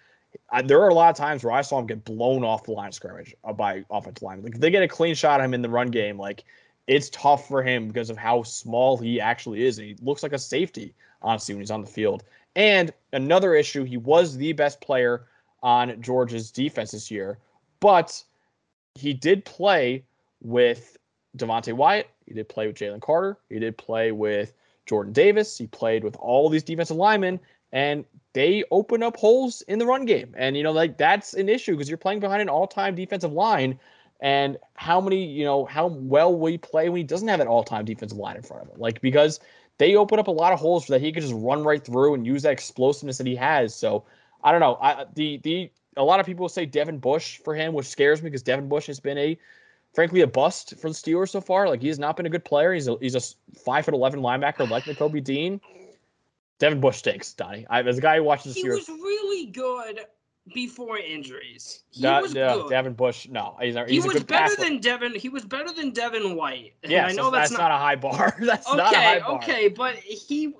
I, 0.51 0.61
there 0.61 0.81
are 0.81 0.89
a 0.89 0.93
lot 0.93 1.09
of 1.09 1.15
times 1.15 1.43
where 1.43 1.53
I 1.53 1.61
saw 1.61 1.79
him 1.79 1.87
get 1.87 2.03
blown 2.03 2.43
off 2.43 2.63
the 2.63 2.71
line 2.71 2.89
of 2.89 2.93
scrimmage 2.93 3.35
uh, 3.43 3.53
by 3.53 3.83
offensive 3.89 4.23
line. 4.23 4.41
Like 4.43 4.55
if 4.55 4.61
they 4.61 4.71
get 4.71 4.83
a 4.83 4.87
clean 4.87 5.15
shot 5.15 5.39
at 5.39 5.45
him 5.45 5.53
in 5.53 5.61
the 5.61 5.69
run 5.69 5.87
game, 5.87 6.17
like 6.17 6.43
it's 6.87 7.09
tough 7.09 7.47
for 7.47 7.61
him 7.63 7.87
because 7.87 8.09
of 8.09 8.17
how 8.17 8.43
small 8.43 8.97
he 8.97 9.19
actually 9.19 9.65
is, 9.65 9.77
and 9.77 9.87
he 9.87 9.95
looks 10.01 10.23
like 10.23 10.33
a 10.33 10.39
safety 10.39 10.93
honestly 11.21 11.53
when 11.53 11.61
he's 11.61 11.71
on 11.71 11.81
the 11.81 11.87
field. 11.87 12.23
And 12.55 12.91
another 13.13 13.55
issue, 13.55 13.83
he 13.83 13.97
was 13.97 14.35
the 14.35 14.53
best 14.53 14.81
player 14.81 15.25
on 15.63 16.01
Georgia's 16.01 16.51
defense 16.51 16.91
this 16.91 17.11
year, 17.11 17.37
but 17.79 18.23
he 18.95 19.13
did 19.13 19.45
play 19.45 20.03
with 20.41 20.97
Devonte 21.37 21.73
Wyatt. 21.73 22.09
He 22.25 22.33
did 22.33 22.49
play 22.49 22.67
with 22.67 22.75
Jalen 22.75 23.01
Carter. 23.01 23.37
He 23.49 23.59
did 23.59 23.77
play 23.77 24.11
with 24.11 24.53
Jordan 24.85 25.13
Davis. 25.13 25.57
He 25.57 25.67
played 25.67 26.03
with 26.03 26.15
all 26.17 26.49
these 26.49 26.63
defensive 26.63 26.97
linemen, 26.97 27.39
and 27.71 28.05
they 28.33 28.63
open 28.71 29.03
up 29.03 29.17
holes 29.17 29.61
in 29.63 29.79
the 29.79 29.85
run 29.85 30.05
game. 30.05 30.33
And 30.37 30.57
you 30.57 30.63
know, 30.63 30.71
like 30.71 30.97
that's 30.97 31.33
an 31.33 31.49
issue 31.49 31.73
because 31.73 31.89
you're 31.89 31.97
playing 31.97 32.19
behind 32.19 32.41
an 32.41 32.49
all-time 32.49 32.95
defensive 32.95 33.33
line. 33.33 33.79
And 34.19 34.57
how 34.75 35.01
many, 35.01 35.25
you 35.25 35.43
know, 35.43 35.65
how 35.65 35.87
well 35.87 36.37
will 36.37 36.51
he 36.51 36.57
play 36.57 36.89
when 36.89 36.97
he 36.97 37.03
doesn't 37.03 37.27
have 37.27 37.39
an 37.39 37.47
all-time 37.47 37.85
defensive 37.85 38.17
line 38.17 38.35
in 38.35 38.43
front 38.43 38.63
of 38.63 38.69
him? 38.69 38.79
Like 38.79 39.01
because 39.01 39.39
they 39.77 39.95
open 39.95 40.19
up 40.19 40.27
a 40.27 40.31
lot 40.31 40.53
of 40.53 40.59
holes 40.59 40.85
that 40.87 41.01
he 41.01 41.11
could 41.11 41.23
just 41.23 41.33
run 41.35 41.63
right 41.63 41.83
through 41.83 42.13
and 42.13 42.25
use 42.25 42.43
that 42.43 42.51
explosiveness 42.51 43.17
that 43.17 43.25
he 43.25 43.35
has. 43.35 43.73
So 43.73 44.05
I 44.43 44.51
don't 44.51 44.61
know. 44.61 44.77
I 44.81 45.05
the 45.15 45.37
the 45.37 45.71
a 45.97 46.03
lot 46.03 46.19
of 46.19 46.25
people 46.25 46.47
say 46.49 46.65
Devin 46.65 46.99
Bush 46.99 47.39
for 47.43 47.55
him, 47.55 47.73
which 47.73 47.87
scares 47.87 48.21
me 48.21 48.29
because 48.29 48.43
Devin 48.43 48.69
Bush 48.69 48.87
has 48.87 48.99
been 48.99 49.17
a 49.17 49.37
frankly 49.93 50.21
a 50.21 50.27
bust 50.27 50.75
for 50.79 50.89
the 50.89 50.95
Steelers 50.95 51.29
so 51.29 51.41
far. 51.41 51.67
Like 51.67 51.81
he 51.81 51.87
has 51.87 51.99
not 51.99 52.17
been 52.17 52.25
a 52.25 52.29
good 52.29 52.45
player. 52.45 52.73
He's 52.73 52.87
a 52.87 52.97
he's 53.01 53.15
a 53.15 53.21
five 53.59 53.85
foot 53.85 53.93
eleven 53.93 54.21
linebacker 54.21 54.69
like 54.69 54.83
Nakobe 54.85 55.23
Dean. 55.23 55.59
Devin 56.59 56.79
Bush 56.79 56.97
stinks, 56.97 57.33
Donnie. 57.33 57.65
I, 57.71 57.81
as 57.81 57.97
a 57.97 58.01
guy 58.01 58.17
who 58.17 58.23
watches 58.23 58.53
the 58.53 58.61
He 58.61 58.67
Steelers, 58.67 58.87
was 58.87 58.89
really 58.89 59.47
good 59.47 60.01
before 60.53 60.99
injuries. 60.99 61.83
He 61.89 62.03
Da- 62.03 62.21
was 62.21 62.33
da- 62.33 62.55
good. 62.55 62.69
Devin 62.69 62.93
Bush, 62.93 63.27
no, 63.29 63.57
he's, 63.59 63.73
not- 63.73 63.89
he 63.89 63.95
he's 63.95 64.05
a 64.05 64.09
was 64.09 64.23
better 64.23 64.55
passer. 64.55 64.61
than 64.61 64.79
Devin. 64.79 65.15
He 65.15 65.27
was 65.29 65.43
better 65.43 65.71
than 65.71 65.89
Devin 65.89 66.35
White. 66.35 66.73
Yeah, 66.83 67.07
I 67.07 67.13
know 67.13 67.31
that's, 67.31 67.49
that's, 67.49 67.59
not, 67.59 67.71
a 67.71 67.77
high 67.77 67.95
bar. 67.95 68.35
that's 68.41 68.67
not 68.71 68.93
a 68.93 68.97
okay. 68.97 69.03
high 69.03 69.19
bar. 69.19 69.35
Okay, 69.37 69.67
but 69.69 69.95
he. 69.95 70.53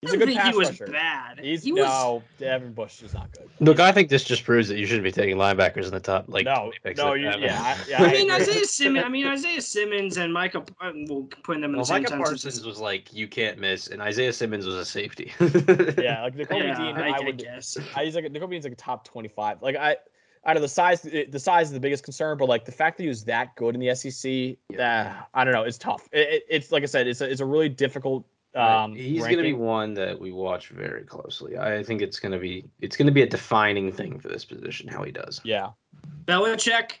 He's 0.00 0.12
I 0.12 0.14
a 0.14 0.18
don't 0.18 0.18
good 0.20 0.28
think 0.34 0.40
pass 0.40 0.52
he 0.52 0.58
was 0.58 0.68
rusher. 0.80 0.92
bad. 0.92 1.40
He's 1.40 1.64
he 1.64 1.72
was 1.72 1.82
no 1.82 2.22
Devin 2.38 2.72
Bush 2.72 3.02
is 3.02 3.14
not 3.14 3.32
good. 3.32 3.48
Look, 3.58 3.80
I 3.80 3.90
think 3.90 4.08
this 4.08 4.22
just 4.22 4.44
proves 4.44 4.68
that 4.68 4.78
you 4.78 4.86
shouldn't 4.86 5.02
be 5.02 5.10
taking 5.10 5.36
linebackers 5.36 5.86
in 5.86 5.90
the 5.90 5.98
top. 5.98 6.26
Like 6.28 6.44
no, 6.44 6.70
20 6.82 6.96
no, 6.96 7.14
you, 7.14 7.24
that. 7.26 7.40
yeah, 7.40 7.60
I, 7.60 7.76
yeah. 7.88 8.02
I 8.04 8.12
mean. 8.12 8.30
Isaiah 8.30 8.64
Simmons. 8.64 9.04
I 9.04 9.08
mean 9.08 9.26
Isaiah 9.26 9.60
Simmons 9.60 10.16
and 10.16 10.32
Micah. 10.32 10.62
uh, 10.80 10.92
We'll 10.94 11.24
put 11.42 11.54
them 11.60 11.64
in 11.64 11.72
Well, 11.72 11.80
the 11.80 11.84
same 11.86 12.02
Micah 12.02 12.10
sentence. 12.10 12.28
Parsons 12.44 12.64
was 12.64 12.78
like 12.78 13.12
you 13.12 13.26
can't 13.26 13.58
miss, 13.58 13.88
and 13.88 14.00
Isaiah 14.00 14.32
Simmons 14.32 14.66
was 14.66 14.76
a 14.76 14.84
safety. 14.84 15.32
yeah, 15.40 16.22
like 16.22 16.36
Nakobe 16.36 16.62
Yeah, 16.62 16.76
Dean, 16.78 16.96
I, 16.96 17.08
I, 17.10 17.16
I 17.16 17.20
would. 17.24 17.38
guess. 17.38 17.76
I, 17.96 18.04
he's 18.04 18.14
like 18.14 18.24
Nakobe 18.26 18.50
Dean's 18.52 18.64
like 18.64 18.74
a 18.74 18.76
top 18.76 19.04
twenty-five. 19.04 19.62
Like 19.62 19.74
I, 19.74 19.96
out 20.46 20.54
of 20.54 20.62
the 20.62 20.68
size, 20.68 21.02
the 21.02 21.40
size 21.40 21.66
is 21.66 21.72
the 21.72 21.80
biggest 21.80 22.04
concern, 22.04 22.38
but 22.38 22.48
like 22.48 22.64
the 22.64 22.70
fact 22.70 22.98
that 22.98 23.02
he 23.02 23.08
was 23.08 23.24
that 23.24 23.56
good 23.56 23.74
in 23.74 23.80
the 23.80 23.92
SEC, 23.96 24.56
yeah, 24.70 25.22
I 25.34 25.42
don't 25.42 25.52
know, 25.52 25.64
it's 25.64 25.76
tough. 25.76 26.08
It, 26.12 26.28
it- 26.34 26.42
it's 26.48 26.70
like 26.70 26.84
I 26.84 26.86
said, 26.86 27.08
it's 27.08 27.20
a, 27.20 27.28
it's 27.28 27.40
a 27.40 27.44
really 27.46 27.68
difficult. 27.68 28.24
Um, 28.58 28.94
He's 28.94 29.22
going 29.22 29.36
to 29.36 29.42
be 29.42 29.52
one 29.52 29.94
that 29.94 30.18
we 30.18 30.32
watch 30.32 30.68
very 30.70 31.04
closely. 31.04 31.56
I 31.56 31.82
think 31.82 32.02
it's 32.02 32.18
going 32.18 32.32
to 32.32 32.38
be 32.38 32.64
it's 32.80 32.96
going 32.96 33.06
to 33.06 33.12
be 33.12 33.22
a 33.22 33.26
defining 33.28 33.92
thing 33.92 34.18
for 34.18 34.28
this 34.28 34.44
position 34.44 34.88
how 34.88 35.02
he 35.04 35.12
does. 35.12 35.40
Yeah, 35.44 35.70
Belichick, 36.24 36.92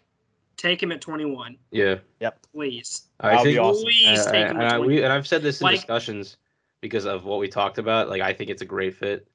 take 0.56 0.82
him 0.82 0.92
at 0.92 1.00
21, 1.00 1.56
Yeah. 1.70 1.96
Yep. 2.20 2.46
Please. 2.52 3.02
I 3.20 3.30
That 3.30 3.36
would 3.38 3.44
be 3.44 3.50
think 3.54 3.64
awesome. 3.64 3.84
Please 3.84 4.18
Uh, 4.26 4.30
take 4.32 4.46
him 4.48 4.56
and, 4.56 4.62
at 4.62 4.72
I, 4.74 4.78
we, 4.78 5.02
and 5.02 5.12
I've 5.12 5.26
said 5.26 5.42
this 5.42 5.60
in 5.60 5.64
Like- 5.66 5.76
discussions 5.76 6.36
because 6.80 7.06
of 7.06 7.24
what 7.24 7.40
we 7.40 7.48
talked 7.48 7.78
about. 7.78 8.08
Like, 8.08 8.22
I 8.22 8.32
think 8.32 8.50
it's 8.50 8.62
a 8.62 8.66
great 8.66 8.94
fit. 8.94 9.26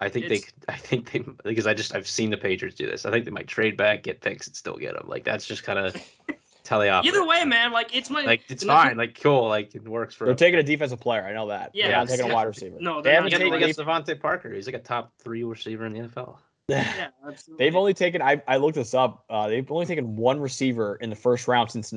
I 0.00 0.08
think 0.08 0.26
It's- 0.26 0.52
they, 0.66 0.72
I 0.72 0.76
think 0.76 1.12
they, 1.12 1.24
because 1.44 1.66
I 1.66 1.74
just 1.74 1.94
I've 1.94 2.08
seen 2.08 2.30
the 2.30 2.36
Patriots 2.36 2.76
do 2.76 2.86
this. 2.86 3.06
I 3.06 3.10
think 3.10 3.24
they 3.24 3.30
might 3.30 3.46
trade 3.48 3.76
back, 3.76 4.02
get 4.02 4.20
picks, 4.20 4.46
and 4.46 4.54
still 4.56 4.76
get 4.76 4.94
them. 4.94 5.06
Like 5.08 5.24
that's 5.24 5.46
just 5.46 5.62
kind 5.64 5.78
of 5.78 5.96
how. 6.68 7.00
Either 7.02 7.24
way, 7.26 7.44
man, 7.44 7.72
like 7.72 7.94
it's 7.96 8.10
my 8.10 8.22
like 8.22 8.42
it's 8.48 8.64
nothing- 8.64 8.88
fine. 8.90 8.96
Like 8.96 9.20
cool. 9.20 9.48
Like 9.48 9.74
it 9.74 9.88
works 9.88 10.14
for. 10.14 10.26
They're 10.26 10.34
taking 10.34 10.58
a 10.60 10.62
defensive 10.62 11.00
player. 11.00 11.22
I 11.24 11.32
know 11.32 11.48
that. 11.48 11.70
Yeah, 11.74 11.88
they're 11.88 11.96
not 11.96 12.08
taking 12.08 12.30
a 12.30 12.34
wide 12.34 12.44
receiver. 12.48 12.76
No, 12.80 12.96
they 13.02 13.10
they're 13.10 13.14
haven't 13.22 13.32
not 13.32 13.38
They 13.38 13.44
taking 13.50 13.60
taken. 13.76 13.84
got 13.84 14.06
DeVante 14.06 14.20
Parker. 14.20 14.52
He's 14.52 14.66
like 14.66 14.74
a 14.76 14.80
top 14.80 15.12
three 15.18 15.42
receiver 15.44 15.86
in 15.86 15.92
the 15.92 16.00
NFL. 16.00 16.38
Yeah, 16.70 17.06
absolutely. 17.26 17.64
They've 17.64 17.76
only 17.76 17.94
taken. 17.94 18.20
I, 18.20 18.42
I 18.46 18.58
looked 18.58 18.74
this 18.74 18.92
up. 18.92 19.24
Uh, 19.30 19.48
they've 19.48 19.72
only 19.72 19.86
taken 19.86 20.16
one 20.16 20.38
receiver 20.38 20.96
in 20.96 21.08
the 21.08 21.16
first 21.16 21.48
round 21.48 21.70
since 21.70 21.92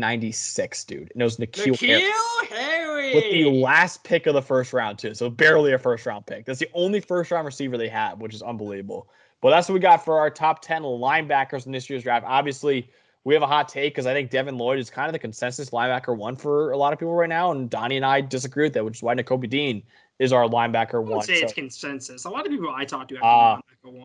1996, 0.00 0.84
dude. 0.84 1.10
And 1.12 1.20
it 1.20 1.24
was 1.24 1.36
N'Keal, 1.36 1.78
Harry 1.80 2.02
N'Keal 2.02 2.56
Harry. 2.56 3.14
with 3.14 3.24
the 3.24 3.50
last 3.50 4.04
pick 4.04 4.26
of 4.26 4.32
the 4.34 4.40
first 4.40 4.72
round 4.72 4.98
too. 4.98 5.14
So 5.14 5.28
barely 5.28 5.72
a 5.72 5.78
first 5.78 6.06
round 6.06 6.26
pick. 6.26 6.46
That's 6.46 6.58
the 6.60 6.68
only 6.74 7.00
first 7.00 7.30
round 7.30 7.44
receiver 7.46 7.76
they 7.76 7.88
have, 7.88 8.18
which 8.20 8.34
is 8.34 8.40
unbelievable. 8.42 9.08
But 9.42 9.50
that's 9.50 9.68
what 9.68 9.74
we 9.74 9.80
got 9.80 10.04
for 10.04 10.18
our 10.18 10.30
top 10.30 10.62
10 10.62 10.82
linebackers 10.82 11.66
in 11.66 11.72
this 11.72 11.90
year's 11.90 12.02
draft. 12.02 12.24
Obviously, 12.26 12.88
we 13.26 13.34
have 13.34 13.42
a 13.42 13.46
hot 13.48 13.68
take 13.68 13.92
because 13.92 14.06
I 14.06 14.12
think 14.14 14.30
Devin 14.30 14.56
Lloyd 14.56 14.78
is 14.78 14.88
kind 14.88 15.08
of 15.08 15.12
the 15.12 15.18
consensus 15.18 15.70
linebacker 15.70 16.16
one 16.16 16.36
for 16.36 16.70
a 16.70 16.76
lot 16.76 16.92
of 16.92 16.98
people 17.00 17.12
right 17.12 17.28
now, 17.28 17.50
and 17.50 17.68
Donnie 17.68 17.96
and 17.96 18.06
I 18.06 18.20
disagree 18.20 18.66
with 18.66 18.74
that, 18.74 18.84
which 18.84 18.98
is 18.98 19.02
why 19.02 19.16
Nakobe 19.16 19.50
Dean 19.50 19.82
is 20.20 20.32
our 20.32 20.44
linebacker 20.48 20.94
I 20.94 20.98
one. 20.98 21.10
would 21.16 21.24
say 21.24 21.40
So- 21.40 21.44
it's 21.46 21.52
consensus. 21.52 22.24
A 22.24 22.30
lot 22.30 22.46
of 22.46 22.52
people 22.52 22.72
I 22.72 22.84
talk 22.84 23.08
to 23.08 23.16
have 23.16 23.24
Uh, 23.24 23.60
one. 23.82 24.04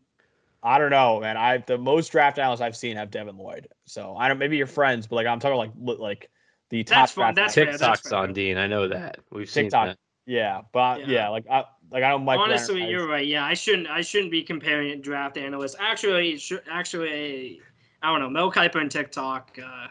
I 0.64 0.80
don't 0.80 0.90
know, 0.90 1.20
man. 1.20 1.38
I 1.38 1.58
the 1.60 1.78
most 1.78 2.12
draft 2.12 2.40
analysts 2.40 2.62
I've 2.62 2.76
seen 2.76 2.98
have 2.98 3.12
Devin 3.12 3.38
Lloyd. 3.38 3.68
So 3.86 4.16
I 4.18 4.28
don't. 4.28 4.40
Maybe 4.40 4.58
your 4.58 4.66
friends, 4.68 5.06
but 5.06 5.18
like 5.18 5.28
I'm 5.28 5.40
talking 5.40 5.58
like 5.58 5.72
like 6.00 6.30
the 6.70 6.84
top 6.84 6.96
That's 6.98 7.12
fine, 7.12 7.34
draft. 7.34 7.36
that's 7.36 7.58
analysts. 7.58 7.80
fair, 7.80 7.88
that's 7.90 8.02
TikTok's 8.02 8.10
fair. 8.10 8.20
on 8.20 8.34
Dean. 8.34 8.58
I 8.58 8.66
know 8.68 8.88
that. 8.88 9.20
We've 9.32 9.48
seen 9.50 9.66
TikTok. 9.66 9.88
that. 9.88 9.98
Yeah, 10.26 10.62
but 10.72 11.02
yeah. 11.02 11.08
Yeah. 11.08 11.30
like 11.30 11.46
I 11.50 11.66
like 11.92 12.04
I 12.04 12.10
don't 12.10 12.26
Mike. 12.26 12.40
Honestly, 12.40 12.76
Leonard, 12.80 12.90
you're 12.92 13.08
right. 13.08 13.26
Yeah, 13.28 13.46
I 13.46 13.54
shouldn't. 13.54 13.88
I 13.88 14.02
shouldn't 14.02 14.32
be 14.32 14.42
comparing 14.44 15.00
draft 15.02 15.38
analysts. 15.38 15.76
Actually, 15.80 16.38
sh- 16.38 16.54
actually, 16.72 17.62
I 18.04 18.12
don't 18.12 18.20
know. 18.20 18.30
Mel 18.30 18.52
Kiper 18.52 18.82
and 18.82 18.90
TikTok. 18.90 19.58
Uh, 19.64 19.88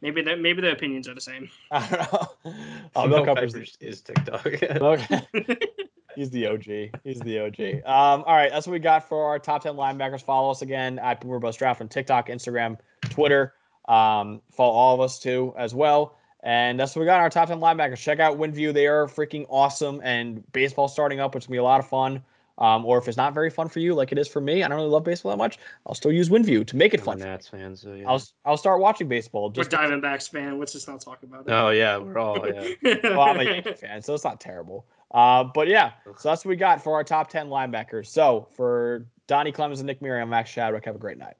maybe 0.00 0.22
their 0.22 0.36
maybe 0.36 0.62
their 0.62 0.72
opinions 0.72 1.08
are 1.08 1.14
the 1.14 1.20
same. 1.20 1.48
I 1.70 1.88
don't 1.88 2.12
know. 2.12 2.28
Oh, 2.96 3.06
Mel 3.06 3.24
Mel 3.24 3.36
Kiper's 3.36 3.54
Kiper 3.54 3.76
is 3.80 4.00
TikTok. 4.00 4.46
Okay. 4.80 5.58
He's 6.16 6.30
the 6.30 6.48
OG. 6.48 6.64
He's 7.04 7.20
the 7.20 7.38
OG. 7.38 7.60
Um, 7.86 8.24
all 8.26 8.34
right, 8.34 8.50
that's 8.50 8.66
what 8.66 8.72
we 8.72 8.80
got 8.80 9.08
for 9.08 9.26
our 9.26 9.38
top 9.38 9.62
10 9.62 9.74
linebackers. 9.74 10.22
Follow 10.22 10.50
us 10.50 10.60
again 10.60 10.98
at 10.98 11.20
Boom 11.20 11.30
or 11.30 11.38
Bust 11.38 11.58
Draft 11.58 11.80
on 11.80 11.88
TikTok, 11.88 12.28
Instagram, 12.28 12.78
Twitter. 13.02 13.54
Um, 13.88 14.42
follow 14.50 14.72
all 14.72 14.94
of 14.94 15.00
us 15.00 15.20
too 15.20 15.54
as 15.56 15.72
well. 15.72 16.16
And 16.42 16.80
that's 16.80 16.96
what 16.96 17.00
we 17.00 17.06
got 17.06 17.16
in 17.16 17.22
our 17.22 17.30
top 17.30 17.48
10 17.48 17.60
linebackers. 17.60 17.98
Check 17.98 18.18
out 18.18 18.38
WinView. 18.38 18.72
They 18.72 18.86
are 18.86 19.06
freaking 19.06 19.46
awesome. 19.48 20.00
And 20.02 20.50
baseball 20.52 20.88
starting 20.88 21.20
up, 21.20 21.34
which 21.34 21.44
is 21.44 21.46
going 21.46 21.54
to 21.54 21.56
be 21.56 21.60
a 21.60 21.64
lot 21.64 21.80
of 21.80 21.88
fun. 21.88 22.22
Um, 22.60 22.84
or 22.84 22.98
if 22.98 23.08
it's 23.08 23.16
not 23.16 23.32
very 23.32 23.48
fun 23.48 23.68
for 23.68 23.78
you, 23.78 23.94
like 23.94 24.12
it 24.12 24.18
is 24.18 24.28
for 24.28 24.40
me, 24.40 24.62
I 24.62 24.68
don't 24.68 24.76
really 24.76 24.90
love 24.90 25.04
baseball 25.04 25.30
that 25.32 25.38
much. 25.38 25.58
I'll 25.86 25.94
still 25.94 26.12
use 26.12 26.28
WinView 26.28 26.66
to 26.66 26.76
make 26.76 26.92
it 26.92 27.00
I'm 27.00 27.06
fun. 27.06 27.18
Nats 27.18 27.48
fan, 27.48 27.74
so 27.74 27.94
yeah. 27.94 28.08
I'll 28.08 28.22
I'll 28.44 28.56
start 28.56 28.80
watching 28.80 29.08
baseball. 29.08 29.48
We're 29.48 29.64
Just 29.64 29.70
Diamondbacks 29.70 30.30
fan. 30.30 30.58
Let's 30.58 30.72
just 30.72 30.86
not 30.86 31.00
talk 31.00 31.22
about 31.22 31.46
it. 31.46 31.50
Oh 31.50 31.70
yeah, 31.70 31.96
we're 31.96 32.18
all 32.18 32.46
yeah. 32.46 32.68
well, 33.04 33.22
I'm 33.22 33.40
a 33.40 33.44
Yankee 33.44 33.72
fan, 33.72 34.02
so 34.02 34.14
it's 34.14 34.24
not 34.24 34.40
terrible. 34.40 34.86
Uh, 35.12 35.44
but 35.44 35.68
yeah, 35.68 35.92
so 36.18 36.28
that's 36.28 36.44
what 36.44 36.50
we 36.50 36.56
got 36.56 36.82
for 36.82 36.94
our 36.94 37.02
top 37.02 37.28
10 37.28 37.48
linebackers. 37.48 38.06
So 38.06 38.46
for 38.54 39.06
Donnie 39.26 39.52
Clemens 39.52 39.80
and 39.80 39.86
Nick 39.86 40.00
Murray, 40.00 40.20
I'm 40.20 40.28
Max 40.28 40.50
Shadwick. 40.50 40.84
Have 40.84 40.94
a 40.94 41.00
great 41.00 41.18
night. 41.18 41.34